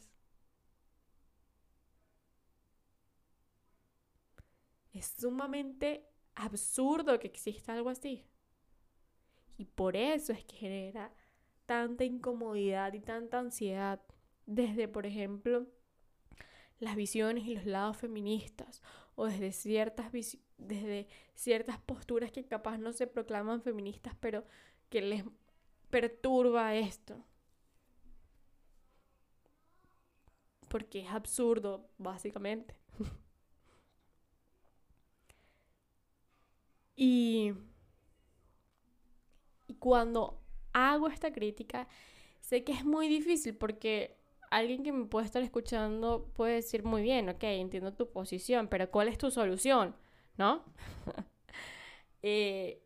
Es 4.93 5.15
sumamente 5.17 6.05
absurdo 6.35 7.19
que 7.19 7.27
exista 7.27 7.73
algo 7.73 7.89
así. 7.89 8.25
Y 9.57 9.65
por 9.65 9.97
eso 9.97 10.31
es 10.31 10.45
que 10.45 10.55
genera 10.55 11.11
tanta 11.65 12.05
incomodidad 12.05 12.93
y 12.93 13.01
tanta 13.01 13.39
ansiedad 13.39 14.01
desde, 14.45 14.87
por 14.87 15.05
ejemplo, 15.05 15.67
las 16.79 16.95
visiones 16.95 17.45
y 17.45 17.55
los 17.55 17.65
lados 17.65 17.97
feministas 17.97 18.81
o 19.15 19.25
desde 19.25 19.51
ciertas, 19.51 20.11
desde 20.57 21.07
ciertas 21.33 21.79
posturas 21.79 22.31
que 22.31 22.45
capaz 22.45 22.77
no 22.77 22.93
se 22.93 23.07
proclaman 23.07 23.61
feministas, 23.61 24.15
pero 24.19 24.45
que 24.89 25.01
les 25.01 25.23
perturba 25.89 26.75
esto. 26.75 27.25
Porque 30.69 31.01
es 31.01 31.09
absurdo, 31.09 31.89
básicamente. 31.97 32.75
y, 36.95 37.53
cuando 39.79 40.41
hago 40.73 41.07
esta 41.07 41.31
crítica, 41.33 41.87
sé 42.39 42.63
que 42.63 42.73
es 42.73 42.85
muy 42.85 43.07
difícil 43.07 43.55
porque 43.55 44.17
alguien 44.51 44.83
que 44.83 44.91
me 44.91 45.05
puede 45.05 45.25
estar 45.25 45.41
escuchando 45.43 46.31
puede 46.35 46.55
decir 46.55 46.83
muy 46.83 47.01
bien, 47.01 47.29
ok, 47.29 47.43
entiendo 47.43 47.93
tu 47.93 48.11
posición, 48.11 48.67
pero 48.67 48.89
¿cuál 48.91 49.07
es 49.07 49.17
tu 49.17 49.31
solución? 49.31 49.95
¿No? 50.37 50.63
Eh, 52.21 52.83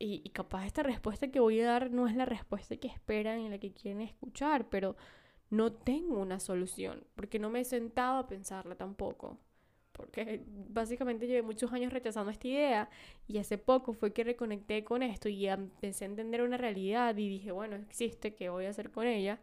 y, 0.00 0.22
y, 0.24 0.30
capaz 0.30 0.66
esta 0.66 0.82
respuesta 0.82 1.30
que 1.30 1.38
voy 1.38 1.60
a 1.60 1.66
dar 1.66 1.92
no 1.92 2.08
es 2.08 2.16
la 2.16 2.24
respuesta 2.24 2.76
que 2.76 2.88
esperan 2.88 3.40
y 3.40 3.48
la 3.48 3.58
que 3.58 3.72
quieren 3.72 4.00
escuchar, 4.00 4.68
pero 4.68 4.96
no 5.52 5.72
tengo 5.72 6.18
una 6.18 6.40
solución, 6.40 7.04
porque 7.14 7.38
no 7.38 7.50
me 7.50 7.60
he 7.60 7.64
sentado 7.64 8.18
a 8.18 8.26
pensarla 8.26 8.74
tampoco. 8.74 9.38
Porque 9.92 10.42
básicamente 10.70 11.26
llevé 11.26 11.42
muchos 11.42 11.72
años 11.72 11.92
rechazando 11.92 12.30
esta 12.30 12.48
idea 12.48 12.88
y 13.28 13.38
hace 13.38 13.58
poco 13.58 13.92
fue 13.92 14.12
que 14.14 14.24
reconecté 14.24 14.84
con 14.84 15.02
esto 15.02 15.28
y 15.28 15.46
empecé 15.46 16.06
a 16.06 16.08
entender 16.08 16.42
una 16.42 16.56
realidad 16.56 17.16
y 17.18 17.28
dije, 17.28 17.52
bueno, 17.52 17.76
existe, 17.76 18.34
¿qué 18.34 18.48
voy 18.48 18.64
a 18.64 18.70
hacer 18.70 18.90
con 18.90 19.06
ella? 19.06 19.38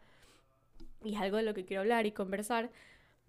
y 1.04 1.16
es 1.16 1.22
algo 1.22 1.38
de 1.38 1.44
lo 1.44 1.54
que 1.54 1.66
quiero 1.66 1.82
hablar 1.82 2.06
y 2.06 2.12
conversar, 2.12 2.70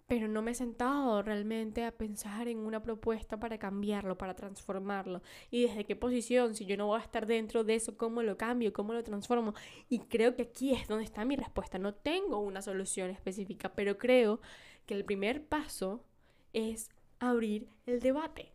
pero 0.07 0.27
no 0.27 0.41
me 0.41 0.51
he 0.51 0.55
sentado 0.55 1.21
realmente 1.21 1.85
a 1.85 1.91
pensar 1.91 2.47
en 2.47 2.59
una 2.59 2.83
propuesta 2.83 3.39
para 3.39 3.57
cambiarlo, 3.57 4.17
para 4.17 4.35
transformarlo. 4.35 5.21
Y 5.49 5.63
desde 5.63 5.85
qué 5.85 5.95
posición, 5.95 6.55
si 6.55 6.65
yo 6.65 6.77
no 6.77 6.87
voy 6.87 6.99
a 6.99 7.03
estar 7.03 7.25
dentro 7.25 7.63
de 7.63 7.75
eso, 7.75 7.97
cómo 7.97 8.21
lo 8.21 8.37
cambio, 8.37 8.73
cómo 8.73 8.93
lo 8.93 9.03
transformo. 9.03 9.53
Y 9.89 9.99
creo 9.99 10.35
que 10.35 10.43
aquí 10.43 10.73
es 10.73 10.87
donde 10.87 11.05
está 11.05 11.23
mi 11.25 11.35
respuesta. 11.35 11.79
No 11.79 11.93
tengo 11.93 12.39
una 12.39 12.61
solución 12.61 13.09
específica, 13.09 13.73
pero 13.73 13.97
creo 13.97 14.41
que 14.85 14.95
el 14.95 15.05
primer 15.05 15.45
paso 15.45 16.03
es 16.53 16.89
abrir 17.19 17.69
el 17.85 17.99
debate, 17.99 18.51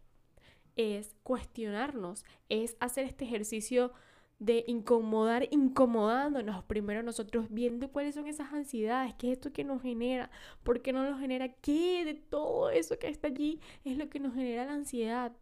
es 0.77 1.17
cuestionarnos, 1.23 2.25
es 2.49 2.77
hacer 2.81 3.07
este 3.07 3.25
ejercicio 3.25 3.93
de 4.39 4.65
incomodar, 4.67 5.49
incomodándonos 5.51 6.63
primero 6.65 7.03
nosotros, 7.03 7.47
viendo 7.51 7.91
cuáles 7.91 8.15
son 8.15 8.27
esas 8.27 8.53
ansiedades, 8.53 9.15
qué 9.15 9.29
es 9.29 9.39
esto 9.39 9.53
que 9.53 9.65
nos 9.65 9.83
genera, 9.83 10.31
por 10.63 10.83
qué 10.83 10.93
no 10.93 11.09
nos 11.09 11.21
genera, 11.21 11.49
qué 11.49 12.05
de 12.05 12.15
todo 12.15 12.71
eso 12.71 12.99
que 12.99 13.09
está 13.09 13.29
allí 13.29 13.61
es 13.85 13.97
lo 13.97 14.09
que 14.11 14.21
nos 14.21 14.35
genera 14.35 14.67
la 14.67 14.75
ansiedad. 14.75 15.33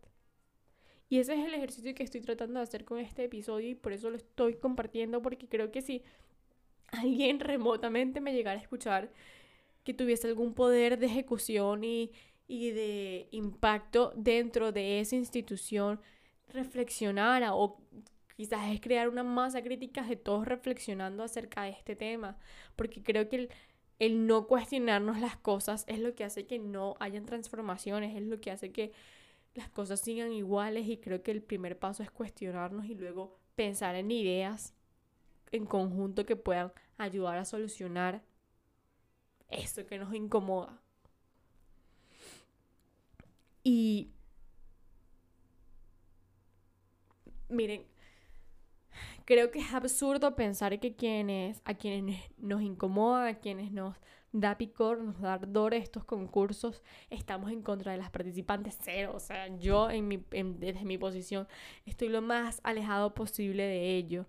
Y 1.08 1.18
ese 1.18 1.34
es 1.34 1.46
el 1.46 1.54
ejercicio 1.54 1.94
que 1.94 2.02
estoy 2.02 2.20
tratando 2.20 2.60
de 2.60 2.64
hacer 2.64 2.84
con 2.84 2.98
este 2.98 3.24
episodio 3.24 3.68
y 3.70 3.74
por 3.74 3.92
eso 3.92 4.10
lo 4.10 4.16
estoy 4.16 4.54
compartiendo, 4.54 5.22
porque 5.22 5.48
creo 5.48 5.70
que 5.70 5.82
si 5.82 6.02
alguien 6.88 7.40
remotamente 7.40 8.20
me 8.20 8.32
llegara 8.32 8.58
a 8.58 8.62
escuchar 8.62 9.10
que 9.82 9.94
tuviese 9.94 10.28
algún 10.28 10.54
poder 10.54 10.98
de 10.98 11.06
ejecución 11.06 11.84
y, 11.84 12.12
y 12.46 12.70
de 12.70 13.28
impacto 13.32 14.12
dentro 14.16 14.72
de 14.72 15.00
esa 15.00 15.16
institución, 15.16 16.00
reflexionara 16.48 17.54
o 17.54 17.80
Quizás 18.36 18.72
es 18.72 18.80
crear 18.80 19.08
una 19.08 19.22
masa 19.22 19.62
crítica 19.62 20.02
de 20.02 20.16
todos 20.16 20.46
reflexionando 20.46 21.22
acerca 21.22 21.62
de 21.62 21.70
este 21.70 21.94
tema, 21.94 22.36
porque 22.74 23.02
creo 23.02 23.28
que 23.28 23.48
el, 24.00 24.26
no 24.26 24.46
cuestionarnos 24.46 25.20
las 25.20 25.36
cosas 25.36 25.84
es 25.86 26.00
lo 26.00 26.14
que 26.14 26.24
hace 26.24 26.46
que 26.46 26.58
no 26.58 26.96
hayan 26.98 27.26
transformaciones, 27.26 28.16
es 28.16 28.22
lo 28.22 28.40
que 28.40 28.50
hace 28.50 28.72
que 28.72 28.92
las 29.54 29.68
cosas 29.68 30.00
sigan 30.00 30.32
iguales 30.32 30.88
y 30.88 30.96
creo 30.96 31.22
que 31.22 31.30
el 31.30 31.42
primer 31.42 31.78
paso 31.78 32.02
es 32.02 32.10
cuestionarnos 32.10 32.86
y 32.86 32.94
luego 32.96 33.38
pensar 33.54 33.94
en 33.94 34.10
ideas 34.10 34.74
en 35.52 35.66
conjunto 35.66 36.26
que 36.26 36.34
puedan 36.34 36.72
ayudar 36.98 37.38
a 37.38 37.44
solucionar 37.44 38.22
eso 39.48 39.86
que 39.86 39.98
nos 39.98 40.12
incomoda. 40.12 40.80
Y 43.62 44.10
miren, 47.48 47.86
Creo 49.24 49.50
que 49.50 49.60
es 49.60 49.72
absurdo 49.72 50.36
pensar 50.36 50.78
que 50.80 50.94
quienes, 50.94 51.62
a 51.64 51.74
quienes 51.74 52.20
nos 52.38 52.62
incomoda, 52.62 53.28
a 53.28 53.38
quienes 53.38 53.72
nos 53.72 53.96
da 54.32 54.58
picor, 54.58 55.00
nos 55.00 55.20
da 55.20 55.34
ardor 55.34 55.74
estos 55.74 56.04
concursos, 56.04 56.82
estamos 57.08 57.50
en 57.52 57.62
contra 57.62 57.92
de 57.92 57.98
las 57.98 58.10
participantes 58.10 58.76
cero. 58.82 59.12
O 59.14 59.20
sea, 59.20 59.46
yo 59.56 59.90
en 59.90 60.08
mi, 60.08 60.22
desde 60.58 60.84
mi 60.84 60.98
posición 60.98 61.46
estoy 61.86 62.08
lo 62.08 62.20
más 62.20 62.60
alejado 62.64 63.14
posible 63.14 63.62
de 63.62 63.96
ello. 63.96 64.26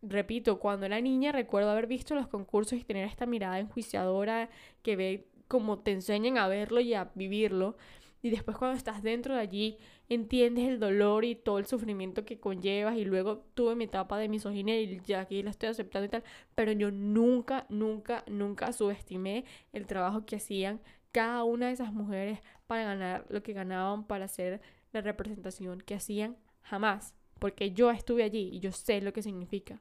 Repito, 0.00 0.58
cuando 0.58 0.86
era 0.86 1.00
niña 1.00 1.32
recuerdo 1.32 1.70
haber 1.70 1.86
visto 1.86 2.14
los 2.14 2.28
concursos 2.28 2.78
y 2.78 2.84
tener 2.84 3.06
esta 3.06 3.26
mirada 3.26 3.58
enjuiciadora 3.58 4.48
que 4.82 4.96
ve 4.96 5.26
como 5.46 5.80
te 5.80 5.92
enseñan 5.92 6.38
a 6.38 6.48
verlo 6.48 6.80
y 6.80 6.94
a 6.94 7.10
vivirlo. 7.14 7.76
Y 8.22 8.30
después 8.30 8.56
cuando 8.56 8.76
estás 8.76 9.02
dentro 9.02 9.34
de 9.34 9.40
allí, 9.40 9.78
entiendes 10.08 10.68
el 10.68 10.78
dolor 10.78 11.24
y 11.24 11.34
todo 11.34 11.58
el 11.58 11.66
sufrimiento 11.66 12.24
que 12.24 12.38
conllevas. 12.38 12.96
Y 12.96 13.04
luego 13.04 13.44
tuve 13.54 13.74
mi 13.74 13.84
etapa 13.84 14.16
de 14.16 14.28
misoginia 14.28 14.80
y 14.80 15.00
ya 15.04 15.20
aquí 15.20 15.42
la 15.42 15.50
estoy 15.50 15.70
aceptando 15.70 16.06
y 16.06 16.08
tal. 16.08 16.22
Pero 16.54 16.70
yo 16.70 16.92
nunca, 16.92 17.66
nunca, 17.68 18.24
nunca 18.28 18.72
subestimé 18.72 19.44
el 19.72 19.86
trabajo 19.86 20.24
que 20.24 20.36
hacían 20.36 20.80
cada 21.10 21.42
una 21.42 21.66
de 21.66 21.72
esas 21.72 21.92
mujeres 21.92 22.38
para 22.68 22.84
ganar 22.84 23.26
lo 23.28 23.42
que 23.42 23.52
ganaban, 23.52 24.06
para 24.06 24.26
hacer 24.26 24.60
la 24.92 25.00
representación 25.00 25.80
que 25.80 25.96
hacían. 25.96 26.36
Jamás. 26.62 27.14
Porque 27.40 27.72
yo 27.72 27.90
estuve 27.90 28.22
allí 28.22 28.50
y 28.52 28.60
yo 28.60 28.70
sé 28.70 29.00
lo 29.00 29.12
que 29.12 29.20
significa. 29.20 29.80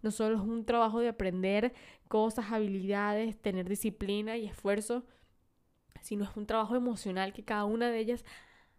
No 0.00 0.12
solo 0.12 0.36
es 0.36 0.42
un 0.42 0.64
trabajo 0.64 1.00
de 1.00 1.08
aprender 1.08 1.72
cosas, 2.06 2.52
habilidades, 2.52 3.36
tener 3.36 3.68
disciplina 3.68 4.36
y 4.36 4.46
esfuerzo, 4.46 5.04
sino 6.04 6.24
es 6.24 6.36
un 6.36 6.46
trabajo 6.46 6.76
emocional 6.76 7.32
que 7.32 7.44
cada 7.44 7.64
una 7.64 7.90
de 7.90 7.98
ellas 7.98 8.24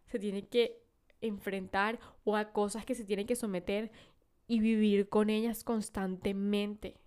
se 0.06 0.18
tiene 0.18 0.46
que 0.46 0.80
enfrentar 1.20 1.98
o 2.24 2.36
a 2.36 2.52
cosas 2.52 2.86
que 2.86 2.94
se 2.94 3.04
tiene 3.04 3.26
que 3.26 3.34
someter 3.34 3.90
y 4.46 4.60
vivir 4.60 5.08
con 5.08 5.28
ellas 5.28 5.64
constantemente. 5.64 7.00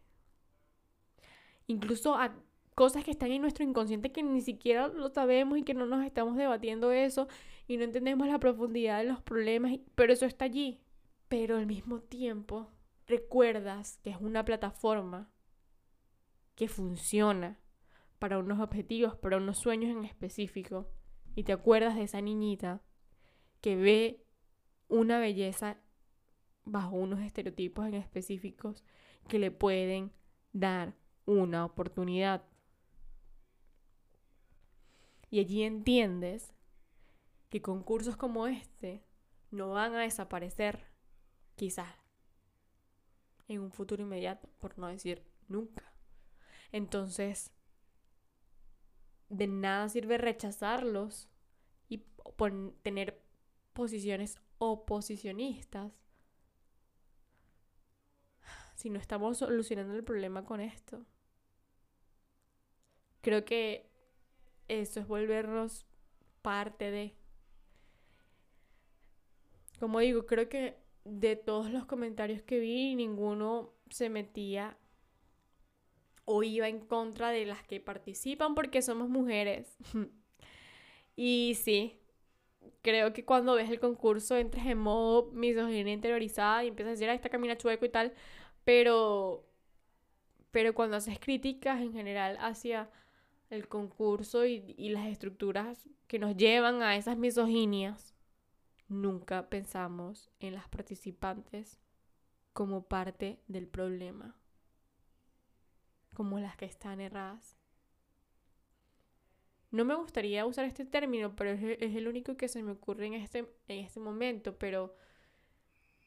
Incluso 1.67 2.15
a 2.15 2.35
cosas 2.75 3.05
que 3.05 3.11
están 3.11 3.31
en 3.31 3.41
nuestro 3.41 3.63
inconsciente 3.63 4.11
que 4.11 4.21
ni 4.21 4.41
siquiera 4.41 4.89
lo 4.89 5.09
sabemos 5.09 5.57
y 5.57 5.63
que 5.63 5.73
no 5.73 5.85
nos 5.85 6.05
estamos 6.05 6.35
debatiendo 6.35 6.91
eso 6.91 7.29
y 7.67 7.77
no 7.77 7.85
entendemos 7.85 8.27
la 8.27 8.39
profundidad 8.39 8.97
de 8.97 9.05
los 9.05 9.21
problemas, 9.21 9.79
pero 9.95 10.11
eso 10.11 10.25
está 10.25 10.45
allí. 10.45 10.81
Pero 11.29 11.57
al 11.57 11.65
mismo 11.65 12.01
tiempo 12.01 12.71
recuerdas 13.07 13.99
que 14.03 14.09
es 14.09 14.17
una 14.19 14.43
plataforma 14.43 15.29
que 16.55 16.67
funciona 16.67 17.57
para 18.19 18.37
unos 18.37 18.59
objetivos, 18.59 19.15
para 19.15 19.37
unos 19.37 19.57
sueños 19.57 19.91
en 19.91 20.05
específico 20.05 20.87
y 21.35 21.43
te 21.43 21.53
acuerdas 21.53 21.95
de 21.95 22.03
esa 22.03 22.21
niñita 22.21 22.81
que 23.61 23.75
ve 23.75 24.25
una 24.87 25.19
belleza 25.19 25.77
bajo 26.65 26.95
unos 26.95 27.21
estereotipos 27.21 27.87
en 27.87 27.95
específicos 27.95 28.83
que 29.27 29.39
le 29.39 29.51
pueden 29.51 30.11
dar 30.53 30.95
una 31.25 31.65
oportunidad. 31.65 32.43
Y 35.29 35.39
allí 35.39 35.63
entiendes 35.63 36.53
que 37.49 37.61
concursos 37.61 38.17
como 38.17 38.47
este 38.47 39.03
no 39.51 39.69
van 39.69 39.95
a 39.95 40.01
desaparecer, 40.01 40.87
quizás, 41.55 41.93
en 43.47 43.61
un 43.61 43.71
futuro 43.71 44.03
inmediato, 44.03 44.49
por 44.59 44.77
no 44.77 44.87
decir 44.87 45.23
nunca. 45.47 45.93
Entonces, 46.71 47.51
de 49.29 49.47
nada 49.47 49.89
sirve 49.89 50.17
rechazarlos 50.17 51.29
y 51.87 52.03
tener 52.81 53.21
posiciones 53.73 54.39
oposicionistas 54.57 55.93
si 58.75 58.89
no 58.89 58.97
estamos 58.97 59.37
solucionando 59.37 59.93
el 59.93 60.03
problema 60.03 60.45
con 60.45 60.61
esto. 60.61 61.05
Creo 63.21 63.43
que 63.43 63.91
eso 64.69 65.01
es 65.01 65.07
volvernos 65.07 65.85
parte 66.41 66.89
de... 66.89 67.15
Como 69.79 69.99
digo, 69.99 70.25
creo 70.25 70.47
que 70.47 70.81
de 71.03 71.35
todos 71.35 71.71
los 71.71 71.85
comentarios 71.85 72.41
que 72.41 72.59
vi, 72.59 72.95
ninguno 72.95 73.73
se 73.89 74.09
metía 74.09 74.77
o 76.31 76.43
iba 76.43 76.67
en 76.67 76.79
contra 76.79 77.31
de 77.31 77.43
las 77.43 77.63
que 77.63 77.79
participan 77.79 78.53
porque 78.53 78.83
somos 78.83 79.09
mujeres. 79.09 79.75
y 81.15 81.57
sí, 81.59 81.99
creo 82.83 83.13
que 83.13 83.25
cuando 83.25 83.55
ves 83.55 83.71
el 83.71 83.79
concurso 83.79 84.37
entras 84.37 84.67
en 84.67 84.77
modo 84.77 85.31
misoginia 85.31 85.91
interiorizada 85.91 86.63
y 86.63 86.67
empiezas 86.67 86.89
a 86.89 86.91
decir, 86.91 87.09
ah, 87.09 87.15
esta 87.15 87.29
camina 87.29 87.57
chueco 87.57 87.83
y 87.83 87.89
tal, 87.89 88.13
pero, 88.63 89.43
pero 90.51 90.75
cuando 90.75 90.97
haces 90.97 91.19
críticas 91.19 91.81
en 91.81 91.93
general 91.93 92.37
hacia 92.41 92.91
el 93.49 93.67
concurso 93.67 94.45
y, 94.45 94.75
y 94.77 94.89
las 94.89 95.07
estructuras 95.07 95.89
que 96.07 96.19
nos 96.19 96.37
llevan 96.37 96.83
a 96.83 96.95
esas 96.95 97.17
misoginias, 97.17 98.13
nunca 98.87 99.49
pensamos 99.49 100.29
en 100.39 100.53
las 100.53 100.69
participantes 100.69 101.79
como 102.53 102.83
parte 102.83 103.39
del 103.47 103.67
problema, 103.67 104.38
como 106.19 106.37
las 106.37 106.57
que 106.57 106.65
están 106.65 106.99
erradas. 106.99 107.55
No 109.71 109.85
me 109.85 109.95
gustaría 109.95 110.45
usar 110.45 110.65
este 110.65 110.83
término, 110.83 111.33
pero 111.33 111.51
es, 111.51 111.95
el 111.95 112.09
único 112.09 112.35
que 112.35 112.49
se 112.49 112.61
me 112.61 112.73
ocurre 112.73 113.05
en 113.05 113.13
este, 113.13 113.49
en 113.69 113.85
este 113.85 114.01
momento, 114.01 114.57
pero 114.57 114.93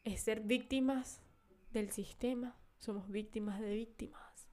es 0.04 0.20
ser 0.20 0.40
víctimas 0.40 1.22
del 1.70 1.92
sistema. 1.92 2.54
Somos 2.78 3.08
víctimas 3.08 3.58
de 3.58 3.72
víctimas. 3.72 4.50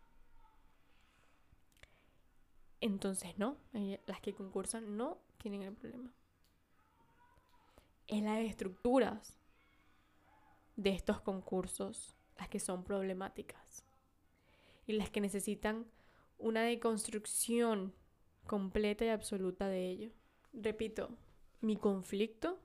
Entonces, 2.79 3.37
no, 3.37 3.57
eh, 3.73 4.01
las 4.07 4.21
que 4.21 4.33
concursan 4.33 4.95
no 4.95 5.17
tienen 5.39 5.63
el 5.63 5.73
problema. 5.73 6.13
Es 8.07 8.23
las 8.23 8.39
estructuras 8.39 9.37
de 10.77 10.91
estos 10.91 11.19
concursos 11.19 12.15
las 12.37 12.47
que 12.47 12.61
son 12.61 12.85
problemáticas 12.85 13.88
y 14.89 14.93
las 14.93 15.11
que 15.11 15.21
necesitan 15.21 15.85
una 16.39 16.63
deconstrucción 16.63 17.93
completa 18.47 19.05
y 19.05 19.09
absoluta 19.09 19.67
de 19.67 19.87
ello. 19.87 20.11
Repito, 20.51 21.15
mi 21.61 21.77
conflicto 21.77 22.59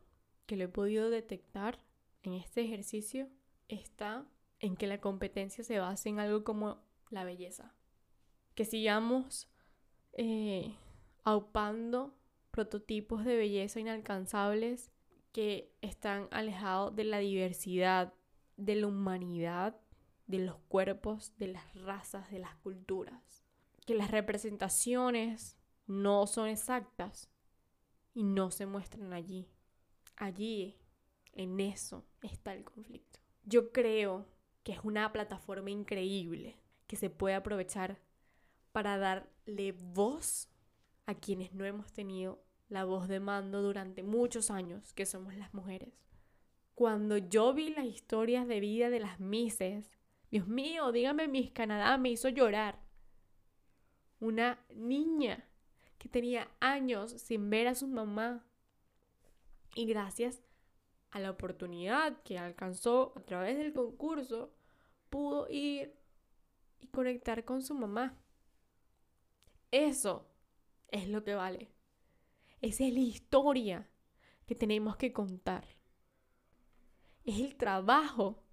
que 0.47 0.57
lo 0.57 0.65
he 0.65 0.69
podido 0.69 1.11
detectar 1.11 1.85
en 2.23 2.33
este 2.33 2.63
ejercicio 2.63 3.29
está 3.69 4.27
en 4.59 4.75
que 4.77 4.87
la 4.87 5.03
competencia 5.03 5.63
se 5.65 5.79
base 5.79 6.09
en 6.09 6.19
algo 6.19 6.45
como 6.45 6.83
la 7.11 7.25
belleza. 7.25 7.75
Que 8.55 8.65
sigamos 8.65 9.51
eh, 10.15 10.75
aupando 11.25 12.17
prototipos 12.51 13.27
de 13.27 13.37
belleza 13.37 13.81
inalcanzables 13.81 14.91
que 15.33 15.75
están 15.83 16.29
alejados 16.31 16.97
de 16.97 17.05
la 17.05 17.19
diversidad, 17.19 18.15
de 18.57 18.77
la 18.77 18.87
humanidad, 18.87 19.77
de 20.27 20.39
los 20.39 20.57
cuerpos, 20.69 21.33
de 21.39 21.49
las 21.49 21.75
razas, 21.75 22.31
de 22.31 22.39
las 22.39 22.55
culturas. 22.57 23.45
Que 23.87 23.95
las 23.95 24.11
representaciones 24.11 25.59
no 25.87 26.27
son 26.27 26.49
exactas 26.49 27.29
y 28.15 28.23
no 28.23 28.51
se 28.51 28.67
muestran 28.67 29.13
allí. 29.13 29.49
Allí, 30.17 30.77
en 31.33 31.61
eso, 31.61 32.05
está 32.23 32.55
el 32.55 32.65
conflicto. 32.65 33.21
Yo 33.45 33.73
creo 33.73 34.27
que 34.63 34.73
es 34.73 34.81
una 34.83 35.13
plataforma 35.13 35.71
increíble 35.71 36.59
que 36.87 36.97
se 36.97 37.11
puede 37.11 37.35
aprovechar 37.35 38.01
para 38.73 38.97
darle 38.99 39.73
voz 39.73 40.49
a 41.07 41.15
quienes 41.15 41.53
no 41.53 41.65
hemos 41.65 41.93
tenido 41.93 42.43
la 42.69 42.85
voz 42.85 43.09
de 43.09 43.21
mando 43.21 43.63
durante 43.63 44.03
muchos 44.03 44.51
años, 44.51 44.93
que 44.95 45.07
somos 45.07 45.37
las 45.37 45.53
mujeres. 45.53 45.93
Cuando 46.75 47.19
yo 47.19 47.53
vi 47.55 47.71
las 47.71 47.85
historias 47.85 48.49
de 48.49 48.61
vida 48.61 48.91
de 48.91 49.01
las 49.01 49.21
Misses, 49.21 49.94
Dios 50.35 50.49
mío, 50.49 50.91
dígame 50.91 51.29
Miss 51.29 51.53
Canadá, 51.53 51.97
me 51.97 52.11
hizo 52.11 52.29
llorar. 52.29 52.81
Una 54.19 54.59
niña 54.75 55.49
que 55.97 56.09
tenía 56.09 56.51
años 56.59 57.13
sin 57.13 57.49
ver 57.51 57.69
a 57.69 57.77
su 57.77 57.87
mamá. 57.87 58.45
Y 59.77 59.87
gracias 59.87 60.43
a 61.13 61.21
la 61.21 61.31
oportunidad 61.31 62.21
que 62.25 62.37
alcanzó 62.37 63.13
a 63.15 63.21
través 63.21 63.59
del 63.59 63.73
concurso, 63.73 64.53
pudo 65.09 65.47
ir 65.49 65.95
y 66.81 66.89
conectar 66.89 67.45
con 67.45 67.63
su 67.63 67.77
mamá. 67.77 68.19
Eso 69.71 70.27
es 70.89 71.09
lo 71.09 71.23
que 71.23 71.37
vale. 71.37 71.71
Esa 72.61 72.83
es 72.83 72.93
la 72.93 72.99
historia 72.99 73.89
que 74.47 74.57
tenemos 74.57 74.97
que 74.97 75.13
contar. 75.13 75.65
Es 77.25 77.39
el 77.39 77.55
trabajo 77.55 78.44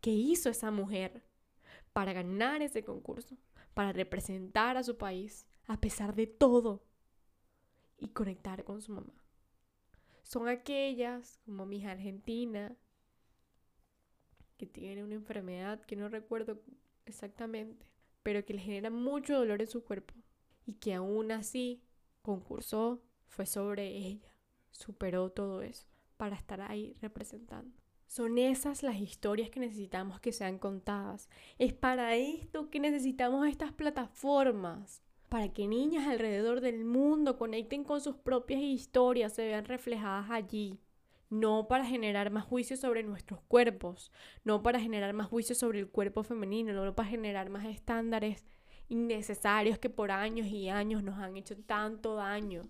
que 0.00 0.10
hizo 0.10 0.48
esa 0.48 0.70
mujer 0.70 1.22
para 1.92 2.12
ganar 2.12 2.62
ese 2.62 2.84
concurso, 2.84 3.36
para 3.74 3.92
representar 3.92 4.76
a 4.76 4.82
su 4.82 4.96
país, 4.96 5.46
a 5.66 5.80
pesar 5.80 6.14
de 6.14 6.26
todo, 6.26 6.84
y 7.98 8.08
conectar 8.08 8.64
con 8.64 8.80
su 8.80 8.92
mamá. 8.92 9.12
Son 10.22 10.48
aquellas, 10.48 11.40
como 11.44 11.66
mi 11.66 11.78
hija 11.78 11.92
argentina, 11.92 12.76
que 14.56 14.66
tiene 14.66 15.04
una 15.04 15.14
enfermedad 15.14 15.80
que 15.82 15.96
no 15.96 16.08
recuerdo 16.08 16.62
exactamente, 17.06 17.86
pero 18.22 18.44
que 18.44 18.54
le 18.54 18.60
genera 18.60 18.90
mucho 18.90 19.38
dolor 19.38 19.60
en 19.60 19.68
su 19.68 19.84
cuerpo 19.84 20.14
y 20.66 20.74
que 20.74 20.94
aún 20.94 21.32
así 21.32 21.82
concursó, 22.22 23.02
fue 23.26 23.46
sobre 23.46 23.88
ella, 23.88 24.34
superó 24.70 25.30
todo 25.30 25.62
eso 25.62 25.86
para 26.16 26.36
estar 26.36 26.60
ahí 26.60 26.96
representando. 27.00 27.79
Son 28.10 28.38
esas 28.38 28.82
las 28.82 28.96
historias 28.96 29.50
que 29.50 29.60
necesitamos 29.60 30.18
que 30.18 30.32
sean 30.32 30.58
contadas. 30.58 31.28
Es 31.60 31.72
para 31.72 32.16
esto 32.16 32.68
que 32.68 32.80
necesitamos 32.80 33.46
estas 33.46 33.72
plataformas, 33.72 35.00
para 35.28 35.52
que 35.52 35.68
niñas 35.68 36.08
alrededor 36.08 36.60
del 36.60 36.84
mundo 36.84 37.38
conecten 37.38 37.84
con 37.84 38.00
sus 38.00 38.16
propias 38.16 38.62
historias, 38.62 39.34
se 39.34 39.46
vean 39.46 39.64
reflejadas 39.64 40.28
allí. 40.28 40.80
No 41.28 41.68
para 41.68 41.84
generar 41.84 42.32
más 42.32 42.44
juicios 42.44 42.80
sobre 42.80 43.04
nuestros 43.04 43.42
cuerpos, 43.42 44.10
no 44.42 44.60
para 44.60 44.80
generar 44.80 45.12
más 45.12 45.28
juicios 45.28 45.58
sobre 45.58 45.78
el 45.78 45.88
cuerpo 45.88 46.24
femenino, 46.24 46.72
no 46.72 46.96
para 46.96 47.08
generar 47.08 47.48
más 47.48 47.64
estándares 47.64 48.44
innecesarios 48.88 49.78
que 49.78 49.88
por 49.88 50.10
años 50.10 50.48
y 50.48 50.68
años 50.68 51.04
nos 51.04 51.16
han 51.20 51.36
hecho 51.36 51.56
tanto 51.56 52.16
daño, 52.16 52.68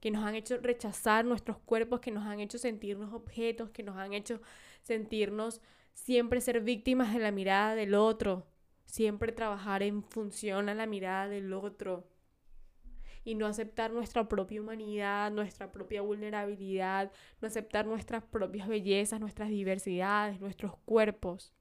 que 0.00 0.10
nos 0.10 0.24
han 0.24 0.34
hecho 0.34 0.58
rechazar 0.58 1.24
nuestros 1.24 1.58
cuerpos, 1.58 2.00
que 2.00 2.10
nos 2.10 2.26
han 2.26 2.40
hecho 2.40 2.58
sentirnos 2.58 3.12
objetos, 3.12 3.70
que 3.70 3.82
nos 3.82 3.96
han 3.96 4.12
hecho 4.12 4.40
sentirnos 4.82 5.60
siempre 5.92 6.40
ser 6.40 6.60
víctimas 6.60 7.12
de 7.12 7.20
la 7.20 7.32
mirada 7.32 7.74
del 7.74 7.94
otro, 7.94 8.46
siempre 8.84 9.32
trabajar 9.32 9.82
en 9.82 10.02
función 10.02 10.68
a 10.68 10.74
la 10.74 10.86
mirada 10.86 11.28
del 11.28 11.52
otro 11.52 12.08
y 13.24 13.34
no 13.34 13.46
aceptar 13.46 13.92
nuestra 13.92 14.26
propia 14.26 14.62
humanidad, 14.62 15.30
nuestra 15.30 15.70
propia 15.70 16.00
vulnerabilidad, 16.00 17.12
no 17.40 17.48
aceptar 17.48 17.84
nuestras 17.84 18.24
propias 18.24 18.68
bellezas, 18.68 19.20
nuestras 19.20 19.50
diversidades, 19.50 20.40
nuestros 20.40 20.76
cuerpos. 20.86 21.52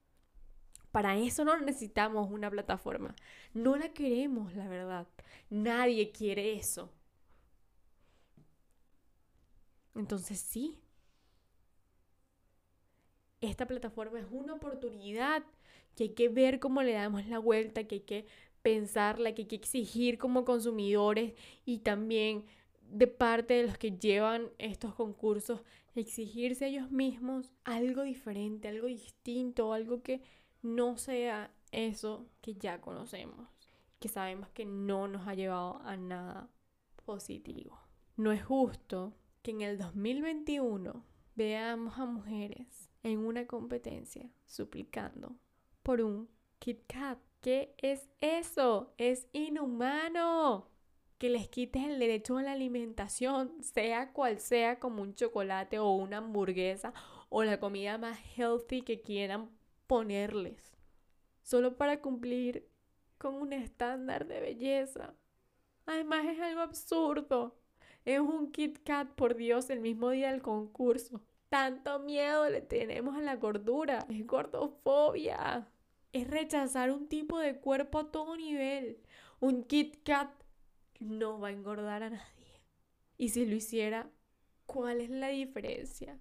Para 0.92 1.18
eso 1.18 1.44
no 1.44 1.60
necesitamos 1.60 2.32
una 2.32 2.50
plataforma. 2.50 3.14
No 3.54 3.76
la 3.76 3.90
queremos, 3.90 4.56
la 4.56 4.68
verdad. 4.70 5.08
Nadie 5.50 6.12
quiere 6.12 6.54
eso. 6.54 6.94
Entonces 9.98 10.40
sí, 10.40 10.80
esta 13.42 13.66
plataforma 13.66 14.20
es 14.20 14.28
una 14.32 14.54
oportunidad 14.54 15.44
que 15.96 16.04
hay 16.06 16.10
que 16.10 16.30
ver 16.30 16.60
cómo 16.60 16.84
le 16.84 16.94
damos 16.94 17.26
la 17.28 17.40
vuelta, 17.40 17.86
que 17.86 17.96
hay 17.96 18.02
que 18.02 18.26
pensarla, 18.62 19.34
que 19.34 19.44
hay 19.44 19.48
que 19.48 19.56
exigir 19.56 20.20
como 20.20 20.46
consumidores 20.46 21.34
y 21.66 21.80
también 21.80 22.46
de 22.92 23.08
parte 23.08 23.56
de 23.56 23.68
los 23.68 23.78
que 23.78 23.98
llevan 23.98 24.50
estos 24.60 24.94
concursos, 24.94 25.62
exigirse 25.96 26.66
a 26.66 26.68
ellos 26.68 26.92
mismos 26.92 27.52
algo 27.64 28.04
diferente, 28.04 28.68
algo 28.68 28.86
distinto, 28.86 29.74
algo 29.74 30.04
que 30.04 30.22
no 30.62 30.98
sea 30.98 31.52
eso 31.72 32.28
que 32.42 32.54
ya 32.54 32.82
conocemos, 32.82 33.50
que 34.00 34.10
sabemos 34.10 34.50
que 34.50 34.66
no 34.66 35.08
nos 35.08 35.28
ha 35.28 35.34
llevado 35.34 35.82
a 35.84 35.98
nada 35.98 36.50
positivo. 37.04 37.80
No 38.16 38.32
es 38.32 38.44
justo 38.44 39.14
que 39.48 39.52
en 39.52 39.62
el 39.62 39.78
2021 39.78 41.06
veamos 41.36 41.98
a 41.98 42.06
mujeres 42.06 42.92
en 43.02 43.20
una 43.20 43.48
competencia 43.48 44.30
suplicando 44.46 45.38
por 45.84 46.02
un 46.02 46.28
Kit 46.60 46.82
Kat. 46.86 47.18
¿Qué 47.40 47.74
es 47.78 48.10
eso? 48.20 48.94
Es 48.98 49.30
inhumano. 49.32 50.70
Que 51.18 51.30
les 51.30 51.48
quites 51.48 51.82
el 51.86 51.98
derecho 51.98 52.36
a 52.36 52.44
la 52.44 52.52
alimentación, 52.52 53.64
sea 53.64 54.12
cual 54.12 54.42
sea, 54.42 54.82
como 54.82 55.02
un 55.02 55.16
chocolate 55.16 55.80
o 55.80 55.92
una 55.92 56.18
hamburguesa 56.18 56.94
o 57.30 57.46
la 57.46 57.58
comida 57.58 57.98
más 57.98 58.20
healthy 58.36 58.82
que 58.82 59.00
quieran 59.00 59.50
ponerles. 59.88 60.76
Solo 61.42 61.78
para 61.78 62.02
cumplir 62.02 62.68
con 63.18 63.36
un 63.36 63.54
estándar 63.54 64.28
de 64.28 64.42
belleza. 64.42 65.14
Además 65.86 66.26
es 66.26 66.42
algo 66.42 66.60
absurdo. 66.60 67.56
Es 68.08 68.22
un 68.22 68.54
Kit 68.54 68.80
Kat, 68.86 69.10
por 69.16 69.36
Dios, 69.36 69.70
el 69.70 69.82
mismo 69.82 70.12
día 70.12 70.32
del 70.32 70.42
concurso. 70.42 71.20
Tanto 71.50 72.00
miedo 72.00 72.50
le 72.50 72.62
tenemos 72.62 73.18
a 73.18 73.22
la 73.22 73.36
gordura. 73.36 74.08
Es 74.10 74.26
gordofobia 74.26 75.68
es 76.14 76.26
rechazar 76.26 76.90
un 76.90 77.10
tipo 77.10 77.38
de 77.38 77.60
cuerpo 77.60 78.00
a 78.00 78.10
todo 78.10 78.38
nivel. 78.38 79.02
Un 79.42 79.66
Kit 79.66 80.04
Kat 80.04 80.30
no 81.02 81.38
va 81.38 81.50
a 81.50 81.52
engordar 81.52 82.02
a 82.02 82.12
nadie. 82.12 82.62
Y 83.18 83.28
si 83.28 83.46
lo 83.46 83.58
hiciera, 83.58 84.10
¿cuál 84.66 85.02
es 85.02 85.10
la 85.10 85.28
diferencia? 85.28 86.18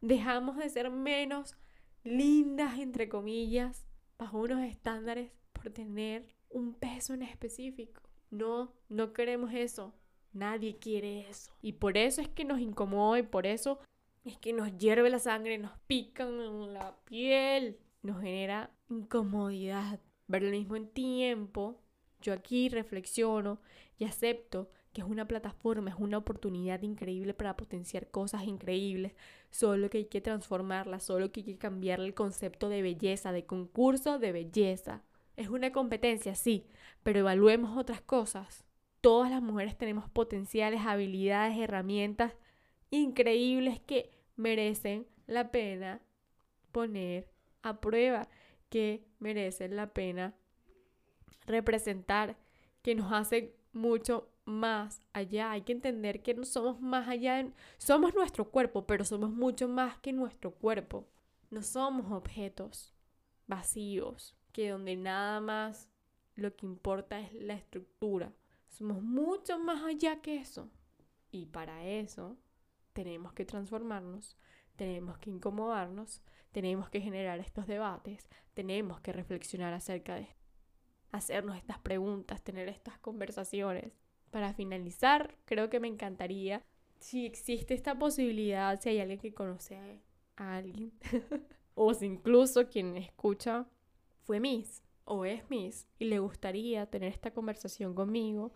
Dejamos 0.00 0.56
de 0.56 0.68
ser 0.68 0.90
menos 0.90 1.56
lindas, 2.04 2.78
entre 2.78 3.08
comillas, 3.08 3.84
bajo 4.16 4.38
unos 4.38 4.62
estándares 4.62 5.32
por 5.52 5.70
tener 5.70 6.36
un 6.50 6.74
peso 6.74 7.14
en 7.14 7.22
específico. 7.22 8.02
No, 8.30 8.72
no 8.88 9.12
queremos 9.12 9.52
eso. 9.52 9.92
Nadie 10.36 10.76
quiere 10.76 11.28
eso. 11.28 11.52
Y 11.62 11.72
por 11.72 11.96
eso 11.96 12.20
es 12.20 12.28
que 12.28 12.44
nos 12.44 12.60
incomoda 12.60 13.18
y 13.18 13.22
por 13.22 13.46
eso 13.46 13.80
es 14.24 14.36
que 14.36 14.52
nos 14.52 14.76
hierve 14.76 15.10
la 15.10 15.18
sangre, 15.18 15.58
nos 15.58 15.78
pican 15.86 16.40
en 16.40 16.74
la 16.74 16.96
piel 17.04 17.78
nos 18.06 18.20
genera 18.20 18.70
incomodidad. 18.88 20.00
Pero 20.30 20.46
al 20.46 20.52
mismo 20.52 20.80
tiempo, 20.80 21.80
yo 22.22 22.32
aquí 22.32 22.68
reflexiono 22.68 23.60
y 23.98 24.04
acepto 24.04 24.70
que 24.92 25.02
es 25.02 25.06
una 25.06 25.28
plataforma, 25.28 25.90
es 25.90 25.96
una 25.98 26.16
oportunidad 26.16 26.80
increíble 26.82 27.34
para 27.34 27.56
potenciar 27.56 28.10
cosas 28.10 28.44
increíbles, 28.44 29.14
solo 29.50 29.90
que 29.90 29.98
hay 29.98 30.04
que 30.06 30.22
transformarla, 30.22 31.00
solo 31.00 31.30
que 31.30 31.40
hay 31.40 31.44
que 31.44 31.58
cambiar 31.58 32.00
el 32.00 32.14
concepto 32.14 32.70
de 32.70 32.80
belleza, 32.80 33.32
de 33.32 33.44
concurso 33.44 34.18
de 34.18 34.32
belleza. 34.32 35.02
Es 35.36 35.48
una 35.48 35.70
competencia, 35.70 36.34
sí, 36.34 36.66
pero 37.02 37.20
evaluemos 37.20 37.76
otras 37.76 38.00
cosas. 38.00 38.65
Todas 39.06 39.30
las 39.30 39.40
mujeres 39.40 39.78
tenemos 39.78 40.10
potenciales, 40.10 40.80
habilidades, 40.84 41.56
herramientas 41.56 42.32
increíbles 42.90 43.78
que 43.78 44.10
merecen 44.34 45.06
la 45.28 45.52
pena 45.52 46.02
poner 46.72 47.28
a 47.62 47.80
prueba 47.80 48.28
que 48.68 49.06
merecen 49.20 49.76
la 49.76 49.92
pena 49.92 50.34
representar, 51.46 52.36
que 52.82 52.96
nos 52.96 53.12
hace 53.12 53.54
mucho 53.72 54.28
más 54.44 55.00
allá. 55.12 55.52
Hay 55.52 55.60
que 55.62 55.70
entender 55.70 56.20
que 56.20 56.34
no 56.34 56.44
somos 56.44 56.80
más 56.80 57.06
allá, 57.08 57.46
somos 57.78 58.12
nuestro 58.12 58.50
cuerpo, 58.50 58.88
pero 58.88 59.04
somos 59.04 59.30
mucho 59.30 59.68
más 59.68 59.98
que 59.98 60.12
nuestro 60.12 60.50
cuerpo. 60.50 61.06
No 61.50 61.62
somos 61.62 62.10
objetos 62.10 62.92
vacíos, 63.46 64.34
que 64.50 64.70
donde 64.70 64.96
nada 64.96 65.40
más 65.40 65.88
lo 66.34 66.56
que 66.56 66.66
importa 66.66 67.20
es 67.20 67.32
la 67.34 67.54
estructura. 67.54 68.32
Somos 68.76 69.02
mucho 69.02 69.58
más 69.58 69.82
allá 69.84 70.20
que 70.20 70.36
eso. 70.36 70.68
Y 71.30 71.46
para 71.46 71.86
eso 71.86 72.36
tenemos 72.92 73.32
que 73.32 73.46
transformarnos, 73.46 74.36
tenemos 74.76 75.16
que 75.16 75.30
incomodarnos, 75.30 76.20
tenemos 76.52 76.90
que 76.90 77.00
generar 77.00 77.38
estos 77.38 77.66
debates, 77.66 78.28
tenemos 78.52 79.00
que 79.00 79.14
reflexionar 79.14 79.72
acerca 79.72 80.16
de 80.16 80.28
hacernos 81.10 81.56
estas 81.56 81.78
preguntas, 81.78 82.42
tener 82.42 82.68
estas 82.68 82.98
conversaciones. 82.98 83.94
Para 84.30 84.52
finalizar, 84.52 85.38
creo 85.46 85.70
que 85.70 85.80
me 85.80 85.88
encantaría, 85.88 86.62
si 86.98 87.24
existe 87.24 87.72
esta 87.72 87.98
posibilidad, 87.98 88.78
si 88.78 88.90
hay 88.90 89.00
alguien 89.00 89.20
que 89.20 89.32
conoce 89.32 90.02
a, 90.36 90.54
alguien, 90.54 90.92
o 91.74 91.94
si 91.94 92.04
incluso 92.04 92.68
quien 92.68 92.98
escucha 92.98 93.66
fue 94.24 94.38
Miss 94.38 94.85
o 95.06 95.24
es 95.24 95.48
Miss 95.48 95.88
y 95.98 96.04
le 96.04 96.18
gustaría 96.18 96.84
tener 96.86 97.10
esta 97.10 97.30
conversación 97.30 97.94
conmigo, 97.94 98.52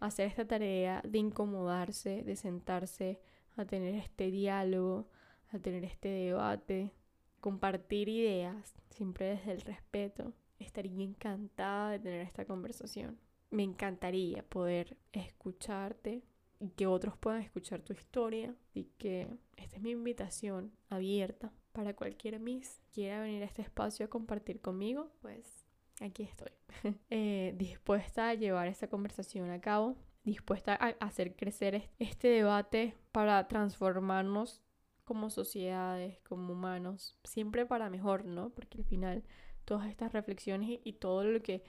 hacer 0.00 0.26
esta 0.26 0.46
tarea 0.46 1.00
de 1.06 1.18
incomodarse, 1.18 2.22
de 2.22 2.36
sentarse 2.36 3.20
a 3.56 3.64
tener 3.64 3.94
este 3.94 4.30
diálogo, 4.30 5.08
a 5.52 5.58
tener 5.58 5.84
este 5.84 6.08
debate, 6.08 6.92
compartir 7.40 8.08
ideas, 8.08 8.74
siempre 8.90 9.36
desde 9.36 9.52
el 9.52 9.60
respeto. 9.62 10.32
Estaría 10.58 11.02
encantada 11.02 11.92
de 11.92 12.00
tener 12.00 12.20
esta 12.20 12.44
conversación. 12.44 13.18
Me 13.50 13.62
encantaría 13.62 14.42
poder 14.42 14.96
escucharte 15.12 16.22
y 16.58 16.70
que 16.70 16.86
otros 16.86 17.16
puedan 17.16 17.42
escuchar 17.42 17.82
tu 17.82 17.92
historia 17.92 18.54
y 18.72 18.84
que 18.98 19.28
esta 19.56 19.76
es 19.76 19.82
mi 19.82 19.90
invitación 19.90 20.72
abierta 20.88 21.52
para 21.72 21.94
cualquier 21.94 22.40
Miss 22.40 22.80
quiera 22.92 23.20
venir 23.20 23.42
a 23.42 23.46
este 23.46 23.62
espacio 23.62 24.06
a 24.06 24.10
compartir 24.10 24.60
conmigo, 24.60 25.10
pues 25.20 25.63
aquí 26.00 26.24
estoy, 26.24 26.50
eh, 27.10 27.54
dispuesta 27.56 28.30
a 28.30 28.34
llevar 28.34 28.68
esta 28.68 28.88
conversación 28.88 29.50
a 29.50 29.60
cabo, 29.60 29.96
dispuesta 30.24 30.74
a 30.74 30.88
hacer 31.04 31.36
crecer 31.36 31.90
este 31.98 32.28
debate 32.28 32.94
para 33.12 33.46
transformarnos 33.48 34.62
como 35.04 35.30
sociedades, 35.30 36.18
como 36.20 36.52
humanos, 36.52 37.18
siempre 37.24 37.66
para 37.66 37.90
mejor, 37.90 38.24
¿no? 38.24 38.50
Porque 38.50 38.78
al 38.78 38.84
final 38.84 39.24
todas 39.64 39.88
estas 39.88 40.12
reflexiones 40.12 40.80
y, 40.82 40.92
todo 40.94 41.24
lo 41.24 41.42
que 41.42 41.62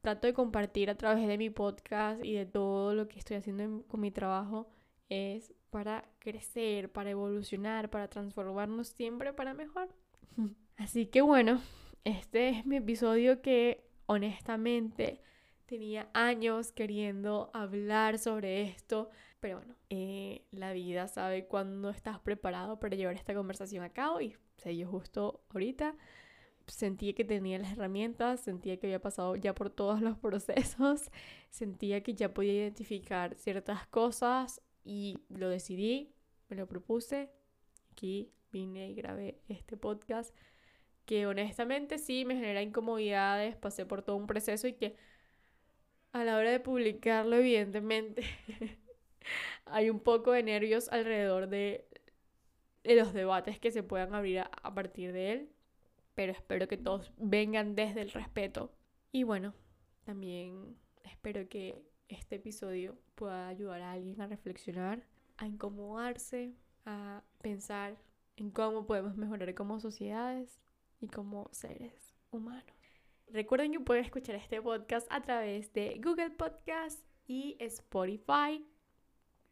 trato 0.00 0.26
de 0.26 0.34
compartir 0.34 0.90
a 0.90 0.96
través 0.96 1.26
de 1.28 1.38
mi 1.38 1.50
podcast 1.50 2.24
y 2.24 2.34
de 2.34 2.46
todo 2.46 2.94
lo 2.94 3.08
que 3.08 3.18
estoy 3.18 3.36
haciendo 3.36 3.86
con 3.86 4.00
mi 4.00 4.10
trabajo 4.10 4.68
es 5.08 5.52
para 5.70 6.08
crecer, 6.18 6.90
para 6.90 7.10
evolucionar, 7.10 7.90
para 7.90 8.08
transformarnos 8.08 8.88
siempre 8.88 9.32
para 9.32 9.54
mejor. 9.54 9.88
Así 10.76 11.06
que 11.06 11.20
bueno, 11.20 11.60
este 12.04 12.50
es 12.50 12.66
mi 12.66 12.76
episodio 12.76 13.42
que 13.42 13.84
honestamente 14.06 15.20
tenía 15.66 16.08
años 16.14 16.72
queriendo 16.72 17.50
hablar 17.54 18.18
sobre 18.18 18.62
esto 18.62 19.10
pero 19.40 19.56
bueno, 19.56 19.74
eh, 19.88 20.44
la 20.50 20.72
vida 20.72 21.08
sabe 21.08 21.46
cuándo 21.46 21.88
estás 21.88 22.20
preparado 22.20 22.78
para 22.78 22.94
llevar 22.94 23.16
esta 23.16 23.34
conversación 23.34 23.82
a 23.82 23.90
cabo 23.90 24.20
y 24.20 24.36
se 24.58 24.76
yo 24.76 24.86
justo 24.86 25.42
ahorita. 25.48 25.96
Sentía 26.66 27.14
que 27.14 27.24
tenía 27.24 27.58
las 27.58 27.72
herramientas, 27.72 28.40
sentía 28.40 28.78
que 28.78 28.86
había 28.86 29.00
pasado 29.00 29.34
ya 29.34 29.54
por 29.54 29.70
todos 29.70 30.02
los 30.02 30.16
procesos, 30.18 31.10
sentía 31.50 32.02
que 32.02 32.14
ya 32.14 32.32
podía 32.32 32.52
identificar 32.52 33.34
ciertas 33.34 33.86
cosas 33.88 34.60
y 34.84 35.18
lo 35.30 35.48
decidí, 35.48 36.14
me 36.48 36.56
lo 36.56 36.68
propuse. 36.68 37.30
Aquí 37.90 38.30
vine 38.52 38.90
y 38.90 38.94
grabé 38.94 39.40
este 39.48 39.76
podcast 39.76 40.36
que 41.10 41.26
honestamente 41.26 41.98
sí 41.98 42.24
me 42.24 42.36
genera 42.36 42.62
incomodidades, 42.62 43.56
pasé 43.56 43.84
por 43.84 44.00
todo 44.00 44.14
un 44.14 44.28
proceso 44.28 44.68
y 44.68 44.74
que 44.74 44.94
a 46.12 46.22
la 46.22 46.36
hora 46.36 46.52
de 46.52 46.60
publicarlo 46.60 47.34
evidentemente 47.34 48.22
hay 49.64 49.90
un 49.90 49.98
poco 49.98 50.30
de 50.30 50.44
nervios 50.44 50.88
alrededor 50.88 51.48
de, 51.48 51.88
los 52.84 53.12
debates 53.12 53.58
que 53.58 53.72
se 53.72 53.82
puedan 53.82 54.14
abrir 54.14 54.38
a, 54.38 54.72
partir 54.72 55.12
de 55.12 55.32
él. 55.32 55.50
pero 56.14 56.30
espero 56.30 56.68
que 56.68 56.76
todos 56.76 57.12
vengan 57.16 57.74
desde 57.74 58.02
el 58.02 58.12
respeto. 58.12 58.72
Y 59.10 59.24
bueno, 59.24 59.52
también 60.04 60.76
espero 61.02 61.48
que 61.48 61.82
este 62.06 62.36
episodio 62.36 62.96
pueda 63.16 63.48
ayudar 63.48 63.82
a 63.82 63.92
alguien 63.94 64.20
a 64.20 64.28
reflexionar, 64.28 65.02
a 65.38 65.48
incomodarse, 65.48 66.54
a 66.84 67.24
pensar 67.42 67.96
en 68.36 68.52
cómo 68.52 68.86
podemos 68.86 69.16
mejorar 69.16 69.52
como 69.56 69.80
sociedades 69.80 70.60
y 71.00 71.08
como 71.08 71.48
seres 71.52 72.14
humanos. 72.30 72.64
Recuerden 73.28 73.72
que 73.72 73.80
pueden 73.80 74.04
escuchar 74.04 74.34
este 74.34 74.60
podcast 74.60 75.06
a 75.10 75.22
través 75.22 75.72
de 75.72 76.00
Google 76.02 76.30
Podcast 76.30 77.00
y 77.26 77.56
Spotify. 77.60 78.66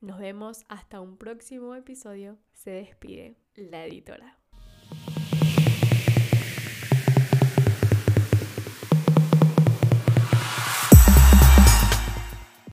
Nos 0.00 0.18
vemos 0.18 0.64
hasta 0.68 1.00
un 1.00 1.16
próximo 1.16 1.74
episodio. 1.74 2.38
Se 2.52 2.70
despide 2.70 3.36
la 3.54 3.86
editora. 3.86 4.37